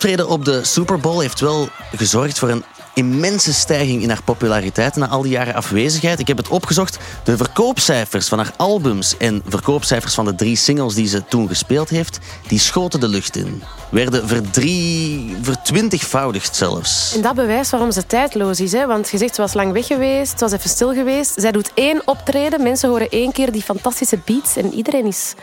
Optreden 0.07 0.35
op 0.35 0.45
de 0.45 0.65
Super 0.65 1.01
Bowl 1.01 1.21
heeft 1.21 1.41
wel 1.41 1.69
gezorgd 1.97 2.39
voor 2.39 2.49
een 2.49 2.65
immense 2.95 3.55
stijging 3.55 4.03
in 4.03 4.09
haar 4.09 4.23
populariteit 4.23 4.97
na 4.97 5.09
al 5.09 5.23
die 5.23 5.31
jaren 5.31 5.55
afwezigheid. 5.55 6.19
Ik 6.19 6.27
heb 6.27 6.37
het 6.37 6.49
opgezocht. 6.49 6.99
De 7.25 7.37
verkoopcijfers 7.37 8.29
van 8.29 8.39
haar 8.39 8.53
albums 8.57 9.17
en 9.17 9.43
verkoopcijfers 9.49 10.15
van 10.15 10.25
de 10.25 10.35
drie 10.35 10.57
singles 10.57 10.95
die 10.95 11.07
ze 11.07 11.25
toen 11.25 11.49
gespeeld 11.49 11.89
heeft, 11.89 12.19
die 12.47 12.59
schoten 12.59 13.01
de 13.01 13.09
lucht 13.09 13.37
in. 13.37 13.63
Werden 13.91 14.29
verdrie... 14.29 15.37
vertwintigvoudigd 15.43 16.57
zelfs. 16.57 17.15
En 17.15 17.23
dat 17.23 17.35
bewijst 17.35 17.71
waarom 17.71 17.93
ze 17.93 18.07
tijdloos 18.07 18.61
is. 18.61 18.73
Hè? 18.73 18.87
Want 18.87 19.09
je 19.11 19.19
zegt, 19.19 19.35
ze 19.35 19.41
was 19.41 19.55
lang 19.55 19.73
weg 19.73 19.87
geweest, 19.87 20.31
ze 20.31 20.45
was 20.45 20.53
even 20.53 20.71
stil 20.71 20.95
geweest. 20.95 21.33
Zij 21.37 21.53
doet 21.53 21.71
één 21.75 22.03
optreden, 22.05 22.63
mensen 22.63 22.89
horen 22.89 23.09
één 23.09 23.33
keer 23.33 23.53
die 23.53 23.63
fantastische 23.63 24.19
beats 24.25 24.57
en 24.57 24.73
iedereen 24.73 25.07
is 25.07 25.35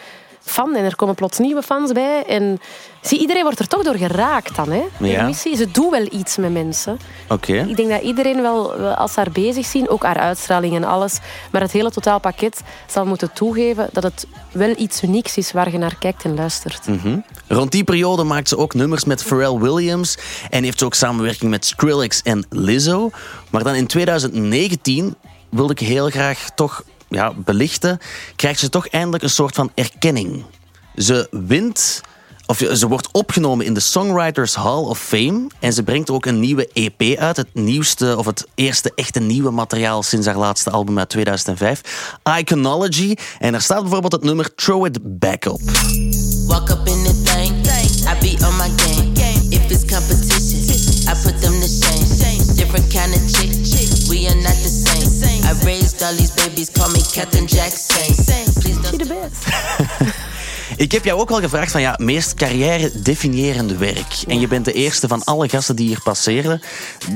fan. 0.43 0.75
En 0.75 0.83
er 0.83 0.95
komen 0.95 1.15
plots 1.15 1.37
nieuwe 1.37 1.61
fans 1.61 1.91
bij. 1.91 2.23
En 2.27 2.59
zie, 3.01 3.19
iedereen 3.19 3.43
wordt 3.43 3.59
er 3.59 3.67
toch 3.67 3.83
door 3.83 3.95
geraakt 3.95 4.55
dan. 4.55 4.71
Hè? 4.71 4.83
Ja. 4.99 5.19
De 5.19 5.25
missie, 5.25 5.55
ze 5.55 5.71
doet 5.71 5.91
wel 5.91 6.07
iets 6.11 6.37
met 6.37 6.51
mensen. 6.51 6.99
Oké. 7.29 7.53
Ik 7.53 7.75
denk 7.75 7.89
dat 7.89 8.01
iedereen 8.01 8.41
wel, 8.41 8.73
als 8.73 9.13
ze 9.13 9.19
haar 9.19 9.31
bezig 9.31 9.65
zien, 9.65 9.89
ook 9.89 10.03
haar 10.03 10.17
uitstraling 10.17 10.75
en 10.75 10.83
alles, 10.83 11.19
maar 11.51 11.61
het 11.61 11.71
hele 11.71 11.91
totaalpakket 11.91 12.61
zal 12.87 13.05
moeten 13.05 13.33
toegeven 13.33 13.89
dat 13.91 14.03
het 14.03 14.27
wel 14.51 14.73
iets 14.77 15.03
unieks 15.03 15.37
is 15.37 15.51
waar 15.51 15.71
je 15.71 15.77
naar 15.77 15.95
kijkt 15.99 16.23
en 16.23 16.35
luistert. 16.35 16.87
Rond 17.47 17.71
die 17.71 17.83
periode 17.83 18.23
maakt 18.23 18.47
ze 18.47 18.57
ook 18.57 18.73
nummers 18.73 19.05
met 19.05 19.23
Pharrell 19.23 19.57
Williams 19.57 20.17
en 20.49 20.63
heeft 20.63 20.79
ze 20.79 20.85
ook 20.85 20.93
samenwerking 20.93 21.51
met 21.51 21.65
Skrillex 21.65 22.21
en 22.21 22.45
Lizzo. 22.49 23.09
Maar 23.49 23.63
dan 23.63 23.75
in 23.75 23.87
2019 23.87 25.15
wilde 25.49 25.73
ik 25.73 25.79
heel 25.79 26.09
graag 26.09 26.49
toch 26.55 26.83
ja, 27.13 27.33
belichten, 27.33 27.99
krijgt 28.35 28.59
ze 28.59 28.69
toch 28.69 28.87
eindelijk 28.87 29.23
een 29.23 29.29
soort 29.29 29.55
van 29.55 29.71
erkenning. 29.75 30.43
Ze 30.95 31.27
wint, 31.31 32.01
of 32.45 32.57
ze 32.73 32.87
wordt 32.87 33.11
opgenomen 33.11 33.65
in 33.65 33.73
de 33.73 33.79
Songwriters 33.79 34.55
Hall 34.55 34.83
of 34.83 34.99
Fame 34.99 35.47
en 35.59 35.73
ze 35.73 35.83
brengt 35.83 36.09
ook 36.09 36.25
een 36.25 36.39
nieuwe 36.39 36.69
EP 36.73 37.17
uit, 37.17 37.37
het 37.37 37.53
nieuwste 37.53 38.17
of 38.17 38.25
het 38.25 38.47
eerste 38.55 38.91
echte 38.95 39.19
nieuwe 39.19 39.51
materiaal 39.51 40.03
sinds 40.03 40.25
haar 40.25 40.37
laatste 40.37 40.69
album 40.69 40.99
uit 40.99 41.09
2005, 41.09 41.81
Iconology. 42.39 43.15
En 43.39 43.51
daar 43.51 43.61
staat 43.61 43.81
bijvoorbeeld 43.81 44.11
het 44.11 44.23
nummer 44.23 44.55
Throw 44.55 44.85
It 44.85 44.99
Back 45.01 45.45
Up. 45.45 45.59
Up 46.69 46.87
in 46.87 47.03
the 47.03 47.21
thing, 47.23 47.65
I 48.05 48.45
on 48.45 48.55
my. 48.55 48.69
If 49.49 49.69
it's 49.71 49.85
competition, 49.85 51.07
I 51.07 51.13
put 51.23 51.41
them. 51.41 51.53
Different 52.55 52.89
kind 52.91 53.13
of 53.13 53.21
chick, 53.31 53.49
we 54.09 54.27
are 54.27 54.35
not 54.35 54.57
the 54.63 54.69
same. 54.69 55.43
I 55.43 55.53
all 56.03 56.15
these 56.15 56.33
babies, 56.33 56.71
call 56.71 56.91
me 56.91 57.01
Captain. 57.11 57.45
Please 57.45 58.81
don't 58.81 59.07
best. 59.07 59.45
Ik 60.77 60.91
heb 60.91 61.05
jou 61.05 61.19
ook 61.19 61.31
al 61.31 61.39
gevraagd 61.39 61.71
van 61.71 61.81
ja, 61.81 61.95
meest 61.97 62.33
carrière-definiërende 62.33 63.77
werk. 63.77 64.15
En 64.27 64.39
je 64.39 64.47
bent 64.47 64.65
de 64.65 64.73
eerste 64.73 65.07
van 65.07 65.23
alle 65.23 65.49
gasten 65.49 65.75
die 65.75 65.87
hier 65.87 66.01
passeren 66.03 66.61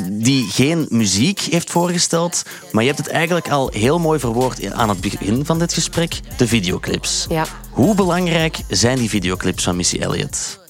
die 0.09 0.49
geen 0.49 0.85
muziek 0.89 1.39
heeft 1.39 1.69
voorgesteld, 1.69 2.43
maar 2.71 2.83
je 2.83 2.89
hebt 2.89 3.03
het 3.03 3.11
eigenlijk 3.11 3.49
al 3.49 3.69
heel 3.73 3.99
mooi 3.99 4.19
verwoord 4.19 4.71
aan 4.71 4.89
het 4.89 5.01
begin 5.01 5.45
van 5.45 5.59
dit 5.59 5.73
gesprek, 5.73 6.19
de 6.37 6.47
videoclips. 6.47 7.25
Ja. 7.29 7.45
Hoe 7.71 7.95
belangrijk 7.95 8.57
zijn 8.67 8.97
die 8.97 9.09
videoclips 9.09 9.63
van 9.63 9.75
Missy 9.75 9.97
Elliott? 9.97 10.66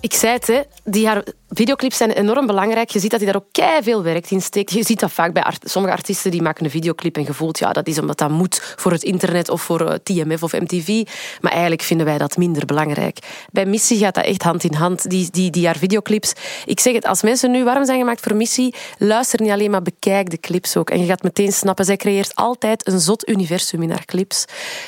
Ik 0.00 0.14
zei 0.14 0.32
het, 0.32 0.46
hè, 0.46 0.60
die 0.84 1.06
haar 1.06 1.24
videoclips 1.48 1.96
zijn 1.96 2.10
enorm 2.10 2.46
belangrijk. 2.46 2.90
Je 2.90 2.98
ziet 2.98 3.10
dat 3.10 3.20
hij 3.20 3.32
daar 3.32 3.42
ook 3.42 3.52
kei 3.52 3.82
veel 3.82 4.02
werk 4.02 4.30
in 4.30 4.42
steekt. 4.42 4.72
Je 4.72 4.84
ziet 4.84 5.00
dat 5.00 5.12
vaak 5.12 5.32
bij 5.32 5.44
sommige 5.64 5.94
artiesten 5.94 6.30
die 6.30 6.42
maken 6.42 6.64
een 6.64 6.70
videoclip 6.70 7.16
en 7.16 7.22
je 7.22 7.32
voelt, 7.32 7.58
ja, 7.58 7.72
dat 7.72 7.86
is 7.86 7.98
omdat 7.98 8.18
dat 8.18 8.30
moet 8.30 8.74
voor 8.76 8.92
het 8.92 9.02
internet 9.02 9.48
of 9.48 9.62
voor 9.62 9.80
eh, 9.80 9.94
TMF 10.02 10.42
of 10.42 10.52
MTV. 10.52 11.06
Maar 11.40 11.52
eigenlijk 11.52 11.82
vinden 11.82 12.06
wij 12.06 12.18
dat 12.18 12.36
minder 12.36 12.66
belangrijk. 12.66 13.18
Bij 13.52 13.66
Missy 13.66 13.98
gaat 13.98 14.14
dat 14.14 14.24
echt 14.24 14.42
hand 14.42 14.64
in 14.64 14.74
hand. 14.74 15.10
Die, 15.10 15.28
die, 15.30 15.50
die 15.50 15.66
haar 15.66 15.76
videoclips. 15.76 16.32
Ik 16.64 16.80
zeg 16.80 16.94
het, 16.94 17.06
als 17.06 17.22
mensen 17.22 17.50
nu 17.50 17.64
warm 17.64 17.84
zijn 17.84 17.98
gemaakt 17.98 18.20
voor 18.20 18.36
Missy, 18.36 18.70
luister 18.98 19.40
niet 19.42 19.50
alleen 19.50 19.70
maar, 19.70 19.82
bekijk 19.82 20.30
de 20.30 20.38
clips 20.40 20.76
ook. 20.76 20.90
En 20.90 21.00
je 21.00 21.06
gaat 21.06 21.22
meteen 21.22 21.52
snappen, 21.52 21.84
zij 21.84 21.96
creëert 21.96 22.34
altijd 22.34 22.86
een 22.88 23.00
zot 23.00 23.28
universum 23.28 23.82
in 23.82 23.90
haar 23.90 24.04
clips. 24.04 24.44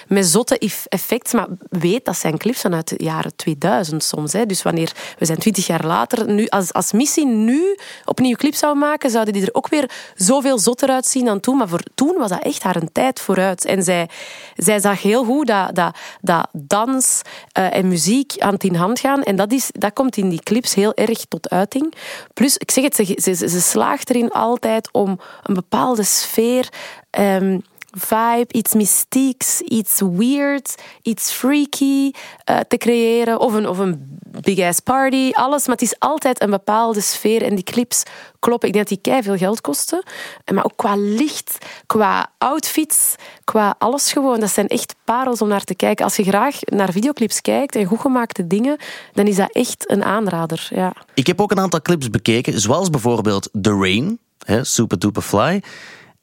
Met 0.08 0.26
zotte 0.26 0.58
eff- 0.58 0.86
effecten, 0.88 1.36
maar 1.38 1.48
weet 1.80 2.04
dat 2.04 2.16
zijn 2.16 2.38
clips 2.38 2.60
vanuit 2.60 2.88
de 2.88 3.04
jaren 3.04 3.36
2000 3.36 4.04
soms. 4.04 4.32
Hè. 4.32 4.46
Dus 4.46 4.62
wanneer, 4.62 4.92
we 5.18 5.24
zijn 5.24 5.38
twintig 5.38 5.66
jaar 5.66 5.86
later, 5.86 6.30
nu, 6.30 6.46
als, 6.46 6.72
als 6.72 6.92
Missy 6.92 7.22
nu 7.22 7.76
opnieuw 8.04 8.36
clips 8.36 8.58
zou 8.58 8.76
maken, 8.76 9.10
zouden 9.10 9.34
die 9.34 9.42
er 9.42 9.54
ook 9.54 9.68
weer 9.68 9.90
zoveel 10.14 10.58
zotter 10.58 10.88
uitzien 10.88 11.24
dan 11.24 11.40
toen. 11.40 11.56
Maar 11.56 11.68
voor 11.68 11.82
toen 11.94 12.14
was 12.18 12.28
dat 12.28 12.42
echt 12.42 12.62
haar 12.62 12.76
een 12.76 12.92
tijd 12.92 13.20
vooruit. 13.20 13.64
En 13.64 13.82
zij, 13.82 14.08
zij 14.56 14.80
zag 14.80 15.02
heel 15.02 15.24
goed 15.24 15.46
dat, 15.46 15.74
dat, 15.74 15.96
dat 16.20 16.48
dans 16.52 17.22
eh, 17.52 17.76
en 17.76 17.88
muziek 17.88 18.34
hand 18.38 18.64
in 18.64 18.74
hand 18.74 19.00
gaan. 19.00 19.22
En 19.22 19.36
dat, 19.36 19.52
is, 19.52 19.70
dat 19.72 19.92
komt 19.92 20.16
in 20.16 20.28
die 20.28 20.42
clips 20.42 20.74
heel 20.74 20.94
erg 20.94 21.24
tot 21.24 21.50
uiting. 21.50 21.94
Plus, 22.34 22.56
ik 22.56 22.70
zeg 22.70 22.84
het, 22.84 22.94
ze, 22.94 23.34
ze, 23.34 23.48
ze 23.48 23.60
slaagt 23.60 24.10
erin 24.10 24.30
altijd 24.30 24.88
om 24.92 25.20
een 25.42 25.54
bepaalde 25.54 26.02
sfeer... 26.02 26.68
ehm, 27.10 27.58
vibe, 27.98 28.46
iets 28.48 28.74
mystieks, 28.74 29.60
iets 29.60 30.00
weird, 30.00 30.74
iets 31.02 31.30
freaky 31.30 32.10
eh, 32.44 32.58
te 32.68 32.76
creëren. 32.76 33.40
Of 33.40 33.52
een, 33.52 33.68
of 33.68 33.78
een 33.78 34.18
big 34.40 34.58
ass 34.58 34.80
party, 34.80 35.30
alles. 35.32 35.66
Maar 35.66 35.76
het 35.76 35.84
is 35.84 35.98
altijd 35.98 36.42
een 36.42 36.50
bepaalde 36.50 37.00
sfeer. 37.00 37.42
En 37.42 37.54
die 37.54 37.64
clips 37.64 38.02
kloppen. 38.38 38.68
Ik 38.68 38.74
denk 38.74 38.88
dat 38.88 39.02
die 39.02 39.12
kei 39.12 39.22
veel 39.22 39.36
geld 39.36 39.60
kosten. 39.60 40.02
Eh, 40.44 40.54
Maar 40.54 40.64
ook 40.64 40.76
qua 40.76 40.94
licht, 40.96 41.58
qua 41.86 42.30
outfits, 42.38 43.14
qua 43.44 43.74
alles 43.78 44.12
gewoon. 44.12 44.40
Dat 44.40 44.50
zijn 44.50 44.68
echt 44.68 44.94
parels 45.04 45.42
om 45.42 45.48
naar 45.48 45.64
te 45.64 45.74
kijken. 45.74 46.04
Als 46.04 46.16
je 46.16 46.24
graag 46.24 46.58
naar 46.64 46.92
videoclips 46.92 47.40
kijkt 47.40 47.76
en 47.76 47.84
goed 47.84 48.00
gemaakte 48.00 48.46
dingen, 48.46 48.76
dan 49.12 49.26
is 49.26 49.36
dat 49.36 49.52
echt 49.52 49.90
een 49.90 50.04
aanrader. 50.04 50.68
Ja. 50.70 50.92
Ik 51.14 51.26
heb 51.26 51.40
ook 51.40 51.50
een 51.50 51.60
aantal 51.60 51.82
clips 51.82 52.10
bekeken, 52.10 52.60
zoals 52.60 52.90
bijvoorbeeld 52.90 53.48
The 53.60 53.70
Rain, 53.70 54.18
Super 54.62 54.98
Duper 54.98 55.22
Fly. 55.22 55.62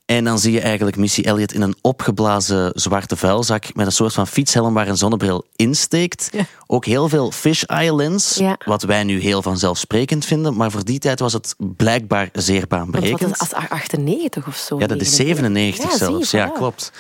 En 0.06 0.24
dan 0.24 0.40
zie 0.40 0.52
je 0.52 0.60
eigenlijk 0.60 0.98
Missy 0.98 1.22
Elliott 1.22 1.54
in 1.54 1.62
een 1.62 1.76
opgeblazen 1.82 2.72
zwarte 2.74 3.16
vuilzak 3.16 3.74
met 3.76 3.86
een 3.86 3.92
soort 3.92 4.14
van 4.14 4.28
fietshelm 4.28 4.74
waar 4.74 4.88
een 4.88 4.98
zonnebril 4.98 5.46
insteekt. 5.56 6.30
Ook 6.68 6.86
heel 6.86 7.10
veel 7.10 7.32
fish 7.32 7.64
eye 7.64 7.96
lens, 7.96 8.36
Ja. 8.36 8.58
wat 8.66 8.84
wij 8.84 9.04
nu 9.04 9.20
heel 9.20 9.42
vanzelfsprekend 9.42 10.26
vinden, 10.26 10.56
maar 10.56 10.72
voor 10.72 10.84
die 10.86 11.00
tijd 11.00 11.20
was 11.20 11.34
het 11.34 11.56
blijkbaar 11.58 12.30
zeer 12.34 12.68
baanbrekend. 12.68 13.32
is 13.34 13.40
als 13.40 13.54
98 13.54 14.48
of 14.48 14.56
zo? 14.58 14.80
Ja, 14.80 14.88
dat 14.88 15.02
is 15.02 15.16
97 15.16 15.84
Ja, 15.84 15.98
zie 15.98 16.00
je, 16.00 16.12
zelfs. 16.12 16.32
Ja, 16.32 16.48
klopt. 16.48 16.92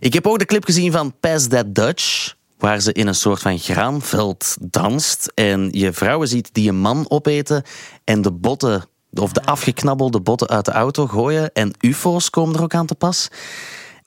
Ik 0.00 0.12
heb 0.12 0.26
ook 0.26 0.38
de 0.38 0.44
clip 0.44 0.64
gezien 0.64 0.92
van 0.92 1.14
Pass 1.20 1.46
That 1.48 1.74
Dutch. 1.74 2.34
Waar 2.58 2.80
ze 2.80 2.92
in 2.92 3.06
een 3.06 3.14
soort 3.14 3.40
van 3.42 3.58
graanveld 3.58 4.56
danst. 4.60 5.32
En 5.34 5.68
je 5.72 5.92
vrouwen 5.92 6.28
ziet 6.28 6.48
die 6.52 6.68
een 6.68 6.76
man 6.76 7.04
opeten. 7.08 7.62
En 8.04 8.22
de 8.22 8.32
botten, 8.32 8.84
of 9.20 9.32
de 9.32 9.44
afgeknabbelde 9.44 10.20
botten 10.20 10.48
uit 10.48 10.64
de 10.64 10.72
auto 10.72 11.06
gooien. 11.06 11.52
En 11.52 11.74
UFO's 11.80 12.30
komen 12.30 12.54
er 12.54 12.62
ook 12.62 12.74
aan 12.74 12.86
te 12.86 12.94
pas. 12.94 13.28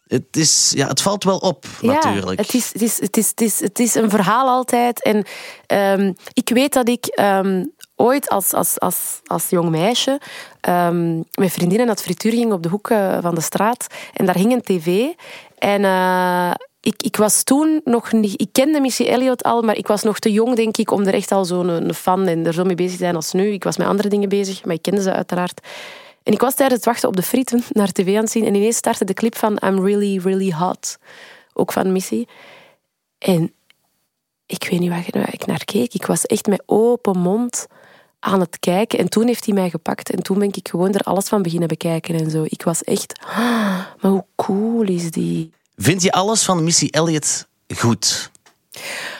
Het, 0.07 0.37
is, 0.37 0.71
ja, 0.75 0.87
het 0.87 1.01
valt 1.01 1.23
wel 1.23 1.37
op, 1.37 1.65
natuurlijk. 1.81 2.39
Ja, 2.39 2.45
het 2.45 2.53
is, 2.53 2.73
het, 2.73 2.81
is, 2.81 2.99
het, 2.99 3.17
is, 3.17 3.27
het, 3.29 3.41
is, 3.41 3.59
het 3.59 3.79
is 3.79 3.95
een 3.95 4.09
verhaal 4.09 4.47
altijd. 4.47 5.03
En 5.03 5.25
ehm, 5.65 6.13
ik 6.33 6.49
weet 6.49 6.73
dat 6.73 6.89
ik 6.89 7.05
ehm, 7.05 7.65
ooit 7.95 8.29
als, 8.29 8.53
als, 8.53 8.79
als, 8.79 9.19
als 9.25 9.49
jong 9.49 9.69
meisje 9.69 10.19
ehm, 10.61 11.17
met 11.17 11.51
vriendinnen 11.51 11.87
naar 11.87 11.95
het 11.95 12.05
frituur 12.05 12.31
ging 12.31 12.51
op 12.51 12.63
de 12.63 12.69
hoek 12.69 12.87
van 13.21 13.35
de 13.35 13.41
straat. 13.41 13.87
En 14.13 14.25
daar 14.25 14.35
hing 14.35 14.53
een 14.53 14.61
tv. 14.61 15.05
En 15.57 15.83
eh, 15.83 16.51
ik, 16.87 17.03
ik 17.03 17.15
was 17.15 17.43
toen 17.43 17.81
nog 17.83 18.11
niet... 18.11 18.41
Ik 18.41 18.49
kende 18.51 18.79
Missy 18.79 19.03
Elliott 19.03 19.43
al, 19.43 19.61
maar 19.61 19.77
ik 19.77 19.87
was 19.87 20.03
nog 20.03 20.19
te 20.19 20.31
jong, 20.31 20.55
denk 20.55 20.77
ik, 20.77 20.91
om 20.91 21.03
er 21.03 21.13
echt 21.13 21.31
al 21.31 21.45
zo'n 21.45 21.93
fan 21.93 22.27
en 22.27 22.45
er 22.45 22.53
zo 22.53 22.63
mee 22.63 22.75
bezig 22.75 22.91
te 22.91 22.97
zijn 22.97 23.15
als 23.15 23.33
nu. 23.33 23.51
Ik 23.51 23.63
was 23.63 23.77
met 23.77 23.87
andere 23.87 24.09
dingen 24.09 24.29
bezig, 24.29 24.65
maar 24.65 24.75
ik 24.75 24.81
kende 24.81 25.01
ze 25.01 25.13
uiteraard. 25.13 25.67
En 26.23 26.33
ik 26.33 26.41
was 26.41 26.55
tijdens 26.55 26.79
het 26.79 26.89
wachten 26.89 27.09
op 27.09 27.15
de 27.15 27.21
frieten 27.21 27.63
naar 27.79 27.91
tv 27.91 28.15
aan 28.15 28.21
het 28.23 28.31
zien 28.31 28.45
en 28.45 28.55
ineens 28.55 28.75
startte 28.75 29.05
de 29.05 29.13
clip 29.13 29.35
van 29.35 29.59
I'm 29.65 29.85
Really, 29.85 30.19
Really 30.19 30.53
Hot. 30.53 30.97
Ook 31.53 31.71
van 31.71 31.91
Missy. 31.91 32.25
En 33.17 33.53
ik 34.45 34.67
weet 34.69 34.79
niet 34.79 34.89
waar 34.89 35.31
ik 35.31 35.45
naar 35.45 35.65
keek. 35.65 35.93
Ik 35.93 36.05
was 36.05 36.25
echt 36.25 36.47
met 36.47 36.63
open 36.65 37.19
mond 37.19 37.67
aan 38.19 38.39
het 38.39 38.59
kijken. 38.59 38.99
En 38.99 39.09
toen 39.09 39.27
heeft 39.27 39.45
hij 39.45 39.53
mij 39.53 39.69
gepakt. 39.69 40.09
En 40.09 40.23
toen 40.23 40.39
ben 40.39 40.47
ik 40.53 40.67
gewoon 40.67 40.93
er 40.93 41.01
alles 41.01 41.27
van 41.27 41.41
beginnen 41.41 41.67
bekijken 41.67 42.15
en 42.15 42.29
zo. 42.29 42.43
Ik 42.43 42.63
was 42.63 42.83
echt... 42.83 43.19
"Ah, 43.25 43.37
maar 44.01 44.11
hoe 44.11 44.25
cool 44.35 44.81
is 44.81 45.11
die? 45.11 45.55
Vind 45.77 46.01
je 46.01 46.11
alles 46.11 46.43
van 46.43 46.63
Missy 46.63 46.87
Elliott 46.91 47.47
goed? 47.75 48.31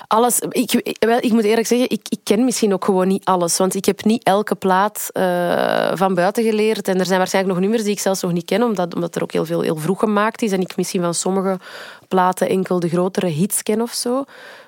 Alles, 0.08 0.40
ik, 0.40 0.96
wel, 1.00 1.18
ik 1.18 1.32
moet 1.32 1.44
eerlijk 1.44 1.68
zeggen, 1.68 1.90
ik, 1.90 2.06
ik 2.10 2.20
ken 2.24 2.46
misschien 2.46 2.74
ook 2.74 2.86
gewoon 2.86 3.08
niet 3.08 3.26
alles. 3.26 3.58
Want 3.58 3.76
ik 3.76 3.86
heb 3.86 4.04
niet 4.04 4.24
elke 4.24 4.56
plaat 4.56 5.10
eh, 5.14 5.92
van 5.94 6.14
buiten 6.14 6.44
geleerd. 6.44 6.88
En 6.88 7.00
er 7.00 7.06
zijn 7.06 7.18
waarschijnlijk 7.18 7.54
nog 7.54 7.64
nummers 7.64 7.84
die 7.84 7.94
ik 7.94 8.00
zelfs 8.00 8.22
nog 8.22 8.32
niet 8.32 8.46
ken, 8.46 8.64
omdat, 8.64 8.96
omdat 8.96 9.16
er 9.16 9.24
ook 9.24 9.32
heel 9.32 9.46
veel 9.46 9.62
heel 9.62 9.76
vroeg 9.76 10.00
gemaakt 10.00 10.42
is. 10.42 10.52
En 10.52 10.62
ik 10.62 10.78
misschien 10.78 11.02
van 11.02 11.14
sommige 11.14 11.60
platen 12.08 12.50
enkel 12.50 12.80
de 12.80 12.90
grotere 12.90 13.28
hits 13.28 13.64
ken 13.64 13.82
of 13.82 13.92
zo. 13.92 14.24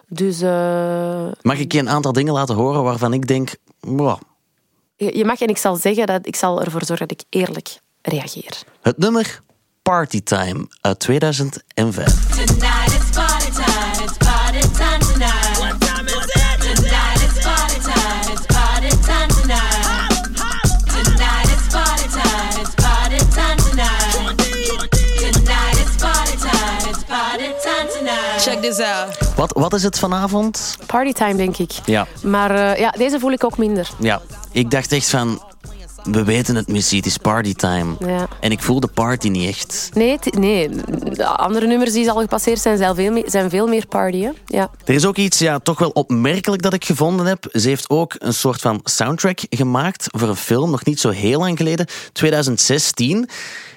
Dus 0.07 0.41
eh, 0.41 1.27
Mag 1.41 1.57
ik 1.57 1.71
je 1.71 1.79
een 1.79 1.89
aantal 1.89 2.13
dingen 2.13 2.33
laten 2.33 2.55
horen 2.55 2.83
waarvan 2.83 3.13
ik 3.13 3.27
denk... 3.27 3.55
wow, 3.79 4.19
je 4.95 5.17
je 5.17 5.25
mag 5.25 5.41
en 5.41 5.47
ik 5.47 5.57
zal 5.57 5.75
zeggen 5.75 6.07
dat 6.07 6.27
ik 6.27 6.35
zal 6.35 6.61
ervoor 6.61 6.85
zorgen 6.85 7.07
dat 7.07 7.21
ik 7.21 7.39
eerlijk 7.41 7.79
reageer. 8.01 8.63
Het 8.81 8.97
nummer 8.97 9.41
Party 9.89 10.21
Time 10.21 10.67
uit 10.81 10.99
2005. 10.99 12.05
Tonight 12.35 12.93
it's 12.93 13.09
party 13.15 13.51
time, 13.51 14.03
it's 14.03 14.17
party 14.17 14.59
time 14.77 14.99
tonight. 14.99 15.57
What 15.57 15.79
time 15.79 16.07
is 16.07 16.25
it? 16.25 16.75
Tonight 16.75 17.21
it's 17.21 17.43
party 17.43 17.79
time, 17.81 18.33
it's 18.33 18.45
party 18.45 18.89
time 18.89 19.29
tonight. 19.41 20.29
Tonight 20.85 21.49
it's 21.55 21.67
party 21.73 22.07
time, 22.07 22.61
it's 22.61 22.75
party 22.75 23.17
time 23.17 23.57
tonight. 23.69 24.37
Tonight 25.33 25.79
it's 25.79 25.95
party 26.01 26.37
time, 26.37 26.89
it's 26.89 27.03
party 27.03 27.47
time 27.63 27.87
tonight. 27.97 28.41
Check 28.43 28.61
this 28.61 28.79
out. 28.79 29.17
Wat, 29.35 29.51
wat 29.53 29.73
is 29.73 29.83
het 29.83 29.99
vanavond? 29.99 30.77
Partytime, 30.85 31.35
denk 31.35 31.57
ik. 31.57 31.71
Ja. 31.85 32.07
Maar 32.23 32.51
eh, 32.51 32.79
ja, 32.79 32.89
deze 32.89 33.19
voel 33.19 33.31
ik 33.31 33.43
ook 33.43 33.57
minder. 33.57 33.89
Ja, 33.99 34.21
ik 34.51 34.71
dacht 34.71 34.91
echt 34.91 35.09
van... 35.09 35.41
We 36.03 36.23
weten 36.23 36.55
het, 36.55 36.67
Missy, 36.67 36.95
het 36.95 37.05
is 37.05 37.17
partytime. 37.17 37.95
Ja. 37.99 38.27
En 38.39 38.51
ik 38.51 38.59
voel 38.59 38.79
de 38.79 38.87
party 38.87 39.27
niet 39.27 39.47
echt. 39.47 39.89
Nee, 39.93 40.17
nee, 40.29 40.69
de 41.13 41.25
andere 41.25 41.67
nummers 41.67 41.91
die 41.93 42.11
al 42.11 42.21
gepasseerd 42.21 42.59
zijn, 42.59 42.77
zijn 42.77 42.95
veel 42.95 43.11
meer, 43.11 43.23
zijn 43.27 43.49
veel 43.49 43.67
meer 43.67 43.87
party. 43.87 44.21
Hè? 44.21 44.29
Ja. 44.45 44.69
Er 44.85 44.93
is 44.93 45.05
ook 45.05 45.17
iets 45.17 45.39
ja, 45.39 45.59
toch 45.59 45.79
wel 45.79 45.89
opmerkelijk 45.89 46.61
dat 46.61 46.73
ik 46.73 46.85
gevonden 46.85 47.25
heb. 47.25 47.47
Ze 47.51 47.67
heeft 47.67 47.89
ook 47.89 48.15
een 48.17 48.33
soort 48.33 48.61
van 48.61 48.79
soundtrack 48.83 49.39
gemaakt 49.49 50.07
voor 50.11 50.29
een 50.29 50.35
film, 50.35 50.71
nog 50.71 50.85
niet 50.85 50.99
zo 50.99 51.09
heel 51.09 51.39
lang 51.39 51.57
geleden, 51.57 51.87
2016. 52.11 53.29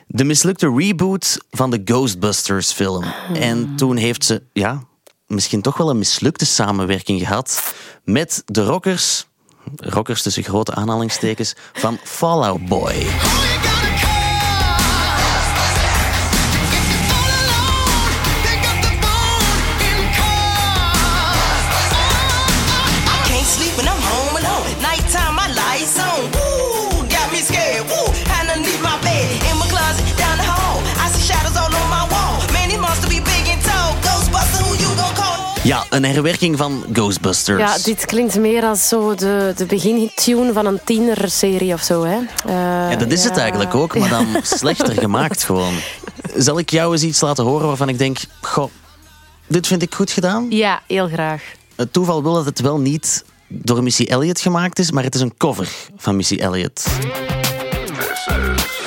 De 0.07 0.25
mislukte 0.25 0.73
reboot 0.77 1.39
van 1.51 1.71
de 1.71 1.81
Ghostbusters 1.85 2.73
film. 2.73 3.05
En 3.35 3.77
toen 3.77 3.97
heeft 3.97 4.25
ze, 4.25 4.43
ja, 4.53 4.83
misschien 5.27 5.63
toch 5.63 5.77
wel 5.77 5.91
een 5.91 5.99
mislukte 5.99 6.47
samenwerking 6.47 7.21
gehad 7.21 7.75
met 8.05 8.43
de 8.47 8.65
rockers, 8.65 9.27
rockers 9.77 10.23
tussen 10.23 10.43
grote 10.43 10.75
aanhalingstekens, 10.75 11.55
van 11.73 11.99
Fallout 12.03 12.67
Boy. 12.67 13.07
Ja, 35.65 35.85
een 35.91 36.05
herwerking 36.05 36.57
van 36.59 36.85
Ghostbusters. 36.93 37.59
ja, 37.59 37.77
dit 37.85 38.05
klinkt 38.05 38.39
meer 38.39 38.63
als 38.65 38.89
zo 38.89 39.15
de, 39.15 39.53
de 39.57 39.65
begintune 39.67 40.53
van 40.53 40.67
een 40.67 40.81
tienerserie 40.85 41.73
of 41.73 41.83
zo. 41.83 42.05
Hè? 42.05 42.17
Eh, 42.47 42.91
Ja, 42.91 42.97
dat 42.97 43.11
is 43.11 43.25
het 43.25 43.37
eigenlijk 43.37 43.75
ook, 43.75 43.99
maar 43.99 44.09
dan 44.09 44.27
slechter 44.43 44.93
gemaakt 44.95 45.43
gewoon. 45.45 45.75
Zal 46.37 46.59
ik 46.59 46.71
jou 46.71 46.93
eens 46.93 47.03
iets 47.03 47.21
laten 47.21 47.45
horen 47.45 47.67
waarvan 47.67 47.89
ik 47.89 47.99
denk... 47.99 48.19
Goh, 48.41 48.71
dit 49.47 49.67
vind 49.67 49.83
ik 49.83 49.95
goed 49.95 50.11
gedaan. 50.11 50.47
Ja, 50.51 50.83
heel 50.87 51.09
graag. 51.09 51.43
Het 51.77 51.93
toeval 51.93 52.23
wil 52.23 52.33
dat 52.35 52.45
het 52.45 52.61
wel 52.61 52.79
niet 52.81 53.25
door 53.49 53.83
Missy 53.83 54.05
Elliott 54.05 54.41
gemaakt 54.41 54.79
is, 54.79 54.91
maar 54.91 55.05
het 55.05 55.15
is 55.15 55.21
een 55.21 55.37
cover 55.37 55.69
van 55.97 56.17
Missy 56.17 56.37
Elliott. 56.37 56.83
This 56.85 58.27
is 58.27 58.82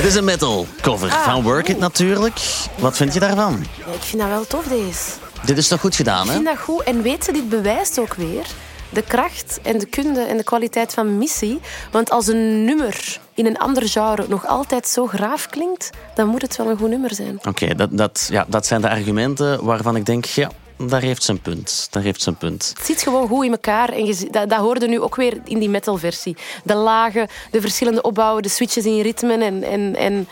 Het 0.00 0.08
is 0.08 0.14
een 0.14 0.24
metal 0.24 0.66
cover 0.80 1.10
van 1.10 1.42
Work 1.42 1.68
It 1.68 1.78
natuurlijk. 1.78 2.40
Wat 2.78 2.96
vind 2.96 3.14
je 3.14 3.20
daarvan? 3.20 3.66
Ja, 3.86 3.92
ik 3.92 4.00
vind 4.02 4.22
dat 4.22 4.30
wel 4.30 4.46
tof, 4.46 4.64
deze. 4.64 5.10
Dit 5.44 5.58
is 5.58 5.68
toch 5.68 5.80
goed 5.80 5.96
gedaan, 5.96 6.22
Ik 6.22 6.28
hè? 6.28 6.32
vind 6.32 6.46
dat 6.46 6.58
goed. 6.58 6.82
En 6.82 7.02
weet 7.02 7.24
ze, 7.24 7.32
dit 7.32 7.48
bewijst 7.48 7.98
ook 7.98 8.14
weer 8.14 8.46
de 8.88 9.02
kracht 9.02 9.58
en 9.62 9.78
de 9.78 9.86
kunde 9.86 10.20
en 10.20 10.36
de 10.36 10.44
kwaliteit 10.44 10.94
van 10.94 11.18
Missy. 11.18 11.58
Want 11.90 12.10
als 12.10 12.26
een 12.26 12.64
nummer 12.64 13.18
in 13.34 13.46
een 13.46 13.58
ander 13.58 13.88
genre 13.88 14.24
nog 14.28 14.46
altijd 14.46 14.88
zo 14.88 15.06
graaf 15.06 15.46
klinkt, 15.46 15.90
dan 16.14 16.28
moet 16.28 16.42
het 16.42 16.56
wel 16.56 16.70
een 16.70 16.78
goed 16.78 16.90
nummer 16.90 17.14
zijn. 17.14 17.38
Oké, 17.48 17.74
dat, 17.74 17.88
dat, 17.92 18.28
ja, 18.30 18.44
dat 18.48 18.66
zijn 18.66 18.80
de 18.80 18.90
argumenten 18.90 19.64
waarvan 19.64 19.96
ik 19.96 20.06
denk, 20.06 20.24
ja, 20.24 20.50
daar 20.88 21.00
heeft 21.00 21.22
ze 21.22 21.30
een 21.30 21.40
punt. 21.40 21.88
Daar 21.90 22.02
heeft 22.02 22.22
ze 22.22 22.28
een 22.28 22.36
punt. 22.36 22.72
Het 22.76 22.86
zit 22.86 23.02
gewoon 23.02 23.28
goed 23.28 23.44
in 23.44 23.50
elkaar. 23.50 23.88
En 23.88 24.06
je, 24.06 24.28
dat, 24.30 24.48
dat 24.48 24.58
hoorde 24.58 24.88
nu 24.88 25.00
ook 25.00 25.16
weer 25.16 25.40
in 25.44 25.58
die 25.58 25.68
metal-versie. 25.68 26.36
De 26.64 26.74
lagen, 26.74 27.28
de 27.50 27.60
verschillende 27.60 28.02
opbouwen, 28.02 28.42
de 28.42 28.48
switches 28.48 28.84
in 28.84 29.00
ritmen 29.00 29.42
en, 29.42 29.62
en, 29.62 29.96
en, 29.96 30.28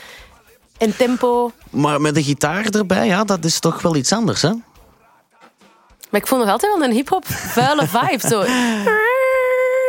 en 0.78 0.96
tempo. 0.96 1.52
Maar 1.70 2.00
met 2.00 2.14
de 2.14 2.22
gitaar 2.22 2.64
erbij, 2.64 3.06
ja, 3.06 3.24
dat 3.24 3.44
is 3.44 3.60
toch 3.60 3.82
wel 3.82 3.96
iets 3.96 4.12
anders, 4.12 4.42
hè? 4.42 4.52
Maar 6.10 6.20
ik 6.20 6.26
vond 6.26 6.42
nog 6.42 6.50
altijd 6.50 6.74
wel 6.76 6.88
een 6.88 6.94
hip-hop 6.94 7.26
vuile 7.26 7.86
vibe. 7.86 8.28
Zo. 8.28 8.44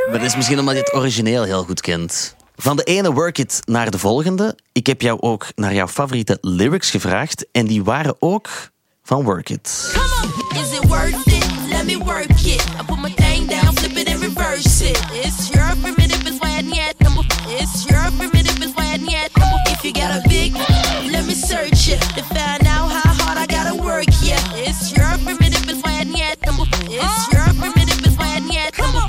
Maar 0.09 0.19
dat 0.19 0.27
is 0.27 0.35
misschien 0.35 0.59
omdat 0.59 0.73
je 0.75 0.79
het 0.79 0.93
origineel 0.93 1.43
heel 1.43 1.63
goed 1.63 1.81
kent. 1.81 2.35
Van 2.55 2.75
de 2.75 2.83
ene 2.83 3.13
work 3.13 3.37
it 3.37 3.61
naar 3.65 3.91
de 3.91 3.99
volgende. 3.99 4.57
Ik 4.71 4.87
heb 4.87 5.01
jou 5.01 5.21
ook 5.21 5.45
naar 5.55 5.73
jouw 5.73 5.87
favoriete 5.87 6.37
lyrics 6.41 6.89
gevraagd. 6.89 7.45
En 7.51 7.65
die 7.65 7.83
waren 7.83 8.15
ook 8.19 8.49
van 9.03 9.23
work 9.23 9.49
it. 9.49 9.91
Is 10.59 10.73
it 10.73 10.85
worth 10.89 11.23
it? 11.27 11.69
Let 11.71 11.85
me 11.85 11.95
work 11.95 12.27
it. 12.29 12.61
I 12.77 12.83
put 12.83 12.99
my 12.99 13.09
thing 13.11 13.47
down, 13.47 13.73
flip 13.75 13.95
it 13.97 14.09
and 14.09 14.21
reverse 14.21 14.81
it. 14.81 14.97
It's 15.11 15.49
your 15.53 15.63
primitive, 15.81 16.27
it's 16.27 16.39
why 16.39 16.57
I 16.57 16.61
need. 16.61 16.95
It's 17.47 17.89
your 17.89 18.03
primitive, 18.17 18.61
it's 18.61 18.75
why 18.75 18.93
I 18.93 18.97
need. 18.97 19.29
If 19.71 19.85
you 19.85 19.93
got 19.93 20.11
a 20.19 20.21
big, 20.27 20.53
let 21.13 21.25
me 21.25 21.33
search 21.33 21.87
it 21.87 22.01
to 22.15 22.23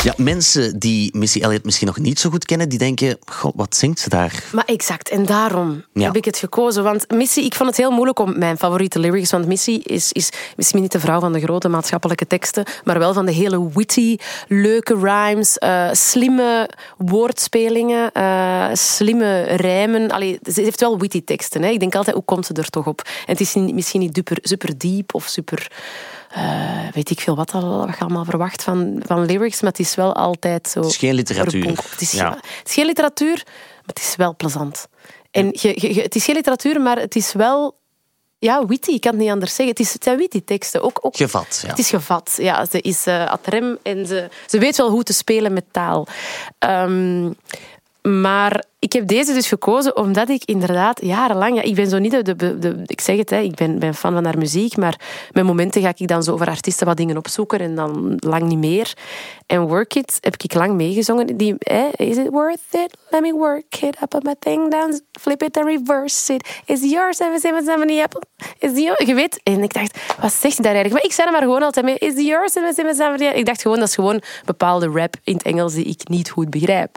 Ja, 0.04 0.14
mensen 0.16 0.78
die 0.78 1.16
Missy 1.16 1.40
Elliott 1.40 1.64
misschien 1.64 1.86
nog 1.86 1.98
niet 1.98 2.18
zo 2.20 2.30
goed 2.30 2.44
kennen, 2.44 2.68
die 2.68 2.78
denken, 2.78 3.18
god, 3.26 3.52
wat 3.56 3.76
zingt 3.76 3.98
ze 3.98 4.08
daar? 4.08 4.44
Maar 4.52 4.64
exact, 4.64 5.08
en 5.08 5.26
daarom 5.26 5.84
Ja. 5.92 6.04
heb 6.06 6.16
ik 6.16 6.24
het 6.24 6.36
gekozen. 6.36 6.82
Want 6.82 7.10
Missy, 7.10 7.40
ik 7.40 7.54
vond 7.54 7.68
het 7.68 7.78
heel 7.78 7.90
moeilijk 7.90 8.18
om 8.18 8.38
mijn 8.38 8.58
favoriete 8.58 8.98
lyrics. 8.98 9.30
Want 9.30 9.46
Missy 9.46 9.70
is, 9.82 10.12
is 10.12 10.30
misschien 10.56 10.80
niet 10.82 10.92
de 10.92 11.00
vrouw 11.00 11.20
van 11.20 11.32
de 11.32 11.40
grote 11.40 11.68
maatschappelijke 11.68 12.26
teksten, 12.26 12.64
maar 12.84 12.98
wel 12.98 13.12
van 13.12 13.26
de 13.26 13.32
hele 13.32 13.68
witty, 13.74 14.16
leuke 14.48 14.94
rhymes, 14.94 15.58
eh, 15.58 15.88
slimme 15.92 16.70
woordspelingen, 16.98 18.12
eh, 18.12 18.68
slimme 18.72 19.42
rijmen. 19.42 20.10
Allee, 20.10 20.38
ze 20.52 20.60
heeft 20.60 20.80
wel 20.80 20.98
witty 20.98 21.24
teksten. 21.24 21.62
Hè. 21.62 21.68
Ik 21.68 21.80
denk 21.80 21.94
altijd, 21.94 22.16
hoe 22.16 22.24
komt 22.24 22.46
ze 22.46 22.52
er 22.54 22.70
toch 22.70 22.86
op? 22.86 23.00
En 23.06 23.32
het 23.36 23.40
is 23.40 23.54
misschien 23.54 24.00
niet 24.00 24.14
super, 24.16 24.38
super 24.42 24.78
diep 24.78 25.14
of 25.14 25.24
super. 25.26 25.70
Eh, 26.30 26.88
weet 26.92 27.10
ik 27.10 27.20
veel 27.20 27.36
wat, 27.36 27.52
al, 27.52 27.86
wat 27.86 27.94
je 27.98 28.00
allemaal 28.00 28.24
verwacht 28.24 28.62
van, 28.62 29.02
van 29.06 29.24
lyrics, 29.24 29.60
maar 29.60 29.70
het 29.70 29.80
is 29.80 29.94
wel 29.94 30.14
altijd 30.14 30.68
zo. 30.68 30.80
Het 30.80 30.90
is 30.90 30.96
geen 30.96 31.14
literatuur. 31.14 31.66
Het 31.90 32.00
is, 32.00 32.10
Ja. 32.12 32.30
het 32.58 32.68
is 32.68 32.74
geen 32.74 32.86
literatuur, 32.86 33.42
maar 33.46 33.86
het 33.86 33.98
is 33.98 34.16
wel 34.16 34.36
plezant. 34.36 34.86
En 35.30 35.48
je, 35.52 36.00
het 36.02 36.14
is 36.14 36.24
geen 36.24 36.34
literatuur, 36.34 36.80
maar 36.80 36.98
het 36.98 37.16
is 37.16 37.32
wel 37.32 37.78
ja, 38.38 38.66
witty. 38.66 38.90
Ik 38.90 39.00
kan 39.00 39.10
het 39.12 39.20
niet 39.20 39.30
anders 39.30 39.54
zeggen. 39.54 39.74
Het, 39.76 39.86
is, 39.86 39.92
het 39.92 40.04
zijn 40.04 40.16
witty 40.16 40.42
teksten. 40.44 40.82
Ook, 40.82 40.98
ook, 41.02 41.16
Gevat, 41.16 41.60
ja. 41.62 41.68
Het 41.68 41.78
is 41.78 41.88
gevat. 41.88 42.34
Ja, 42.36 42.64
ze 42.64 42.80
is 42.80 43.06
eh 43.06 43.30
ad 43.30 43.46
rem 43.46 43.78
en 43.82 44.06
ze, 44.06 44.28
ze 44.46 44.58
weet 44.58 44.76
wel 44.76 44.90
hoe 44.90 45.02
te 45.02 45.12
spelen 45.12 45.52
met 45.52 45.64
taal. 45.70 46.06
Ehm, 46.58 47.30
maar 48.02 48.64
ik 48.78 48.92
heb 48.92 49.06
deze 49.06 49.32
dus 49.32 49.48
gekozen 49.48 49.96
omdat 49.96 50.28
ik 50.28 50.44
inderdaad 50.44 51.00
jarenlang... 51.02 51.54
Ja, 51.54 51.62
ik 51.62 51.74
ben 51.74 51.88
zo 51.88 51.98
niet 51.98 52.24
de... 52.24 52.36
de, 52.36 52.82
ik 52.86 53.00
zeg 53.00 53.16
het, 53.16 53.30
hè, 53.30 53.38
ik 53.38 53.54
ben, 53.54 53.78
ben 53.78 53.94
fan 53.94 54.12
van 54.12 54.24
haar 54.24 54.38
muziek, 54.38 54.76
maar 54.76 55.00
met 55.32 55.44
momenten 55.44 55.82
ga 55.82 55.92
ik 55.96 56.08
dan 56.08 56.22
zo 56.22 56.32
over 56.32 56.46
artiesten 56.46 56.86
wat 56.86 56.96
dingen 56.96 57.16
opzoeken 57.16 57.60
en 57.60 57.74
dan 57.74 58.16
lang 58.16 58.42
niet 58.42 58.58
meer. 58.58 58.92
En 59.46 59.66
Work 59.66 59.94
It 59.94 60.18
heb 60.20 60.34
ik 60.42 60.54
lang 60.54 60.74
meegezongen. 60.74 61.36
Die, 61.36 61.54
is 61.96 62.16
it 62.16 62.28
worth 62.30 62.60
it? 62.70 62.96
Let 63.10 63.20
me 63.20 63.32
work 63.32 63.76
it. 63.80 63.96
I 64.02 64.06
put 64.08 64.22
my 64.22 64.34
thing 64.38 64.70
down, 64.70 65.00
flip 65.20 65.42
it 65.42 65.56
and 65.56 65.66
reverse 65.66 66.34
it. 66.34 66.48
Is 66.64 66.80
yours, 66.80 67.16
777 67.16 68.02
apple? 68.02 68.22
Is 68.58 68.72
the 68.72 68.82
yours? 68.82 69.06
Je 69.06 69.14
weet, 69.14 69.40
en 69.42 69.62
ik 69.62 69.72
dacht, 69.72 69.98
wat 70.20 70.32
zegt 70.32 70.54
hij 70.54 70.64
daar 70.64 70.74
eigenlijk? 70.74 70.92
Maar 70.92 71.04
ik 71.04 71.12
zei 71.12 71.26
er 71.26 71.32
maar 71.32 71.42
gewoon 71.42 71.62
altijd 71.62 71.84
mee, 71.84 71.98
is 71.98 72.14
the 72.14 72.24
yours, 72.24 72.52
777 72.52 73.38
Ik 73.38 73.46
dacht 73.46 73.62
gewoon, 73.62 73.78
dat 73.78 73.88
is 73.88 73.94
gewoon 73.94 74.22
bepaalde 74.44 74.86
rap 74.86 75.14
in 75.24 75.34
het 75.34 75.42
Engels 75.42 75.74
die 75.74 75.84
ik 75.84 76.08
niet 76.08 76.30
goed 76.30 76.50
begrijp. 76.50 76.96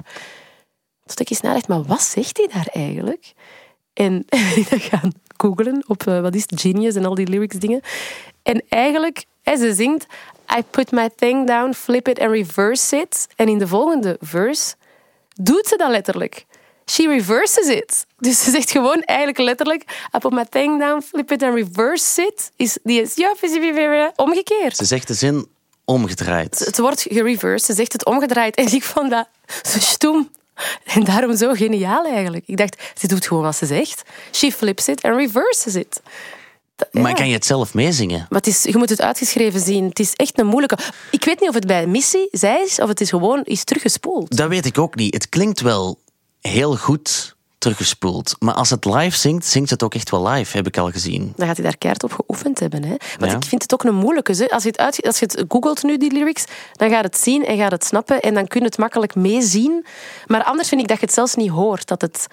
Eens 1.05 1.41
nadacht, 1.41 1.67
maar 1.67 1.83
wat 1.83 2.01
zegt 2.01 2.37
hij 2.37 2.47
daar 2.53 2.67
eigenlijk? 2.71 3.33
En 3.93 4.25
ik 4.55 4.67
ben 4.69 4.79
gaan 4.79 5.11
googlen 5.37 5.83
op 5.87 6.07
eh, 6.07 6.21
wat 6.21 6.35
is 6.35 6.43
Genius 6.47 6.95
en 6.95 7.05
al 7.05 7.15
die 7.15 7.27
lyrics 7.27 7.55
dingen. 7.55 7.81
En 8.43 8.63
eigenlijk, 8.69 9.25
hè, 9.41 9.57
ze 9.57 9.73
zingt 9.73 10.05
I 10.57 10.63
put 10.69 10.91
my 10.91 11.09
thing 11.15 11.47
down, 11.47 11.73
flip 11.73 12.07
it 12.07 12.19
and 12.19 12.31
reverse 12.31 12.95
it. 12.95 13.27
En 13.35 13.47
in 13.47 13.57
de 13.57 13.67
volgende 13.67 14.17
verse 14.19 14.75
doet 15.41 15.67
ze 15.67 15.77
dat 15.77 15.89
letterlijk. 15.89 16.45
She 16.85 17.07
reverses 17.07 17.67
it. 17.67 18.05
Dus 18.17 18.43
ze 18.43 18.51
zegt 18.51 18.71
gewoon 18.71 19.01
eigenlijk 19.01 19.39
letterlijk 19.39 19.83
I 20.15 20.17
put 20.17 20.31
my 20.31 20.45
thing 20.49 20.79
down, 20.79 21.01
flip 21.01 21.31
it 21.31 21.43
and 21.43 21.55
reverse 21.55 22.21
it. 22.21 22.51
Is, 22.55 22.77
die 22.83 23.01
is 23.01 23.15
ja, 23.15 23.33
omgekeerd. 24.15 24.75
Ze 24.75 24.85
zegt 24.85 25.07
de 25.07 25.13
zin 25.13 25.47
omgedraaid. 25.85 26.59
Het 26.59 26.77
wordt 26.77 27.01
gereversed, 27.01 27.65
ze 27.65 27.73
zegt 27.73 27.93
het 27.93 28.05
omgedraaid. 28.05 28.55
En 28.55 28.73
ik 28.73 28.83
vond 28.83 29.09
dat 29.09 29.27
zo 29.63 29.79
stoem. 29.79 30.29
En 30.83 31.03
daarom 31.03 31.37
zo 31.37 31.53
geniaal 31.53 32.05
eigenlijk. 32.05 32.43
Ik 32.47 32.57
dacht, 32.57 32.83
ze 32.99 33.07
doet 33.07 33.27
gewoon 33.27 33.43
wat 33.43 33.55
ze 33.55 33.65
zegt. 33.65 34.03
She 34.31 34.51
flips 34.51 34.87
it 34.87 35.01
and 35.01 35.15
reverses 35.15 35.75
it. 35.75 36.01
Maar 36.91 37.13
kan 37.13 37.27
je 37.27 37.33
het 37.33 37.45
zelf 37.45 37.73
meezingen? 37.73 38.25
Maar 38.29 38.39
het 38.39 38.47
is, 38.47 38.63
je 38.63 38.77
moet 38.77 38.89
het 38.89 39.01
uitgeschreven 39.01 39.59
zien. 39.59 39.85
Het 39.85 39.99
is 39.99 40.13
echt 40.13 40.39
een 40.39 40.45
moeilijke. 40.45 40.77
Ik 41.11 41.25
weet 41.25 41.39
niet 41.39 41.49
of 41.49 41.55
het 41.55 41.67
bij 41.67 41.87
Missy 41.87 42.27
zij 42.31 42.63
is 42.63 42.79
of 42.79 42.87
het 42.87 43.01
is 43.01 43.09
gewoon 43.09 43.43
is 43.43 43.63
teruggespoeld. 43.63 44.37
Dat 44.37 44.49
weet 44.49 44.65
ik 44.65 44.77
ook 44.77 44.95
niet. 44.95 45.13
Het 45.13 45.29
klinkt 45.29 45.61
wel 45.61 45.99
heel 46.41 46.75
goed 46.75 47.32
teruggespoeld. 47.63 48.35
Maar 48.39 48.53
als 48.53 48.69
het 48.69 48.85
live 48.85 49.17
zingt, 49.17 49.45
zingt 49.45 49.69
het 49.69 49.83
ook 49.83 49.93
echt 49.95 50.09
wel 50.09 50.27
live, 50.27 50.57
heb 50.57 50.67
ik 50.67 50.77
al 50.77 50.91
gezien. 50.91 51.33
Dan 51.35 51.47
gaat 51.47 51.55
hij 51.57 51.65
daar 51.65 51.77
keihard 51.77 52.03
op 52.03 52.11
geoefend 52.13 52.59
hebben. 52.59 52.83
Hè? 52.83 52.95
Want 53.17 53.31
Ja. 53.31 53.37
ik 53.37 53.43
vind 53.45 53.61
het 53.61 53.73
ook 53.73 53.83
een 53.83 53.95
moeilijke. 53.95 54.33
Hè? 54.35 54.49
Als, 54.49 54.63
je 54.63 54.69
het 54.69 54.77
uit, 54.77 55.01
als 55.05 55.19
je 55.19 55.25
het 55.25 55.45
googelt 55.47 55.83
nu, 55.83 55.97
die 55.97 56.11
lyrics, 56.11 56.43
dan 56.73 56.89
gaat 56.89 57.03
het 57.03 57.17
zien 57.17 57.45
en 57.45 57.57
gaat 57.57 57.71
het 57.71 57.85
snappen. 57.85 58.19
En 58.21 58.33
dan 58.33 58.47
kun 58.47 58.59
je 58.59 58.65
het 58.65 58.77
makkelijk 58.77 59.15
meezien. 59.15 59.85
Maar 60.27 60.43
anders 60.43 60.67
vind 60.69 60.81
ik 60.81 60.87
dat 60.87 60.99
je 60.99 61.05
het 61.05 61.13
zelfs 61.13 61.35
niet 61.35 61.49
hoort. 61.49 61.87
Dat 61.87 62.01
het 62.01 62.27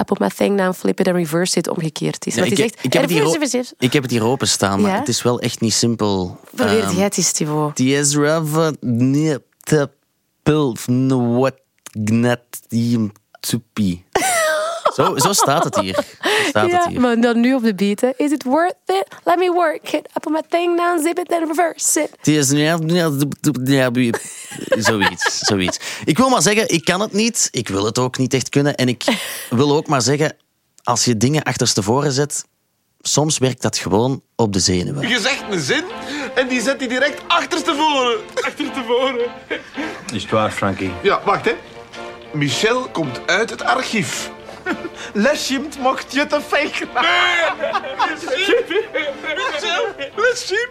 I 0.00 0.04
put 0.04 0.18
my 0.18 0.28
thing 0.36 0.58
down, 0.58 0.72
flip 0.72 1.00
it 1.00 1.06
and 1.08 1.16
reverse 1.16 1.58
it 1.58 1.68
omgekeerd 1.68 2.26
is. 2.26 2.34
Ja, 2.34 2.42
ik, 2.42 2.48
heb- 2.48 2.58
zegt, 2.58 2.84
ik, 2.84 2.92
heb 2.92 3.02
het 3.02 3.10
hier, 3.10 3.22
"Reverse, 3.22 3.38
o- 3.38 3.44
reverse." 3.44 3.74
ik 3.78 3.92
heb 3.92 4.02
het 4.02 4.10
hier 4.12 4.24
openstaan, 4.24 4.80
maar 4.80 4.90
Ja? 4.90 4.98
het 4.98 5.08
is 5.08 5.22
wel 5.22 5.40
echt 5.40 5.60
niet 5.60 5.72
simpel. 5.74 6.38
Probeer 6.54 6.80
Ehm, 6.82 6.94
jij 6.94 7.04
het 7.04 7.16
eens, 7.18 7.32
Thibaut. 7.32 7.76
Die 7.76 7.96
is 7.98 8.16
rather 8.16 8.76
te 9.60 9.90
pulf 10.42 10.88
no 10.88 11.38
what 11.38 11.54
gnat 12.04 12.40
die. 12.68 14.03
Zo, 14.94 15.16
zo 15.18 15.32
staat 15.32 15.64
het 15.64 15.78
hier. 15.80 15.94
Zo 15.94 16.28
staat 16.48 16.70
Ja, 16.70 16.76
het 16.78 16.86
hier. 16.86 17.00
maar 17.00 17.20
dan 17.20 17.40
nu 17.40 17.54
op 17.54 17.62
de 17.62 17.74
beat. 17.74 18.00
hè. 18.00 18.10
Is 18.16 18.30
it 18.30 18.42
worth 18.42 18.74
it? 18.86 19.04
Let 19.24 19.38
me 19.38 19.52
work 19.52 19.92
it. 19.92 20.08
I 20.16 20.20
put 20.20 20.32
my 20.32 20.42
thing 20.48 20.76
down, 20.76 21.02
zip 21.02 21.18
it 21.18 21.32
and 21.32 21.48
reverse 21.48 22.00
it. 22.00 22.10
Die 22.22 22.38
is 22.38 22.48
zoiets, 24.84 25.38
zoiets. 25.38 25.78
Ik 26.04 26.18
wil 26.18 26.28
maar 26.28 26.42
zeggen, 26.42 26.68
ik 26.68 26.84
kan 26.84 27.00
het 27.00 27.12
niet. 27.12 27.48
Ik 27.50 27.68
wil 27.68 27.84
het 27.84 27.98
ook 27.98 28.18
niet 28.18 28.34
echt 28.34 28.48
kunnen. 28.48 28.74
En 28.74 28.88
ik 28.88 29.04
wil 29.50 29.76
ook 29.76 29.86
maar 29.86 30.02
zeggen, 30.02 30.36
als 30.82 31.04
je 31.04 31.16
dingen 31.16 31.42
achterstevoren 31.42 32.12
zet, 32.12 32.44
soms 33.00 33.38
werkt 33.38 33.62
dat 33.62 33.76
gewoon 33.78 34.22
op 34.36 34.52
de 34.52 34.60
zenuwen. 34.60 35.08
Je 35.08 35.20
zegt 35.20 35.44
een 35.50 35.60
zin 35.60 35.84
en 36.34 36.48
die 36.48 36.60
zet 36.60 36.78
hij 36.78 36.88
direct 36.88 37.22
achterstevoren. 37.26 38.18
Achterstevoren. 38.34 39.26
Is 40.12 40.22
het 40.22 40.30
waar, 40.30 40.50
Frankie? 40.50 40.92
Ja, 41.02 41.20
wacht 41.24 41.44
hè. 41.44 41.54
Michel 42.32 42.88
komt 42.92 43.20
uit 43.26 43.50
het 43.50 43.62
archief. 43.62 44.30
Lesjimt 45.12 45.78
mocht 45.78 46.12
je 46.12 46.26
te 46.26 46.40
fake. 46.40 46.86
Michel, 49.36 49.86
Lesjim. 50.16 50.68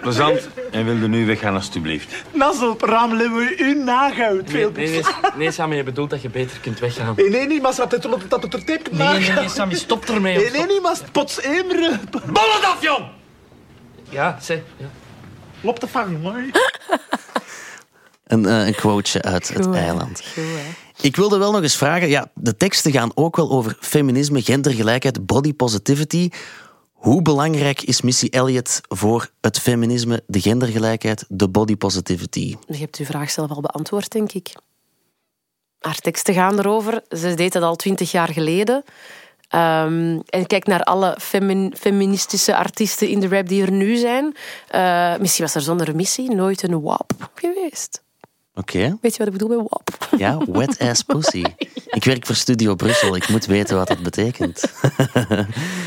Plezant. 0.00 0.48
En 0.70 0.84
wilde 0.84 1.08
nu 1.08 1.26
weggaan, 1.26 1.54
alstublieft. 1.54 2.14
Nassel, 2.32 2.76
ramelen 2.80 3.34
we 3.34 3.56
u 3.58 3.74
nagoud. 3.74 4.42
Veel 4.46 4.70
Nee, 4.74 4.88
nee, 4.90 5.02
nee, 5.36 5.50
Sammy, 5.50 5.76
je 5.76 5.82
bedoelt 5.82 6.10
dat 6.10 6.22
je 6.22 6.28
beter 6.28 6.58
kunt 6.60 6.78
weggaan. 6.78 7.14
Nee, 7.16 7.30
nee, 7.30 7.46
niet, 7.46 7.62
maar 7.62 7.74
dat 7.74 7.92
het 7.92 8.02
dat 8.28 8.42
het 8.42 8.54
er 8.54 8.64
tape 8.64 8.90
Nee, 8.90 9.08
nee, 9.18 9.30
nee, 9.30 9.48
Sammy, 9.48 9.74
stop 9.74 10.04
ermee. 10.04 10.36
Nee, 10.36 10.50
nee, 10.50 10.66
niet, 10.66 10.82
maar 10.82 10.96
pots 11.12 11.40
emeren. 11.42 12.00
Ballen 12.10 12.64
af, 12.64 12.76
jong! 12.80 13.04
Ja, 14.08 14.38
zeg. 14.40 14.58
Ja. 14.76 14.86
Lop 15.60 15.78
te 15.78 15.88
vangen, 15.88 16.20
mooi. 16.20 16.50
Een, 18.26 18.46
eh, 18.46 18.66
een 18.66 18.74
quoteje 18.74 19.22
uit 19.22 19.48
het 19.48 19.64
Goed, 19.64 19.74
hè. 19.74 19.80
eiland. 19.80 20.22
Goed, 20.34 20.42
hè. 20.44 20.72
Ik 21.00 21.16
wilde 21.16 21.38
wel 21.38 21.52
nog 21.52 21.62
eens 21.62 21.76
vragen, 21.76 22.08
ja, 22.08 22.30
de 22.34 22.56
teksten 22.56 22.92
gaan 22.92 23.10
ook 23.14 23.36
wel 23.36 23.50
over 23.50 23.76
feminisme, 23.80 24.42
gendergelijkheid, 24.42 25.26
body 25.26 25.54
positivity. 25.54 26.28
Hoe 26.92 27.22
belangrijk 27.22 27.82
is 27.82 28.02
Missy 28.02 28.26
Elliott 28.30 28.80
voor 28.88 29.30
het 29.40 29.58
feminisme, 29.58 30.22
de 30.26 30.40
gendergelijkheid, 30.40 31.24
de 31.28 31.48
body 31.48 31.76
positivity? 31.76 32.56
Je 32.66 32.76
hebt 32.76 32.96
uw 32.96 33.04
vraag 33.04 33.30
zelf 33.30 33.50
al 33.50 33.60
beantwoord, 33.60 34.10
denk 34.10 34.32
ik. 34.32 34.52
Haar 35.78 35.98
teksten 35.98 36.34
gaan 36.34 36.58
erover. 36.58 37.02
Ze 37.08 37.34
deed 37.34 37.52
dat 37.52 37.62
al 37.62 37.76
twintig 37.76 38.10
jaar 38.10 38.28
geleden. 38.28 38.84
Ehm, 39.48 40.20
en 40.26 40.46
kijk 40.46 40.66
naar 40.66 40.82
alle 40.82 41.16
femin- 41.20 41.74
feministische 41.78 42.56
artiesten 42.56 43.08
in 43.08 43.20
de 43.20 43.28
rap 43.28 43.48
die 43.48 43.62
er 43.62 43.70
nu 43.70 43.96
zijn. 43.96 44.36
Eh 44.68 45.16
Missy 45.16 45.40
was 45.40 45.54
er 45.54 45.60
zonder 45.60 45.96
missie 45.96 46.34
nooit 46.34 46.62
een 46.62 46.80
wap 46.80 47.30
geweest. 47.34 48.01
Oké, 48.54 48.98
Weet 49.00 49.12
je 49.12 49.18
wat 49.18 49.26
ik 49.26 49.32
bedoel 49.32 49.48
met 49.48 49.66
wap? 49.68 50.08
ja, 50.16 50.38
wet 50.46 50.78
ass 50.78 51.02
pussy. 51.12 51.44
Ik 51.86 52.04
werk 52.04 52.26
voor 52.26 52.34
Studio 52.34 52.74
Brussel, 52.74 53.16
ik 53.16 53.28
moet 53.28 53.46
weten 53.46 53.76
wat 53.76 53.88
dat 53.88 54.02
betekent. 54.02 54.62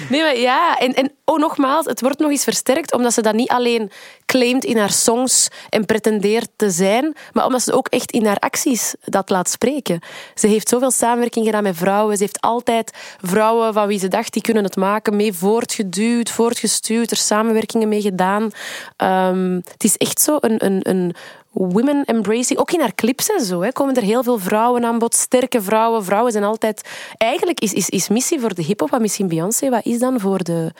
Nee, 0.09 0.21
maar 0.21 0.37
ja. 0.37 0.77
En, 0.77 0.93
en 0.93 1.11
oh, 1.23 1.39
nogmaals, 1.39 1.85
het 1.85 2.01
wordt 2.01 2.19
nog 2.19 2.29
eens 2.29 2.43
versterkt 2.43 2.93
omdat 2.93 3.13
ze 3.13 3.21
dat 3.21 3.33
niet 3.33 3.49
alleen 3.49 3.91
claimt 4.25 4.63
in 4.63 4.77
haar 4.77 4.91
songs 4.91 5.47
en 5.69 5.85
pretendeert 5.85 6.49
te 6.55 6.69
zijn, 6.69 7.15
maar 7.33 7.45
omdat 7.45 7.61
ze 7.61 7.73
ook 7.73 7.87
echt 7.87 8.11
in 8.11 8.25
haar 8.25 8.37
acties 8.39 8.95
dat 9.03 9.29
laat 9.29 9.49
spreken. 9.49 9.99
Ze 10.35 10.47
heeft 10.47 10.69
zoveel 10.69 10.91
samenwerking 10.91 11.45
gedaan 11.45 11.63
met 11.63 11.75
vrouwen. 11.77 12.17
Ze 12.17 12.23
heeft 12.23 12.41
altijd 12.41 12.91
vrouwen 13.21 13.73
van 13.73 13.87
wie 13.87 13.99
ze 13.99 14.07
dacht 14.07 14.33
die 14.33 14.41
kunnen 14.41 14.63
het 14.63 14.75
maken 14.75 15.15
mee 15.15 15.33
voortgeduwd, 15.33 16.29
voortgestuurd, 16.29 17.11
er 17.11 17.17
samenwerkingen 17.17 17.87
mee 17.89 18.01
gedaan. 18.01 18.51
Ehm, 18.97 19.53
het 19.55 19.83
is 19.83 19.97
echt 19.97 20.21
zo 20.21 20.37
een, 20.39 20.65
een, 20.65 20.79
een 20.89 21.15
women 21.55 22.03
embracing. 22.05 22.59
Ook 22.59 22.71
in 22.71 22.79
haar 22.79 22.95
clips 22.95 23.29
en 23.29 23.45
zo 23.45 23.61
hè, 23.61 23.71
komen 23.71 23.95
er 23.95 24.01
heel 24.03 24.23
veel 24.23 24.39
vrouwen 24.39 24.85
aan 24.85 24.99
bod. 24.99 25.15
Sterke 25.15 25.61
vrouwen. 25.61 26.03
Vrouwen 26.05 26.31
zijn 26.31 26.43
altijd... 26.43 26.81
Eigenlijk 27.17 27.59
is, 27.59 27.73
is, 27.73 27.89
is 27.89 28.07
Missy 28.07 28.39
voor 28.39 28.53
de 28.53 28.63
hip-hop 28.63 28.89
wat 28.89 28.99
Missy 29.01 29.25
Beyoncé, 29.25 29.69
wat 29.69 29.85
is 29.85 29.99
dan 29.99 30.19
voor 30.19 30.43
de, 30.43 30.71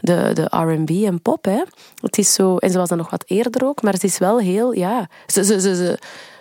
de, 0.00 0.30
de 0.34 0.42
RB 0.50 0.90
en 0.90 1.22
pop? 1.22 1.44
Hè? 1.44 1.62
Het 2.00 2.18
is 2.18 2.32
zo... 2.32 2.56
En 2.56 2.70
ze 2.70 2.78
was 2.78 2.88
dan 2.88 2.98
nog 2.98 3.10
wat 3.10 3.24
eerder 3.26 3.64
ook, 3.66 3.82
maar 3.82 3.92
het 3.92 4.04
is 4.04 4.18
wel 4.18 4.38
heel... 4.40 4.72
Ja, 4.72 5.08
ze, 5.26 5.44
ze, 5.44 5.60
ze, 5.60 5.76
ze, 5.76 5.98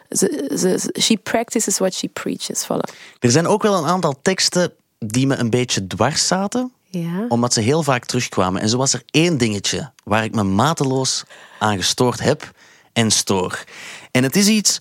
ze, 0.10 0.48
ze- 0.58 0.78
ze- 0.80 1.02
she 1.02 1.18
practices 1.18 1.78
what 1.78 1.94
she 1.94 2.08
preaches. 2.08 2.64
Voilà. 2.66 2.94
Er 3.20 3.32
zijn 3.32 3.48
ook 3.48 3.62
wel 3.62 3.74
een 3.76 3.86
aantal 3.90 4.16
teksten 4.22 4.72
die 5.00 5.28
me 5.28 5.36
een 5.36 5.50
beetje 5.50 5.88
dwars 5.88 6.28
zaten. 6.28 6.72
Ja. 6.90 7.26
Omdat 7.30 7.54
ze 7.54 7.62
heel 7.62 7.84
vaak 7.84 8.06
terugkwamen. 8.06 8.62
En 8.62 8.70
zo 8.70 8.78
was 8.78 8.94
er 8.94 9.04
één 9.12 9.38
dingetje 9.38 9.92
waar 10.04 10.24
ik 10.24 10.36
me 10.36 10.44
mateloos 10.44 11.24
aan 11.60 11.78
gestoord 11.78 12.20
heb 12.20 12.52
en 12.94 13.12
stoor. 13.12 13.64
En 14.12 14.24
het 14.24 14.36
is 14.36 14.48
iets 14.48 14.80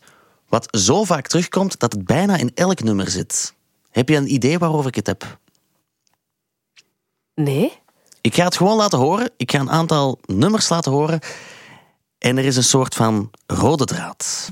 wat 0.48 0.68
zo 0.70 1.04
vaak 1.04 1.26
terugkomt 1.26 1.78
dat 1.78 1.92
het 1.92 2.04
bijna 2.04 2.36
in 2.36 2.50
elk 2.54 2.82
nummer 2.82 3.10
zit. 3.10 3.54
Heb 3.90 4.08
je 4.08 4.16
een 4.16 4.32
idee 4.32 4.58
waarover 4.58 4.88
ik 4.88 4.94
het 4.94 5.06
heb? 5.06 5.38
Nee? 7.34 7.72
Ik 8.20 8.34
ga 8.34 8.44
het 8.44 8.56
gewoon 8.56 8.76
laten 8.76 8.98
horen. 8.98 9.30
Ik 9.36 9.50
ga 9.50 9.58
een 9.58 9.70
aantal 9.70 10.18
nummers 10.26 10.68
laten 10.68 10.92
horen. 10.92 11.20
En 12.18 12.38
er 12.38 12.44
is 12.44 12.56
een 12.56 12.64
soort 12.64 12.94
van 12.94 13.30
rode 13.46 13.84
draad. 13.84 14.48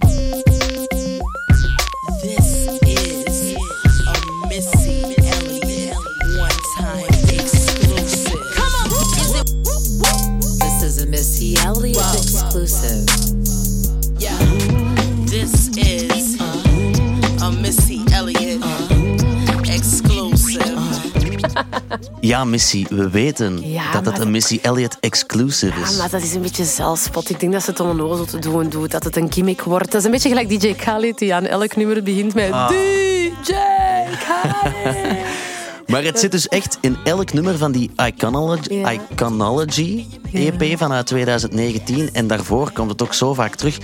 Ja, 22.21 22.45
Missy, 22.45 22.87
we 22.91 23.11
weten 23.11 23.71
Ja, 23.71 23.93
dat 23.93 24.05
het 24.05 24.19
een 24.19 24.31
Missy 24.31 24.59
Elliott 24.63 24.97
exclusive 25.01 25.79
Ja, 25.81 25.87
is. 25.87 25.97
maar 25.97 26.11
dat 26.11 26.23
is 26.23 26.35
een 26.35 26.43
beetje 26.43 26.65
zelfspot. 26.65 27.31
Ik 27.31 27.41
denk 27.41 27.53
dat 27.53 27.63
ze 27.63 27.71
het 27.71 27.81
om 27.81 27.89
een 27.89 28.01
ozel 28.03 28.25
te 28.25 28.39
doen 28.39 28.69
doet. 28.69 28.91
Dat 28.91 29.05
het 29.05 29.17
een 29.17 29.33
gimmick 29.33 29.63
wordt. 29.63 29.91
Dat 29.91 30.01
is 30.01 30.05
een 30.05 30.11
beetje 30.11 30.29
gelijk 30.29 30.61
DJ 30.61 30.73
Khaled, 30.75 31.19
die 31.19 31.35
aan 31.35 31.45
elk 31.47 31.77
nummer 31.77 32.03
begint 32.03 32.35
met 32.35 32.53
Ah. 32.53 32.69
DJ 32.69 33.53
Khaled. 34.19 35.17
Maar 35.87 36.03
het 36.03 36.19
zit 36.19 36.31
dus 36.31 36.49
echt 36.49 36.79
in 36.81 36.97
elk 37.05 37.33
nummer 37.33 37.59
van 37.59 37.73
die 37.73 37.91
Iconology, 37.97 38.75
Ja. 38.75 38.91
Iconology 38.91 40.07
EP 40.33 40.79
vanuit 40.79 41.07
2019. 41.07 42.09
En 42.13 42.27
daarvoor 42.27 42.71
komt 42.73 42.91
het 42.91 43.03
ook 43.03 43.15
zo 43.15 43.35
vaak 43.35 43.55
terug. 43.55 43.79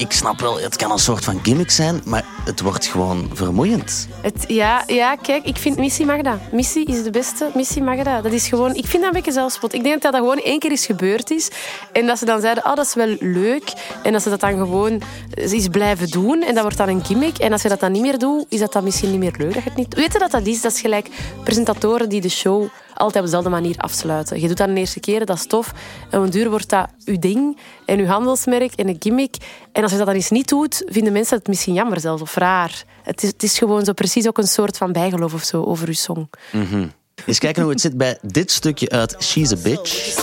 Ik 0.00 0.12
snap 0.12 0.40
wel, 0.40 0.60
het 0.60 0.76
kan 0.76 0.90
een 0.90 0.98
soort 0.98 1.24
van 1.24 1.40
gimmick 1.42 1.70
zijn, 1.70 2.00
maar 2.04 2.24
het 2.44 2.60
wordt 2.60 2.86
gewoon 2.86 3.30
vermoeiend. 3.32 4.08
Het, 4.22 4.44
ja, 4.48 4.82
ja, 4.86 5.16
kijk, 5.16 5.44
ik 5.44 5.56
vind 5.56 5.76
Missy 5.76 6.04
mag 6.04 6.20
dat. 6.20 6.38
Missy 6.52 6.78
is 6.78 7.02
de 7.02 7.10
beste. 7.10 7.50
Missy 7.54 7.80
mag 7.80 8.02
dat. 8.02 8.24
Is 8.32 8.48
gewoon... 8.48 8.74
Ik 8.74 8.86
vind 8.86 9.02
dat 9.02 9.04
een 9.04 9.12
beetje 9.12 9.32
zelfspot. 9.32 9.74
Ik 9.74 9.82
denk 9.82 10.02
dat 10.02 10.12
dat 10.12 10.20
gewoon 10.20 10.38
één 10.38 10.58
keer 10.58 10.72
is 10.72 10.86
gebeurd 10.86 11.30
is. 11.30 11.50
En 11.92 12.06
dat 12.06 12.18
ze 12.18 12.24
dan 12.24 12.40
zeiden, 12.40 12.64
oh, 12.64 12.74
dat 12.74 12.86
is 12.86 12.94
wel 12.94 13.16
leuk. 13.18 13.72
En 14.02 14.12
dat 14.12 14.22
ze 14.22 14.28
dat 14.30 14.40
dan 14.40 14.56
gewoon 14.56 15.02
is 15.34 15.68
blijven 15.68 16.10
doen. 16.10 16.42
En 16.42 16.54
dat 16.54 16.62
wordt 16.62 16.78
dan 16.78 16.88
een 16.88 17.04
gimmick. 17.04 17.38
En 17.38 17.52
als 17.52 17.62
je 17.62 17.68
dat 17.68 17.80
dan 17.80 17.92
niet 17.92 18.02
meer 18.02 18.18
doet, 18.18 18.44
is 18.48 18.58
dat 18.58 18.72
dan 18.72 18.84
misschien 18.84 19.10
niet 19.10 19.20
meer 19.20 19.34
leuk. 19.38 19.54
Dat 19.54 19.64
het 19.64 19.76
niet... 19.76 19.94
Weet 19.94 20.12
je 20.12 20.18
dat 20.18 20.30
dat 20.30 20.46
is? 20.46 20.60
Dat 20.60 20.72
is 20.72 20.80
gelijk 20.80 21.08
presentatoren 21.44 22.08
die 22.08 22.20
de 22.20 22.28
show 22.28 22.68
altijd 23.00 23.16
op 23.16 23.24
dezelfde 23.24 23.50
manier 23.50 23.76
afsluiten. 23.78 24.40
Je 24.40 24.48
doet 24.48 24.56
dat 24.56 24.68
de 24.68 24.74
eerste 24.74 25.00
keer, 25.00 25.26
dat 25.26 25.36
is 25.36 25.46
tof. 25.46 25.72
En 26.10 26.18
op 26.18 26.24
een 26.24 26.30
duur 26.30 26.50
wordt 26.50 26.68
dat 26.68 26.88
uw 27.04 27.18
ding 27.18 27.58
en 27.86 27.98
uw 27.98 28.06
handelsmerk 28.06 28.74
en 28.74 28.88
een 28.88 28.96
gimmick. 28.98 29.36
En 29.72 29.82
als 29.82 29.90
je 29.90 29.96
dat 29.96 30.06
dan 30.06 30.14
eens 30.14 30.30
niet 30.30 30.48
doet, 30.48 30.82
vinden 30.86 31.12
mensen 31.12 31.38
het 31.38 31.48
misschien 31.48 31.74
jammer 31.74 32.00
zelfs 32.00 32.22
of 32.22 32.34
raar. 32.34 32.84
Het 33.02 33.22
is, 33.22 33.28
het 33.28 33.42
is 33.42 33.58
gewoon 33.58 33.84
zo 33.84 33.92
precies 33.92 34.28
ook 34.28 34.38
een 34.38 34.46
soort 34.46 34.76
van 34.76 34.92
bijgeloof 34.92 35.34
of 35.34 35.42
zo 35.42 35.62
over 35.62 35.88
uw 35.88 35.94
song. 35.94 36.30
Mhm. 36.52 36.86
Eens 37.26 37.38
kijken 37.38 37.62
hoe 37.62 37.70
het 37.70 37.80
zit 37.80 37.96
bij 37.96 38.18
dit 38.22 38.50
stukje 38.50 38.88
uit 38.88 39.16
She's 39.20 39.52
a 39.52 39.56
Bitch. 39.62 40.18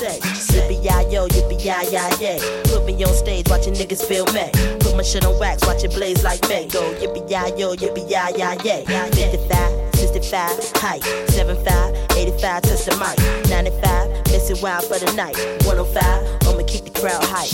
On 3.06 3.14
stage, 3.14 3.50
watching 3.50 3.74
niggas 3.74 4.04
feel 4.04 4.26
me. 4.34 4.50
Put 4.80 4.95
my 4.95 5.04
shit 5.04 5.26
on 5.26 5.39
wax, 5.39 5.66
watch 5.66 5.84
it 5.84 5.93
blaze 5.93 6.24
like 6.24 6.41
me. 6.50 6.68
Go 6.68 6.93
yippee-yi-yo, 7.02 7.76
yippee-yi-yi-yay. 7.76 8.86
55, 8.86 9.95
65, 9.95 10.72
height. 10.78 11.04
75, 11.30 12.18
85, 12.18 12.62
touch 12.62 12.86
the 12.86 12.95
mic. 12.98 13.18
95, 13.50 14.28
miss 14.32 14.62
wild 14.62 14.84
for 14.84 15.00
the 15.00 15.12
night. 15.16 15.38
105, 15.66 16.48
I'ma 16.48 16.64
keep 16.66 16.86
the 16.86 16.91
crowd 17.00 17.24
hype. 17.24 17.50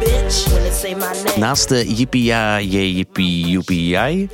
Bitch, 0.00 0.52
when 0.52 0.62
they 0.62 0.70
say 0.70 0.94
my 0.94 1.12
name. 1.12 1.40
Naast 1.40 1.68
de 1.68 1.84
yippie 1.84 2.24
ja, 2.24 2.56
je 2.56 2.94
yippie 2.94 3.48
joepie 3.48 3.88
jai, 3.88 4.28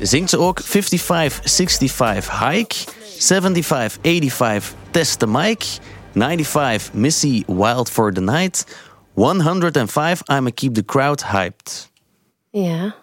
zingt 0.00 0.30
ze 0.30 0.38
ook 0.38 0.60
55, 0.64 1.40
65 1.44 2.40
hike, 2.40 2.74
75, 3.18 3.98
85 4.02 4.74
test 4.90 5.18
the 5.18 5.26
mic, 5.26 5.64
95 6.14 6.92
Missy 6.92 7.42
wild 7.46 7.90
for 7.90 8.12
the 8.12 8.20
night, 8.20 8.64
105 9.18 10.22
I'ma 10.30 10.50
keep 10.50 10.74
the 10.74 10.84
crowd 10.84 11.24
hyped. 11.24 11.90
Ja. 12.50 12.94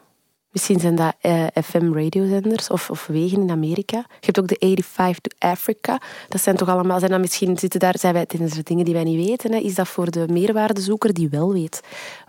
Misschien 0.51 0.79
zijn 0.79 0.95
dat 0.95 1.13
eh, 1.21 1.45
FM-radiozenders 1.63 2.69
of, 2.69 2.89
of 2.89 3.05
wegen 3.07 3.41
in 3.41 3.51
Amerika. 3.51 3.97
Je 3.97 4.25
hebt 4.25 4.39
ook 4.39 4.47
de 4.47 4.57
85 4.59 5.17
to 5.21 5.47
Africa. 5.47 6.01
Dat 6.29 6.41
zijn 6.41 6.55
toch 6.55 6.69
allemaal... 6.69 6.99
Zijn 6.99 7.11
dat 7.11 7.19
misschien 7.19 7.57
zitten 7.57 7.79
daar... 7.79 7.97
Zijn 7.99 8.13
wij, 8.13 8.25
zijn 8.29 8.49
er 8.49 8.63
dingen 8.63 8.85
die 8.85 8.93
wij 8.93 9.03
niet 9.03 9.27
weten? 9.27 9.51
Hè? 9.51 9.57
Is 9.57 9.75
dat 9.75 9.87
voor 9.87 10.11
de 10.11 10.25
meerwaardezoeker 10.27 11.13
die 11.13 11.29
wel 11.29 11.53
weet 11.53 11.81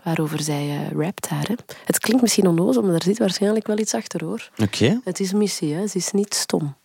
waarover 0.03 0.41
zij 0.41 0.69
eh, 0.69 0.97
rapt 0.99 1.29
daar? 1.29 1.47
Hè? 1.47 1.53
Het 1.85 1.99
klinkt 1.99 2.21
misschien 2.21 2.47
onnozel, 2.47 2.81
maar 2.83 2.93
er 2.93 3.03
zit 3.03 3.17
waarschijnlijk 3.17 3.67
wel 3.67 3.77
iets 3.77 3.93
achter, 3.93 4.23
hoor. 4.23 4.49
Oké, 4.57 4.99
Het 5.03 5.19
is 5.19 5.33
missie, 5.33 5.73
hè? 5.73 5.87
Ze 5.87 5.97
is 5.97 6.11
niet 6.11 6.33
stom. 6.33 6.75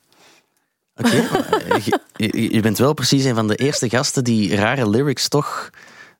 oké. 0.96 1.28
je 2.56 2.60
bent 2.60 2.78
wel 2.78 2.94
precies 2.94 3.24
een 3.24 3.34
van 3.34 3.48
de 3.48 3.56
eerste 3.56 3.88
gasten 3.88 4.24
die 4.24 4.56
rare 4.56 4.88
lyrics 4.88 5.28
toch 5.28 5.70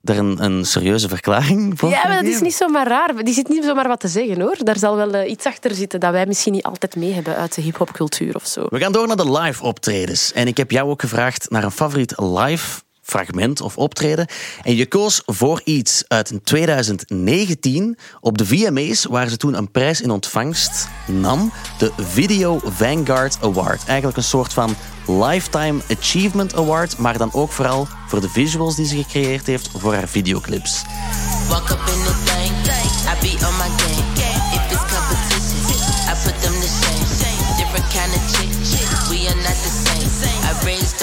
daar 0.03 0.17
een, 0.17 0.45
een 0.45 0.65
serieuze 0.65 1.09
verklaring 1.09 1.79
voor 1.79 1.91
Ja, 1.91 2.09
maar 2.09 2.23
dat 2.23 2.33
is 2.33 2.41
niet 2.41 2.55
zomaar 2.55 2.87
raar. 2.87 3.25
Die 3.25 3.35
zit 3.35 3.49
niet 3.49 3.65
zomaar 3.65 3.89
wat 3.89 4.01
te 4.01 4.09
zeggen, 4.09 4.41
hoor. 4.41 4.57
Daar 4.59 4.79
zal 4.79 4.97
wel 4.97 5.15
eh, 5.15 5.31
iets 5.31 5.47
achter 5.47 5.75
zitten 5.75 6.01
dat 6.01 6.13
wij 6.13 6.27
misschien 6.27 6.53
niet 6.53 6.63
altijd 6.63 6.97
mee 6.97 7.13
hebben 7.13 7.37
uit 7.37 7.55
de 7.55 7.63
hip-hopcultuur 7.63 8.35
of 8.35 8.47
zo. 8.47 8.67
We 8.69 8.79
gaan 8.79 8.93
door 8.93 9.07
naar 9.07 9.17
de 9.17 9.33
live 9.33 9.63
optredens. 9.63 10.33
En 10.33 10.47
ik 10.47 10.57
heb 10.57 10.71
jou 10.71 10.91
ook 10.91 11.01
gevraagd 11.01 11.51
naar 11.51 11.65
een 11.65 11.71
favoriet 11.71 12.15
live 12.21 12.81
fragment 13.13 13.61
of 13.61 13.77
optreden. 13.77 14.27
En 14.63 14.77
je 14.77 14.87
koos 14.87 15.23
voor 15.27 15.61
iets 15.65 16.05
uit 16.09 16.33
2019 16.43 17.99
op 18.21 18.39
de 18.39 18.47
VMA's, 18.47 19.05
waar 19.05 19.29
ze 19.29 19.37
toen 19.37 19.55
een 19.55 19.71
prijs 19.71 20.01
in 20.01 20.11
ontvangst 20.11 20.89
nam. 21.07 21.53
De 21.79 21.93
Video 21.99 22.61
Vanguard 22.65 23.39
Award. 23.43 23.85
Eigenlijk 23.87 24.17
een 24.17 24.25
soort 24.25 24.53
van 24.53 24.77
Lifetime 25.07 25.81
Achievement 25.99 26.55
Award, 26.55 26.99
maar 26.99 27.19
dan 27.19 27.33
ook 27.33 27.53
vooral 27.53 27.89
voor 28.09 28.21
de 28.21 28.29
visuals 28.29 28.77
die 28.77 28.87
ze 28.87 28.97
gecreëerd 28.97 29.47
heeft 29.47 29.71
voor 29.77 29.95
haar 29.95 30.09
videoclips. 30.09 30.83
Up 31.51 31.79
in 31.87 32.05
the 32.05 32.15
I 33.09 33.15
be 33.21 33.33
on 33.47 33.55
my 33.59 33.69
game. 33.79 34.05
If 34.57 34.73
it's 34.73 34.93
I 36.09 36.15
put 36.25 36.37
them. 36.43 36.53
Different 37.57 37.89
kind 37.91 38.13
of 38.15 38.23
chick, 38.33 38.51
we 39.11 39.29
are 39.29 39.37
not 39.37 39.57
the 39.65 39.71
same. 39.71 40.09
I 40.45 40.53
raised 40.65 41.03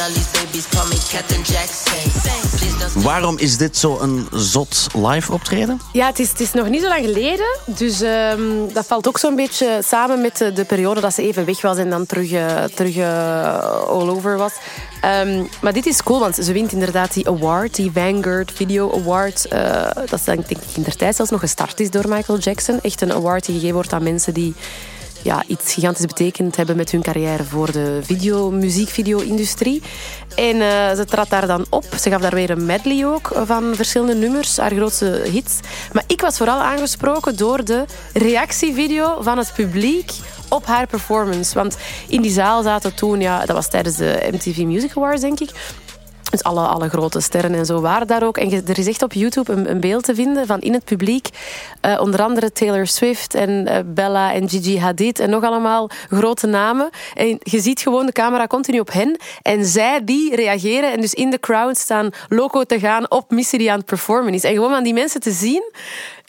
Waarom 2.96 3.38
is 3.38 3.58
dit 3.58 3.78
zo 3.78 4.00
een 4.00 4.28
zot 4.34 4.88
live 4.94 5.32
optreden? 5.32 5.82
Ja, 5.94 6.08
het 6.08 6.20
is, 6.20 6.30
het 6.30 6.40
is 6.40 6.54
nog 6.54 6.70
niet 6.70 6.82
zo 6.82 6.88
lang 6.88 7.06
geleden. 7.06 7.46
Dus 7.66 8.02
ehm, 8.02 8.74
dat 8.74 8.86
valt 8.86 9.08
ook 9.08 9.18
zo'n 9.18 9.36
beetje 9.36 9.82
samen 9.86 10.22
met 10.22 10.38
de, 10.38 10.54
de 10.54 10.66
periode 10.66 11.02
dat 11.02 11.14
ze 11.14 11.22
even 11.22 11.46
weg 11.46 11.62
was 11.62 11.78
en 11.78 11.90
dan 11.90 12.06
terug, 12.06 12.32
eh, 12.32 12.64
terug 12.64 12.96
eh, 12.96 13.88
all 13.88 14.10
over 14.10 14.38
was. 14.38 14.54
Ehm, 15.02 15.44
maar 15.62 15.74
dit 15.74 15.86
is 15.86 16.04
cool, 16.04 16.20
want 16.20 16.36
ze 16.36 16.54
wint 16.54 16.72
inderdaad 16.72 17.14
die 17.14 17.28
award, 17.28 17.76
die 17.76 17.92
Vanguard 17.94 18.52
Video 18.56 18.92
Award. 18.92 19.46
eh, 19.46 19.88
dat 19.94 20.20
is 20.20 20.24
denk 20.24 20.48
ik 20.48 20.58
in 20.76 20.84
der 20.84 20.96
tijd 20.96 21.16
zelfs 21.16 21.32
nog 21.32 21.40
gestart 21.40 21.80
is 21.80 21.90
door 21.90 22.08
Michael 22.08 22.38
Jackson. 22.40 22.80
Echt 22.82 23.02
een 23.02 23.14
award 23.14 23.46
die 23.46 23.54
gegeven 23.54 23.76
wordt 23.76 23.94
aan 23.94 24.04
mensen 24.04 24.34
die 24.34 24.56
ja, 25.22 25.44
iets 25.48 25.74
gigantisch 25.74 26.06
betekend 26.06 26.56
hebben 26.56 26.76
met 26.76 26.92
hun 26.92 27.02
carrière 27.02 27.44
voor 27.44 27.72
de 27.72 28.00
video, 28.02 28.52
muziekvideo-industrie. 28.52 29.82
En 30.36 30.62
eh, 30.62 30.96
ze 30.96 31.06
trad 31.06 31.30
daar 31.30 31.48
dan 31.48 31.66
op. 31.70 31.86
Ze 32.00 32.10
gaf 32.10 32.22
daar 32.22 32.36
weer 32.36 32.50
een 32.50 32.66
medley 32.66 33.06
ook 33.06 33.32
van 33.46 33.76
verschillende 33.76 34.16
nummers, 34.16 34.58
haar 34.58 34.72
grootste 34.72 35.22
hits. 35.32 35.60
Maar 35.94 36.04
ik 36.08 36.22
was 36.22 36.38
vooral 36.38 36.60
aangesproken 36.60 37.38
door 37.38 37.64
de 37.66 37.86
reactievideo 38.14 39.22
van 39.22 39.38
het 39.38 39.54
publiek 39.56 40.12
op 40.50 40.66
haar 40.66 40.88
performance. 40.88 41.54
Want 41.54 41.78
in 42.08 42.22
die 42.22 42.32
zaal 42.32 42.64
zaten 42.64 42.96
toen, 42.96 43.20
ja, 43.20 43.46
dat 43.46 43.56
was 43.56 43.70
tijdens 43.70 43.96
de 43.96 44.30
MTV 44.32 44.58
Music 44.58 44.92
Awards, 44.96 45.22
denk 45.22 45.40
ik. 45.40 45.50
Dus 46.30 46.44
alle, 46.44 46.68
alle 46.68 46.90
grote 46.90 47.20
sterren 47.20 47.54
en 47.54 47.66
zo 47.66 47.82
waren 47.82 48.08
daar 48.08 48.24
ook. 48.24 48.38
En 48.38 48.52
er 48.68 48.78
is 48.80 48.88
echt 48.88 49.04
op 49.04 49.14
YouTube 49.14 49.52
een, 49.52 49.70
een 49.70 49.80
beeld 49.80 50.04
te 50.04 50.16
vinden 50.16 50.48
van 50.48 50.60
in 50.60 50.74
het 50.74 50.84
publiek. 50.86 51.30
eh, 51.82 52.00
onder 52.02 52.22
andere 52.22 52.52
Taylor 52.52 52.88
Swift 52.88 53.34
en 53.34 53.68
eh, 53.68 53.80
Bella 53.86 54.34
en 54.34 54.50
Gigi 54.50 54.80
Hadid. 54.80 55.20
En 55.20 55.30
nog 55.30 55.44
allemaal 55.44 55.90
grote 56.10 56.48
namen. 56.48 56.90
En 57.14 57.38
je 57.40 57.60
ziet 57.60 57.82
gewoon 57.82 58.06
de 58.06 58.12
camera 58.12 58.48
continu 58.48 58.80
op 58.80 58.92
hen. 58.92 59.18
En 59.42 59.66
zij 59.66 60.04
die 60.04 60.36
reageren. 60.36 60.92
En 60.92 61.02
dus 61.02 61.14
in 61.14 61.30
de 61.30 61.40
crowd 61.40 61.78
staan 61.78 62.10
loco 62.30 62.64
te 62.64 62.80
gaan 62.80 63.12
op 63.12 63.32
Missy 63.32 63.58
die 63.58 63.72
aan 63.72 63.78
het 63.78 63.86
performen 63.86 64.34
is. 64.34 64.44
En 64.44 64.54
gewoon 64.54 64.74
aan 64.74 64.84
die 64.84 64.94
mensen 64.94 65.22
te 65.22 65.32
zien. 65.32 65.72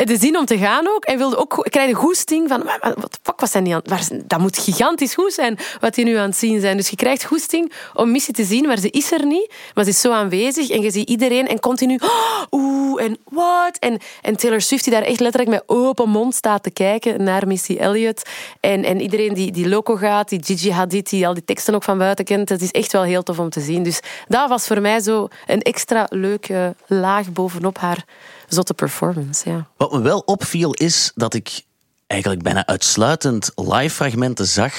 En 0.00 0.06
te 0.06 0.16
zien 0.18 0.38
om 0.38 0.44
te 0.44 0.58
gaan 0.58 0.88
ook. 0.88 1.04
En 1.04 1.18
wilde 1.18 1.36
ook, 1.36 1.58
ik 1.62 1.70
krijg 1.70 1.88
een 1.88 1.94
goesting 1.94 2.48
van... 2.48 2.62
"Maar, 2.64 2.78
maar, 2.80 2.94
Wat 3.00 3.12
de 3.12 3.18
fuck 3.22 3.40
was 3.40 3.52
hij 3.52 3.62
niet 3.62 3.74
aan 3.74 3.80
waar, 3.84 4.08
Dat 4.26 4.38
moet 4.38 4.58
gigantisch 4.58 5.14
goed 5.14 5.32
zijn 5.32 5.58
wat 5.80 5.94
die 5.94 6.04
nu 6.04 6.14
aan 6.16 6.28
het 6.28 6.36
zien 6.36 6.60
zijn. 6.60 6.76
Dus 6.76 6.88
je 6.88 6.96
krijgt 6.96 7.24
goesting 7.24 7.72
om 7.94 8.10
Missy 8.10 8.32
te 8.32 8.44
zien, 8.44 8.66
maar 8.66 8.78
ze 8.78 8.90
is 8.90 9.12
er 9.12 9.26
niet. 9.26 9.52
Maar 9.74 9.84
ze 9.84 9.90
is 9.90 10.00
zo 10.00 10.12
aanwezig 10.12 10.70
en 10.70 10.80
je 10.80 10.90
ziet 10.90 11.08
iedereen 11.08 11.48
en 11.48 11.60
continu... 11.60 11.98
"Oh, 12.02 12.42
Oeh, 12.50 12.89
en 13.00 13.18
wat? 13.24 13.76
En, 13.78 13.98
en 14.22 14.36
Taylor 14.36 14.60
Swift 14.60 14.84
die 14.84 14.92
daar 14.92 15.02
echt 15.02 15.20
letterlijk 15.20 15.50
met 15.50 15.62
open 15.66 16.08
mond 16.08 16.34
staat 16.34 16.62
te 16.62 16.70
kijken 16.70 17.22
naar 17.22 17.46
Missy 17.46 17.76
Elliott. 17.76 18.28
En, 18.60 18.84
en 18.84 19.00
iedereen 19.00 19.34
die, 19.34 19.52
die 19.52 19.68
loco 19.68 19.96
gaat, 19.96 20.28
die 20.28 20.44
Gigi 20.44 20.70
Hadid, 20.70 21.10
die 21.10 21.26
al 21.26 21.34
die 21.34 21.44
teksten 21.44 21.74
ook 21.74 21.82
van 21.82 21.98
buiten 21.98 22.24
kent. 22.24 22.48
Het 22.48 22.62
is 22.62 22.70
echt 22.70 22.92
wel 22.92 23.02
heel 23.02 23.22
tof 23.22 23.38
om 23.38 23.50
te 23.50 23.60
zien. 23.60 23.82
Dus 23.82 24.00
dat 24.28 24.48
was 24.48 24.66
voor 24.66 24.80
mij 24.80 25.00
zo 25.00 25.28
een 25.46 25.62
extra 25.62 26.06
leuke 26.08 26.74
laag 26.86 27.32
bovenop 27.32 27.78
haar 27.78 28.04
zotte 28.48 28.74
performance. 28.74 29.50
Ja. 29.50 29.66
Wat 29.76 29.92
me 29.92 30.00
wel 30.00 30.18
opviel 30.18 30.72
is 30.72 31.12
dat 31.14 31.34
ik 31.34 31.62
eigenlijk 32.06 32.42
bijna 32.42 32.66
uitsluitend 32.66 33.52
live 33.54 33.94
fragmenten 33.94 34.46
zag 34.46 34.74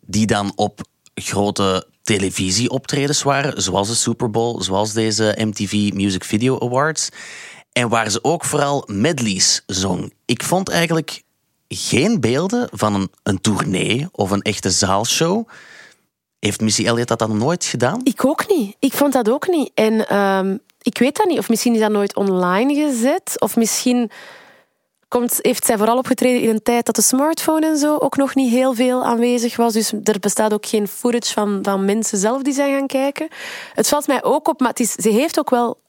die 0.00 0.26
dan 0.26 0.52
op 0.56 0.80
grote 1.14 1.86
televisieoptredens 2.04 3.22
waren, 3.22 3.62
zoals 3.62 3.88
de 3.88 3.94
Super 3.94 4.30
Bowl, 4.30 4.62
zoals 4.62 4.92
deze 4.92 5.34
MTV 5.38 5.90
Music 5.92 6.24
Video 6.24 6.60
Awards. 6.60 7.08
En 7.74 7.88
waar 7.88 8.10
ze 8.10 8.24
ook 8.24 8.44
vooral 8.44 8.84
medleys 8.86 9.62
zong. 9.66 10.12
Ik 10.24 10.42
vond 10.42 10.68
eigenlijk 10.68 11.22
geen 11.68 12.20
beelden 12.20 12.68
van 12.72 12.94
een, 12.94 13.10
een 13.22 13.40
tournee 13.40 14.08
of 14.12 14.30
een 14.30 14.42
echte 14.42 14.70
zaalshow. 14.70 15.48
Heeft 16.38 16.60
Missy 16.60 16.86
Elliott 16.86 17.08
dat 17.08 17.18
dan 17.18 17.38
nooit 17.38 17.64
gedaan? 17.64 18.00
Ik 18.02 18.24
ook 18.24 18.48
niet. 18.48 18.76
Ik 18.78 18.92
vond 18.92 19.12
dat 19.12 19.30
ook 19.30 19.48
niet. 19.48 19.70
En 19.74 20.08
ehm, 20.08 20.56
ik 20.82 20.98
weet 20.98 21.16
dat 21.16 21.26
niet. 21.26 21.38
Of 21.38 21.48
misschien 21.48 21.74
is 21.74 21.80
dat 21.80 21.90
nooit 21.90 22.16
online 22.16 22.74
gezet. 22.74 23.40
Of 23.40 23.56
misschien 23.56 24.10
komt, 25.08 25.38
heeft 25.40 25.64
zij 25.64 25.76
vooral 25.76 25.98
opgetreden 25.98 26.42
in 26.42 26.48
een 26.48 26.62
tijd 26.62 26.86
dat 26.86 26.96
de 26.96 27.02
smartphone 27.02 27.66
en 27.66 27.76
zo 27.76 27.96
ook 27.96 28.16
nog 28.16 28.34
niet 28.34 28.50
heel 28.50 28.74
veel 28.74 29.04
aanwezig 29.04 29.56
was. 29.56 29.72
Dus 29.72 29.92
er 30.04 30.20
bestaat 30.20 30.52
ook 30.52 30.66
geen 30.66 30.88
footage 30.88 31.32
van, 31.32 31.58
van 31.62 31.84
mensen 31.84 32.18
zelf 32.18 32.42
die 32.42 32.54
zijn 32.54 32.72
gaan 32.78 32.86
kijken. 32.86 33.28
Het 33.72 33.88
valt 33.88 34.06
mij 34.06 34.22
ook 34.22 34.48
op, 34.48 34.60
maar 34.60 34.68
het 34.68 34.80
is, 34.80 34.92
ze 34.92 35.08
heeft 35.08 35.38
ook 35.38 35.50
wel 35.50 35.82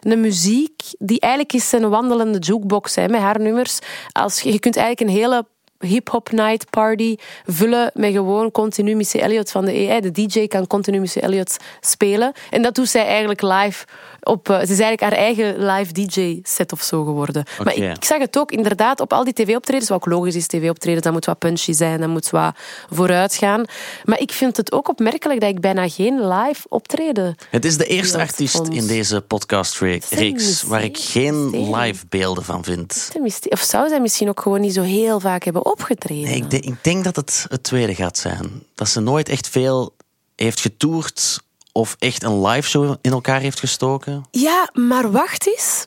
een 0.00 0.20
muziek 0.20 0.82
die 0.98 1.20
eigenlijk 1.20 1.52
is 1.52 1.72
een 1.72 1.88
wandelende 1.88 2.38
jukebox 2.38 2.94
hè, 2.94 3.08
met 3.08 3.20
haar 3.20 3.40
nummers. 3.40 3.78
Als, 4.12 4.40
je 4.40 4.52
je 4.52 4.58
kunt 4.58 4.76
eigenlijk 4.76 5.10
een 5.10 5.16
hele 5.16 5.46
hip-hop 5.84 6.30
night 6.30 6.70
party 6.70 7.16
vullen 7.46 7.90
met 7.94 8.12
gewoon 8.12 8.50
continu 8.50 8.94
Missy 8.94 9.18
Elliott 9.18 9.50
van 9.50 9.64
de 9.64 9.88
AI. 9.90 10.00
De 10.00 10.10
DJ 10.26 10.46
kan 10.46 10.66
continu 10.66 11.00
Missy 11.00 11.18
Elliott 11.18 11.56
spelen. 11.80 12.32
En 12.50 12.62
dat 12.62 12.74
doet 12.74 12.88
zij 12.88 13.06
eigenlijk 13.06 13.42
live 13.42 13.84
op. 14.22 14.48
eh, 14.48 14.56
Ze 14.56 14.62
is 14.62 14.68
eigenlijk 14.80 15.00
haar 15.00 15.12
eigen 15.12 15.66
live 15.66 15.92
DJ-set 15.92 16.72
of 16.72 16.82
zo 16.82 17.04
geworden. 17.04 17.44
Maar 17.64 17.74
ik, 17.76 17.96
ik 17.96 18.04
zag 18.04 18.18
het 18.18 18.38
ook 18.38 18.50
inderdaad 18.52 19.00
op 19.00 19.12
al 19.12 19.24
die 19.24 19.32
tv-optredens, 19.32 19.88
wat 19.88 19.98
ook 19.98 20.12
logisch 20.12 20.34
is, 20.34 20.46
tv-optredens, 20.46 21.04
dat 21.04 21.12
moet 21.12 21.24
wat 21.24 21.38
punchy 21.38 21.72
zijn, 21.72 22.00
dat 22.00 22.08
moet 22.08 22.30
wat 22.30 22.54
vooruit 22.90 23.34
gaan. 23.34 23.64
Maar 24.04 24.20
ik 24.20 24.32
vind 24.32 24.56
het 24.56 24.72
ook 24.72 24.88
opmerkelijk 24.88 25.40
dat 25.40 25.50
ik 25.50 25.60
bijna 25.60 25.88
geen 25.88 26.28
live 26.28 26.66
optreden 26.68 27.34
Het 27.50 27.64
is 27.64 27.76
de 27.76 27.86
eerste 27.86 28.18
artiest 28.18 28.56
vond. 28.56 28.74
in 28.74 28.86
deze 28.86 29.20
podcastreeks 29.20 30.62
waar 30.62 30.84
ik 30.84 30.98
geen 30.98 31.70
live 31.76 32.04
beelden 32.08 32.44
van 32.44 32.64
vind. 32.64 33.10
Of 33.48 33.60
zou 33.60 33.88
zij 33.88 34.00
misschien 34.00 34.28
ook 34.28 34.40
gewoon 34.40 34.60
niet 34.60 34.74
zo 34.74 34.82
heel 34.82 35.20
vaak 35.20 35.44
hebben 35.44 35.64
opgetreden? 35.74 36.24
Nee, 36.24 36.36
ik, 36.36 36.50
denk, 36.50 36.64
ik 36.64 36.84
denk 36.84 37.04
dat 37.04 37.16
het 37.16 37.46
het 37.48 37.62
tweede 37.62 37.94
gaat 37.94 38.18
zijn. 38.18 38.62
Dat 38.74 38.88
ze 38.88 39.00
nooit 39.00 39.28
echt 39.28 39.48
veel 39.48 39.94
heeft 40.36 40.60
getoerd 40.60 41.40
of 41.72 41.96
echt 41.98 42.22
een 42.22 42.46
live 42.46 42.68
show 42.68 42.94
in 43.00 43.12
elkaar 43.12 43.40
heeft 43.40 43.60
gestoken. 43.60 44.24
Ja, 44.30 44.70
maar 44.72 45.10
wacht 45.10 45.46
eens. 45.46 45.84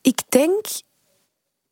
Ik 0.00 0.20
denk 0.28 0.66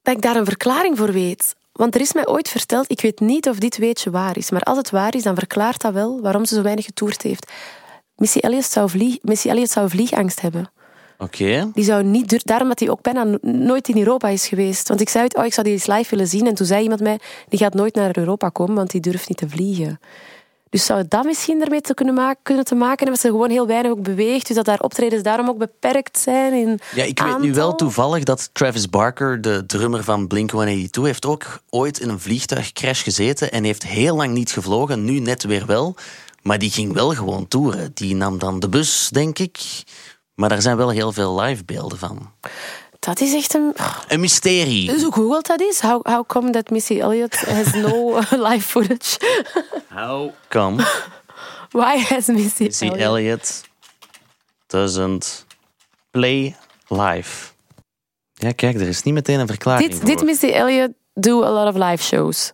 dat 0.02 0.14
ik 0.14 0.22
daar 0.22 0.36
een 0.36 0.44
verklaring 0.44 0.98
voor 0.98 1.12
weet. 1.12 1.56
Want 1.72 1.94
er 1.94 2.00
is 2.00 2.12
mij 2.12 2.26
ooit 2.26 2.48
verteld, 2.48 2.90
ik 2.90 3.00
weet 3.00 3.20
niet 3.20 3.48
of 3.48 3.58
dit 3.58 3.76
weetje 3.76 4.10
waar 4.10 4.36
is, 4.36 4.50
maar 4.50 4.62
als 4.62 4.76
het 4.76 4.90
waar 4.90 5.14
is, 5.14 5.22
dan 5.22 5.34
verklaart 5.34 5.80
dat 5.80 5.92
wel 5.92 6.20
waarom 6.20 6.44
ze 6.44 6.54
zo 6.54 6.62
weinig 6.62 6.84
getoerd 6.84 7.22
heeft. 7.22 7.52
Missy 8.16 8.38
Elliott 8.38 8.64
zou, 8.64 8.90
vlieg, 8.90 9.18
Missy 9.22 9.48
Elliott 9.48 9.70
zou 9.70 9.88
vliegangst 9.88 10.40
hebben. 10.40 10.72
Oké. 11.18 11.70
Die 11.74 11.84
zou 11.84 12.04
niet 12.04 12.46
daarom 12.46 12.68
dat 12.68 12.78
hij 12.78 12.90
ook 12.90 13.02
bijna 13.02 13.24
no- 13.24 13.38
nooit 13.40 13.88
in 13.88 13.98
Europa 13.98 14.28
is 14.28 14.48
geweest. 14.48 14.88
Want 14.88 15.00
ik 15.00 15.08
zei, 15.08 15.26
oh, 15.36 15.44
ik 15.44 15.52
zou 15.52 15.66
die 15.66 15.74
eens 15.76 15.86
live 15.86 16.10
willen 16.10 16.26
zien. 16.26 16.46
En 16.46 16.54
toen 16.54 16.66
zei 16.66 16.82
iemand 16.82 17.00
mij, 17.00 17.18
die 17.48 17.58
gaat 17.58 17.74
nooit 17.74 17.94
naar 17.94 18.18
Europa 18.18 18.48
komen, 18.48 18.74
want 18.74 18.90
die 18.90 19.00
durft 19.00 19.28
niet 19.28 19.38
te 19.38 19.48
vliegen. 19.48 20.00
Dus 20.70 20.84
zou 20.84 21.04
dat 21.08 21.24
misschien 21.24 21.62
ermee 21.62 21.80
te 21.80 21.94
kunnen, 21.94 22.14
maken, 22.14 22.42
kunnen 22.42 22.64
te 22.64 22.74
maken 22.74 22.96
hebben 22.96 23.14
dat 23.14 23.20
ze 23.20 23.28
gewoon 23.28 23.50
heel 23.50 23.66
weinig 23.66 23.90
ook 23.90 24.02
beweegt. 24.02 24.46
Dus 24.46 24.56
dat 24.56 24.66
haar 24.66 24.80
optredens 24.80 25.22
daarom 25.22 25.48
ook 25.48 25.58
beperkt 25.58 26.18
zijn 26.18 26.52
in 26.52 26.78
Ja, 26.94 27.04
ik 27.04 27.20
weet 27.20 27.38
nu 27.38 27.54
wel 27.54 27.74
toevallig 27.74 28.24
dat 28.24 28.50
Travis 28.52 28.90
Barker, 28.90 29.40
de 29.40 29.66
drummer 29.66 30.04
van 30.04 30.26
Blink-182, 30.26 31.02
heeft 31.02 31.26
ook 31.26 31.62
ooit 31.70 32.00
in 32.00 32.08
een 32.08 32.20
vliegtuigcrash 32.20 33.02
gezeten 33.02 33.52
en 33.52 33.64
heeft 33.64 33.86
heel 33.86 34.16
lang 34.16 34.32
niet 34.32 34.50
gevlogen. 34.50 35.04
Nu 35.04 35.18
net 35.18 35.44
weer 35.44 35.66
wel. 35.66 35.94
Maar 36.42 36.58
die 36.58 36.70
ging 36.70 36.92
wel 36.92 37.14
gewoon 37.14 37.48
toeren. 37.48 37.90
Die 37.94 38.14
nam 38.14 38.38
dan 38.38 38.60
de 38.60 38.68
bus, 38.68 39.08
denk 39.12 39.38
ik. 39.38 39.58
Maar 40.38 40.48
daar 40.48 40.62
zijn 40.62 40.76
wel 40.76 40.90
heel 40.90 41.12
veel 41.12 41.40
live 41.40 41.64
beelden 41.64 41.98
van. 41.98 42.32
Dat 42.98 43.20
is 43.20 43.34
echt 43.34 43.54
een... 43.54 43.74
Een 44.08 44.20
mysterie. 44.20 44.86
Dus 44.86 45.02
hoe 45.02 45.12
googelt 45.12 45.46
dat 45.46 45.60
is? 45.60 45.80
How, 45.80 46.06
how 46.06 46.26
come 46.26 46.50
that 46.50 46.70
Missy 46.70 47.00
Elliott 47.00 47.34
has 47.36 47.72
no 47.74 48.18
live 48.48 48.60
footage? 48.60 49.20
How 49.88 50.30
come 50.48 50.86
Why 51.70 51.98
has 51.98 52.26
Missy, 52.26 52.62
Missy 52.62 52.84
Elliott... 52.84 53.00
Elliott 53.00 53.62
doesn't 54.66 55.46
play 56.10 56.56
live? 56.88 57.52
Ja, 58.34 58.52
kijk, 58.52 58.74
er 58.74 58.88
is 58.88 59.02
niet 59.02 59.14
meteen 59.14 59.40
een 59.40 59.46
verklaring 59.46 59.88
Dit, 59.88 59.98
voor. 59.98 60.06
dit 60.08 60.22
Missy 60.22 60.46
Elliott 60.46 60.92
do 61.14 61.42
a 61.44 61.50
lot 61.50 61.74
of 61.74 61.82
live 61.88 62.04
shows. 62.04 62.52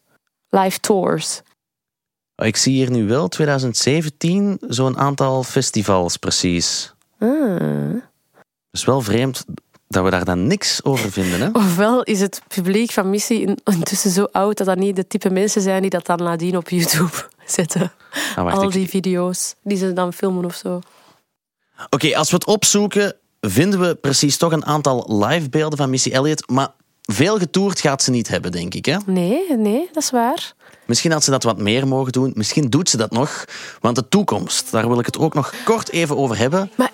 Live 0.48 0.80
tours. 0.80 1.40
Oh, 2.36 2.46
Ik 2.46 2.56
zie 2.56 2.74
hier 2.74 2.90
nu 2.90 3.06
wel 3.06 3.28
2017 3.28 4.56
zo'n 4.60 4.98
aantal 4.98 5.42
festivals 5.42 6.16
precies. 6.16 6.93
Ah. 7.18 8.02
Dus 8.70 8.84
wel 8.84 9.00
vreemd 9.00 9.44
dat 9.88 10.04
we 10.04 10.10
daar 10.10 10.24
dan 10.24 10.46
niks 10.46 10.84
over 10.84 11.12
vinden. 11.12 11.40
Hè? 11.40 11.48
Ofwel 11.52 12.02
is 12.02 12.20
het 12.20 12.40
publiek 12.48 12.90
van 12.90 13.10
Missy 13.10 13.34
in- 13.34 13.58
intussen 13.64 14.10
zo 14.10 14.24
oud 14.32 14.56
dat 14.56 14.66
dat 14.66 14.78
niet 14.78 14.96
de 14.96 15.06
type 15.06 15.30
mensen 15.30 15.62
zijn 15.62 15.80
die 15.80 15.90
dat 15.90 16.06
dan 16.06 16.18
nadien 16.22 16.56
op 16.56 16.68
YouTube 16.68 17.10
zetten. 17.46 17.92
Ah, 18.36 18.44
wacht, 18.44 18.56
Al 18.56 18.62
ik- 18.62 18.72
die 18.72 18.88
video's 18.88 19.54
die 19.62 19.76
ze 19.78 19.92
dan 19.92 20.12
filmen 20.12 20.44
of 20.44 20.54
zo. 20.54 20.80
Oké, 21.90 22.16
als 22.16 22.28
we 22.30 22.34
het 22.36 22.46
opzoeken, 22.46 23.14
vinden 23.40 23.80
we 23.80 23.94
precies 23.94 24.36
toch 24.36 24.52
een 24.52 24.64
aantal 24.66 25.24
live 25.24 25.48
beelden 25.48 25.78
van 25.78 25.90
Missy 25.90 26.10
Elliott. 26.10 26.50
Maar 26.50 26.68
veel 27.02 27.38
getoerd 27.38 27.80
gaat 27.80 28.02
ze 28.02 28.10
niet 28.10 28.28
hebben, 28.28 28.52
denk 28.52 28.74
ik. 28.74 28.84
Hè? 28.86 28.96
Nee, 29.06 29.56
nee, 29.56 29.88
dat 29.92 30.02
is 30.02 30.10
waar. 30.10 30.52
Misschien 30.86 31.12
had 31.12 31.24
ze 31.24 31.30
dat 31.30 31.42
wat 31.42 31.58
meer 31.58 31.88
mogen 31.88 32.12
doen. 32.12 32.32
Misschien 32.34 32.70
doet 32.70 32.88
ze 32.90 32.96
dat 32.96 33.10
nog. 33.10 33.44
Want 33.80 33.96
de 33.96 34.08
toekomst, 34.08 34.70
daar 34.70 34.88
wil 34.88 34.98
ik 34.98 35.06
het 35.06 35.18
ook 35.18 35.34
nog 35.34 35.54
kort 35.64 35.90
even 35.90 36.16
over 36.16 36.38
hebben. 36.38 36.70
Maar 36.74 36.90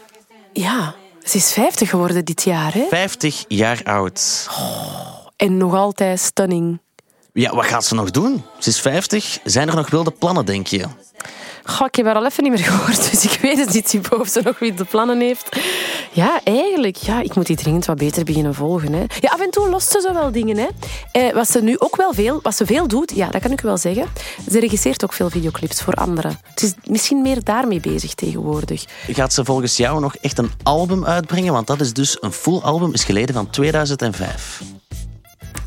ja, 0.53 0.95
ze 1.23 1.37
is 1.37 1.53
50 1.53 1.91
geworden 1.91 2.25
dit 2.25 2.43
jaar, 2.43 2.75
hè? 2.75 2.87
50 2.89 3.45
jaar 3.49 3.81
oud. 3.85 4.49
En 5.37 5.57
nog 5.57 5.75
altijd 5.75 6.21
stunning. 6.21 6.81
Ja, 7.33 7.55
wat 7.55 7.65
gaat 7.65 7.85
ze 7.85 7.95
nog 7.95 8.11
doen? 8.11 8.45
Ze 8.59 8.69
is 8.69 8.81
50. 8.81 9.39
Zijn 9.45 9.69
er 9.69 9.75
nog 9.75 9.91
wilde 9.91 10.11
plannen, 10.11 10.47
denk 10.47 10.67
je? 10.67 10.85
Goh, 11.65 11.87
ik 11.87 11.95
heb 11.95 12.07
haar 12.07 12.15
al 12.15 12.27
even 12.27 12.43
niet 12.43 12.53
meer 12.53 12.65
gehoord, 12.65 13.11
dus 13.11 13.25
ik 13.25 13.39
weet 13.41 13.59
het 13.59 13.73
niet 13.73 13.89
Sipo, 13.89 14.17
of 14.17 14.29
ze 14.29 14.41
nog 14.45 14.59
wie 14.59 14.75
de 14.75 14.85
plannen 14.85 15.21
heeft. 15.21 15.57
Ja, 16.13 16.41
eigenlijk. 16.45 16.97
Ja, 16.97 17.21
ik 17.21 17.35
moet 17.35 17.47
die 17.47 17.57
dringend 17.57 17.87
wat 17.87 17.99
beter 17.99 18.25
beginnen 18.25 18.55
volgen. 18.55 18.93
Hè. 18.93 19.05
Ja, 19.21 19.29
af 19.29 19.41
en 19.41 19.51
toe 19.51 19.69
lost 19.69 19.91
ze 19.91 20.01
zo 20.01 20.13
wel 20.13 20.33
dingen. 20.33 20.57
Hè. 20.57 20.67
Eh, 21.13 21.35
wat 21.35 21.51
ze 21.51 21.63
nu 21.63 21.79
ook 21.79 21.97
wel 21.97 22.13
veel, 22.13 22.41
wat 22.43 22.57
ze 22.57 22.67
veel 22.67 22.89
doet, 22.89 23.13
ja, 23.15 23.29
dat 23.29 23.43
kan 23.43 23.51
ik 23.51 23.61
wel 23.61 23.77
zeggen. 23.77 24.07
Ze 24.51 24.61
regisseert 24.61 25.05
ook 25.05 25.13
veel 25.13 25.31
videoclips 25.31 25.83
voor 25.83 25.95
anderen. 25.95 26.39
Ze 26.55 26.67
is 26.67 26.73
misschien 26.85 27.23
meer 27.23 27.45
daarmee 27.45 27.81
bezig 27.81 28.15
tegenwoordig. 28.15 28.85
Gaat 29.09 29.33
ze 29.33 29.45
volgens 29.45 29.77
jou 29.77 30.01
nog 30.01 30.17
echt 30.17 30.39
een 30.39 30.51
album 30.63 31.05
uitbrengen? 31.05 31.53
Want 31.53 31.67
dat 31.67 31.81
is 31.81 31.93
dus 31.93 32.17
een 32.21 32.33
full 32.33 32.59
album, 32.59 32.93
is 32.93 33.05
geleden 33.05 33.35
van 33.35 33.51
2005. 33.51 34.63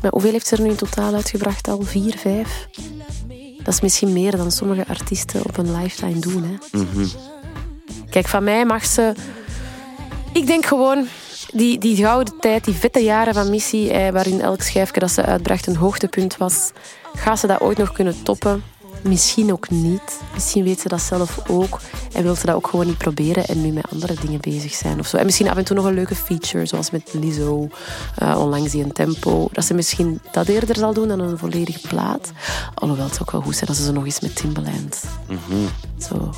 Maar 0.02 0.12
hoeveel 0.12 0.32
heeft 0.32 0.46
ze 0.46 0.56
er 0.56 0.62
nu 0.62 0.68
in 0.68 0.76
totaal 0.76 1.14
uitgebracht? 1.14 1.68
Al 1.68 1.82
vier, 1.82 2.14
vijf? 2.18 2.68
Dat 3.64 3.74
is 3.74 3.80
misschien 3.80 4.12
meer 4.12 4.36
dan 4.36 4.50
sommige 4.50 4.84
artiesten 4.88 5.44
op 5.44 5.56
een 5.56 5.76
lifetime 5.76 6.18
doen. 6.18 6.42
Hè. 6.42 6.80
Kijk, 8.10 8.28
van 8.28 8.44
mij 8.44 8.64
mag 8.64 8.84
ze. 8.84 9.12
Ik 10.32 10.46
denk 10.46 10.66
gewoon. 10.66 11.06
Die, 11.52 11.78
die 11.78 11.96
gouden 11.96 12.34
tijd, 12.40 12.64
die 12.64 12.74
vette 12.74 13.00
jaren 13.00 13.34
van 13.34 13.50
Missy, 13.50 13.88
eh, 13.88 14.10
waarin 14.10 14.40
elk 14.40 14.62
schijfje 14.62 15.00
dat 15.00 15.10
ze 15.10 15.24
uitbracht 15.24 15.66
een 15.66 15.76
hoogtepunt 15.76 16.36
was, 16.36 16.70
gaat 17.14 17.38
ze 17.38 17.46
dat 17.46 17.60
ooit 17.60 17.78
nog 17.78 17.92
kunnen 17.92 18.22
toppen? 18.22 18.62
Misschien 19.04 19.52
ook 19.52 19.70
niet. 19.70 20.20
Misschien 20.34 20.64
weet 20.64 20.80
ze 20.80 20.88
dat 20.88 21.00
zelf 21.00 21.50
ook. 21.50 21.80
En 22.12 22.22
wil 22.22 22.34
ze 22.34 22.46
dat 22.46 22.54
ook 22.54 22.66
gewoon 22.66 22.86
niet 22.86 22.98
proberen 22.98 23.44
en 23.46 23.62
nu 23.62 23.72
met 23.72 23.90
andere 23.90 24.14
dingen 24.20 24.40
bezig 24.40 24.74
zijn 24.74 24.98
of 24.98 25.06
zo. 25.06 25.16
En 25.16 25.24
misschien 25.24 25.48
af 25.48 25.56
en 25.56 25.64
toe 25.64 25.76
nog 25.76 25.84
een 25.84 25.94
leuke 25.94 26.14
feature, 26.14 26.66
zoals 26.66 26.90
met 26.90 27.10
Lizzo, 27.12 27.68
eh, 28.16 28.40
onlangs 28.40 28.70
die 28.70 28.84
een 28.84 28.92
tempo. 28.92 29.48
Dat 29.52 29.64
ze 29.64 29.74
misschien 29.74 30.20
dat 30.32 30.48
eerder 30.48 30.76
zal 30.76 30.92
doen 30.94 31.08
dan 31.08 31.20
een 31.20 31.38
volledige 31.38 31.88
plaat. 31.88 32.32
Alhoewel 32.74 33.06
het 33.06 33.20
ook 33.20 33.30
wel 33.30 33.40
goed 33.40 33.56
zijn 33.56 33.68
als 33.68 33.84
ze 33.84 33.92
nog 33.92 34.04
eens 34.04 34.20
met 34.20 34.36
Timbaland. 34.36 35.02
Zo, 35.98 36.34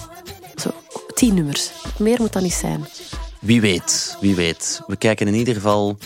zo 0.57 0.71
tien 1.15 1.35
nummers. 1.35 1.71
Meer 1.99 2.21
moet 2.21 2.33
dat 2.33 2.43
niet 2.43 2.53
zijn. 2.53 2.87
Wie 3.47 3.61
weet, 3.61 4.17
wie 4.21 4.35
weet. 4.35 4.81
We 4.87 4.97
kijken 4.97 5.27
in 5.27 5.35
ieder 5.35 5.55
geval 5.55 5.99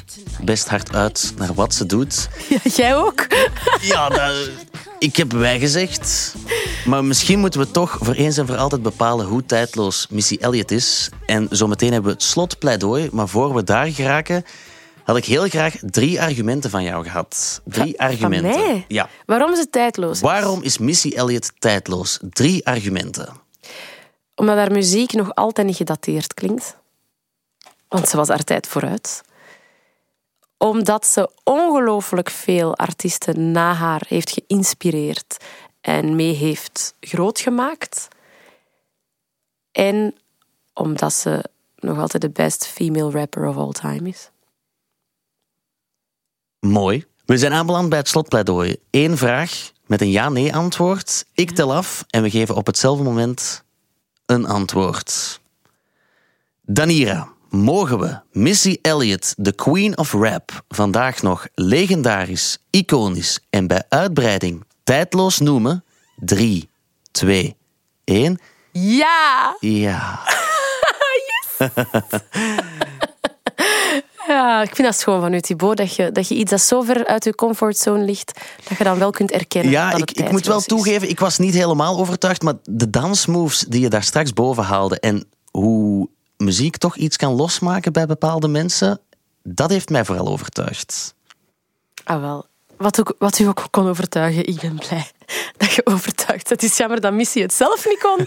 best 0.44 0.68
hard 0.68 0.94
uit 0.94 1.32
naar 1.36 1.54
wat 1.54 1.74
ze 1.74 1.86
doet. 1.86 2.28
Ja, 2.48 2.58
jij 2.74 2.96
ook? 2.96 3.26
Ja, 3.80 4.08
dat, 4.08 4.50
ik 4.98 5.16
heb 5.16 5.32
wij 5.32 5.58
gezegd. 5.58 6.34
Maar 6.84 7.04
misschien 7.04 7.38
moeten 7.38 7.60
we 7.60 7.70
toch 7.70 7.98
voor 8.00 8.14
eens 8.14 8.36
en 8.38 8.46
voor 8.46 8.56
altijd 8.56 8.82
bepalen 8.82 9.26
hoe 9.26 9.44
tijdloos 9.46 10.06
Missy 10.10 10.36
Elliott 10.40 10.70
is. 10.70 11.08
En 11.26 11.46
zometeen 11.50 11.92
hebben 11.92 12.10
we 12.10 12.16
het 12.16 12.26
slotpleidooi. 12.26 13.08
Maar 13.12 13.28
voor 13.28 13.54
we 13.54 13.64
daar 13.64 13.86
geraken, 13.86 14.44
had 15.04 15.16
ik 15.16 15.24
heel 15.24 15.48
graag 15.48 15.74
drie 15.80 16.20
argumenten 16.20 16.70
van 16.70 16.82
jou 16.82 17.04
gehad. 17.04 17.60
Drie 17.64 17.94
Van 17.96 18.06
argumenten. 18.06 18.50
mij? 18.60 18.84
Ja. 18.88 19.08
Waarom 19.26 19.52
is 19.52 19.58
het 19.58 19.72
tijdloos? 19.72 20.20
Waarom 20.20 20.62
is 20.62 20.78
Missy 20.78 21.08
Elliott 21.08 21.52
tijdloos? 21.58 22.18
Drie 22.30 22.66
argumenten. 22.66 23.28
Omdat 24.34 24.56
haar 24.56 24.72
muziek 24.72 25.12
nog 25.12 25.34
altijd 25.34 25.66
niet 25.66 25.76
gedateerd 25.76 26.34
klinkt. 26.34 26.78
Want 27.90 28.08
ze 28.08 28.16
was 28.16 28.28
haar 28.28 28.44
tijd 28.44 28.66
vooruit. 28.66 29.22
Omdat 30.56 31.06
ze 31.06 31.30
ongelooflijk 31.44 32.30
veel 32.30 32.76
artiesten 32.76 33.52
na 33.52 33.74
haar 33.74 34.02
heeft 34.08 34.30
geïnspireerd 34.30 35.36
en 35.80 36.16
mee 36.16 36.34
heeft 36.34 36.94
grootgemaakt. 37.00 38.08
En 39.72 40.14
omdat 40.74 41.12
ze 41.12 41.44
nog 41.76 41.98
altijd 41.98 42.22
de 42.22 42.30
best 42.30 42.66
female 42.66 43.10
rapper 43.10 43.46
of 43.46 43.56
all 43.56 43.72
time 43.72 44.08
is. 44.08 44.30
Mooi. 46.60 47.04
We 47.24 47.38
zijn 47.38 47.52
aanbeland 47.52 47.88
bij 47.88 47.98
het 47.98 48.08
slotpleidooi. 48.08 48.76
Eén 48.90 49.16
vraag 49.16 49.72
met 49.86 50.00
een 50.00 50.10
ja-nee 50.10 50.54
antwoord. 50.54 51.26
Ik 51.32 51.50
tel 51.50 51.74
af 51.74 52.04
en 52.08 52.22
we 52.22 52.30
geven 52.30 52.54
op 52.54 52.66
hetzelfde 52.66 53.04
moment 53.04 53.64
een 54.26 54.46
antwoord. 54.46 55.40
Danira, 56.60 57.32
mogen 57.50 57.98
we 57.98 58.20
Missy 58.32 58.78
Elliott, 58.82 59.34
de 59.36 59.52
queen 59.52 59.98
of 59.98 60.12
rap, 60.12 60.64
vandaag 60.68 61.22
nog 61.22 61.46
legendarisch, 61.54 62.58
iconisch 62.70 63.40
en 63.50 63.66
bij 63.66 63.82
uitbreiding 63.88 64.64
tijdloos 64.84 65.38
noemen? 65.38 65.84
3, 66.16 66.68
2, 67.10 67.56
1. 68.04 68.40
Ja! 68.72 69.56
Ja. 69.60 70.20
Ja, 74.26 74.62
ik 74.62 74.74
vind 74.74 74.88
dat 74.88 74.96
schoon 74.96 75.20
van 75.20 75.32
u, 75.32 75.40
Thibaut, 75.40 75.76
dat 75.76 75.94
je, 75.94 76.12
dat 76.12 76.28
je 76.28 76.34
iets 76.34 76.50
dat 76.50 76.60
zo 76.60 76.80
ver 76.80 77.06
uit 77.06 77.24
je 77.24 77.34
comfortzone 77.34 78.04
ligt, 78.04 78.40
dat 78.68 78.78
je 78.78 78.84
dan 78.84 78.98
wel 78.98 79.10
kunt 79.10 79.30
erkennen 79.30 79.70
Ja, 79.70 79.90
dat 79.90 80.00
ik, 80.00 80.08
het 80.08 80.18
ik 80.18 80.30
moet 80.30 80.46
wel 80.46 80.58
is. 80.58 80.64
toegeven, 80.64 81.08
ik 81.08 81.20
was 81.20 81.38
niet 81.38 81.54
helemaal 81.54 81.98
overtuigd, 81.98 82.42
maar 82.42 82.54
de 82.64 82.90
dansmoves 82.90 83.60
die 83.68 83.80
je 83.80 83.88
daar 83.88 84.02
straks 84.02 84.32
boven 84.32 84.64
haalde 84.64 85.00
en 85.00 85.28
hoe 85.50 86.08
muziek 86.40 86.76
toch 86.76 86.96
iets 86.96 87.16
kan 87.16 87.32
losmaken 87.32 87.92
bij 87.92 88.06
bepaalde 88.06 88.48
mensen, 88.48 89.00
dat 89.42 89.70
heeft 89.70 89.88
mij 89.90 90.04
vooral 90.04 90.28
overtuigd. 90.28 91.14
Ah, 92.04 92.20
wel. 92.20 92.46
Wat, 92.76 93.00
ook, 93.00 93.14
wat 93.18 93.38
u 93.38 93.44
ook 93.46 93.66
kon 93.70 93.88
overtuigen, 93.88 94.46
ik 94.46 94.60
ben 94.60 94.74
blij 94.88 95.10
dat 95.56 95.72
je 95.72 95.86
overtuigd. 95.86 96.48
Het 96.48 96.62
is 96.62 96.76
jammer 96.76 97.00
dat 97.00 97.12
Missy 97.12 97.40
het 97.40 97.52
zelf 97.52 97.86
niet 97.86 97.98
kon. 97.98 98.26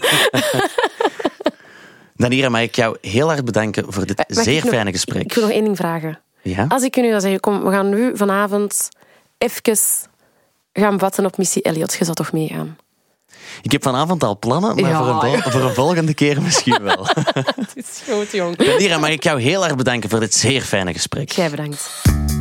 Danira, 2.16 2.48
mag 2.48 2.60
ik 2.60 2.74
jou 2.76 2.96
heel 3.00 3.26
hard 3.28 3.44
bedanken 3.44 3.92
voor 3.92 4.06
dit 4.06 4.16
Mag 4.16 4.26
ik 4.38 4.42
zeer 4.44 4.62
nog- 4.64 4.72
fijne 4.72 4.90
gesprek. 4.92 5.22
Ik 5.22 5.32
wil 5.32 5.42
nog 5.44 5.52
één 5.52 5.64
ding 5.64 5.76
vragen. 5.76 6.20
Ja? 6.42 6.64
Als 6.68 6.82
ik 6.82 6.96
u 6.96 7.00
nu 7.00 7.08
zou 7.08 7.20
zeggen, 7.20 7.40
kom, 7.40 7.64
we 7.64 7.70
gaan 7.70 7.88
nu 7.88 8.16
vanavond 8.16 8.88
even 9.38 9.78
gaan 10.72 10.98
watten 10.98 11.24
op 11.24 11.36
Missy 11.36 11.58
Elliott. 11.58 11.94
Je 11.94 12.04
zou 12.04 12.16
toch 12.16 12.32
meegaan? 12.32 12.76
Ik 13.62 13.72
heb 13.72 13.82
vanavond 13.82 14.24
al 14.24 14.38
plannen, 14.38 14.74
maar 14.80 14.90
Ja, 14.90 14.98
voor, 14.98 15.08
een 15.32 15.42
vol- 15.42 15.50
voor 15.52 15.60
een 15.62 15.74
volgende 15.74 16.14
keer 16.14 16.42
misschien 16.42 16.82
wel. 16.82 17.06
Het 17.56 17.72
is 17.74 18.02
goed, 18.14 18.32
jong. 18.32 18.56
Danira, 18.56 18.98
mag 18.98 19.10
ik 19.10 19.22
jou 19.24 19.40
heel 19.40 19.64
erg 19.64 19.76
bedanken 19.76 20.10
voor 20.10 20.20
dit 20.20 20.34
zeer 20.34 20.62
fijne 20.62 20.92
gesprek. 20.92 21.32
Jij 21.32 21.50
bedankt. 21.50 21.90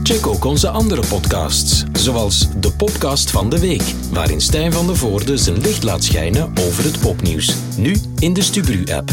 Check 0.03 0.28
ook 0.28 0.43
onze 0.45 0.70
andere 0.70 1.01
podcasts, 1.09 1.84
zoals 1.93 2.47
de 2.55 2.72
podcast 2.72 3.32
van 3.32 3.49
de 3.49 3.59
week, 3.59 3.84
waarin 4.11 4.41
Stijn 4.41 4.72
van 4.74 4.88
de 4.88 4.95
Voorde 4.95 5.38
zijn 5.38 5.57
licht 5.61 5.84
laat 5.84 6.03
schijnen 6.03 6.53
over 6.68 6.84
het 6.84 6.99
popnieuws. 6.99 7.55
Nu 7.78 7.95
in 8.20 8.34
de 8.34 8.41
Stubru-app. 8.41 9.09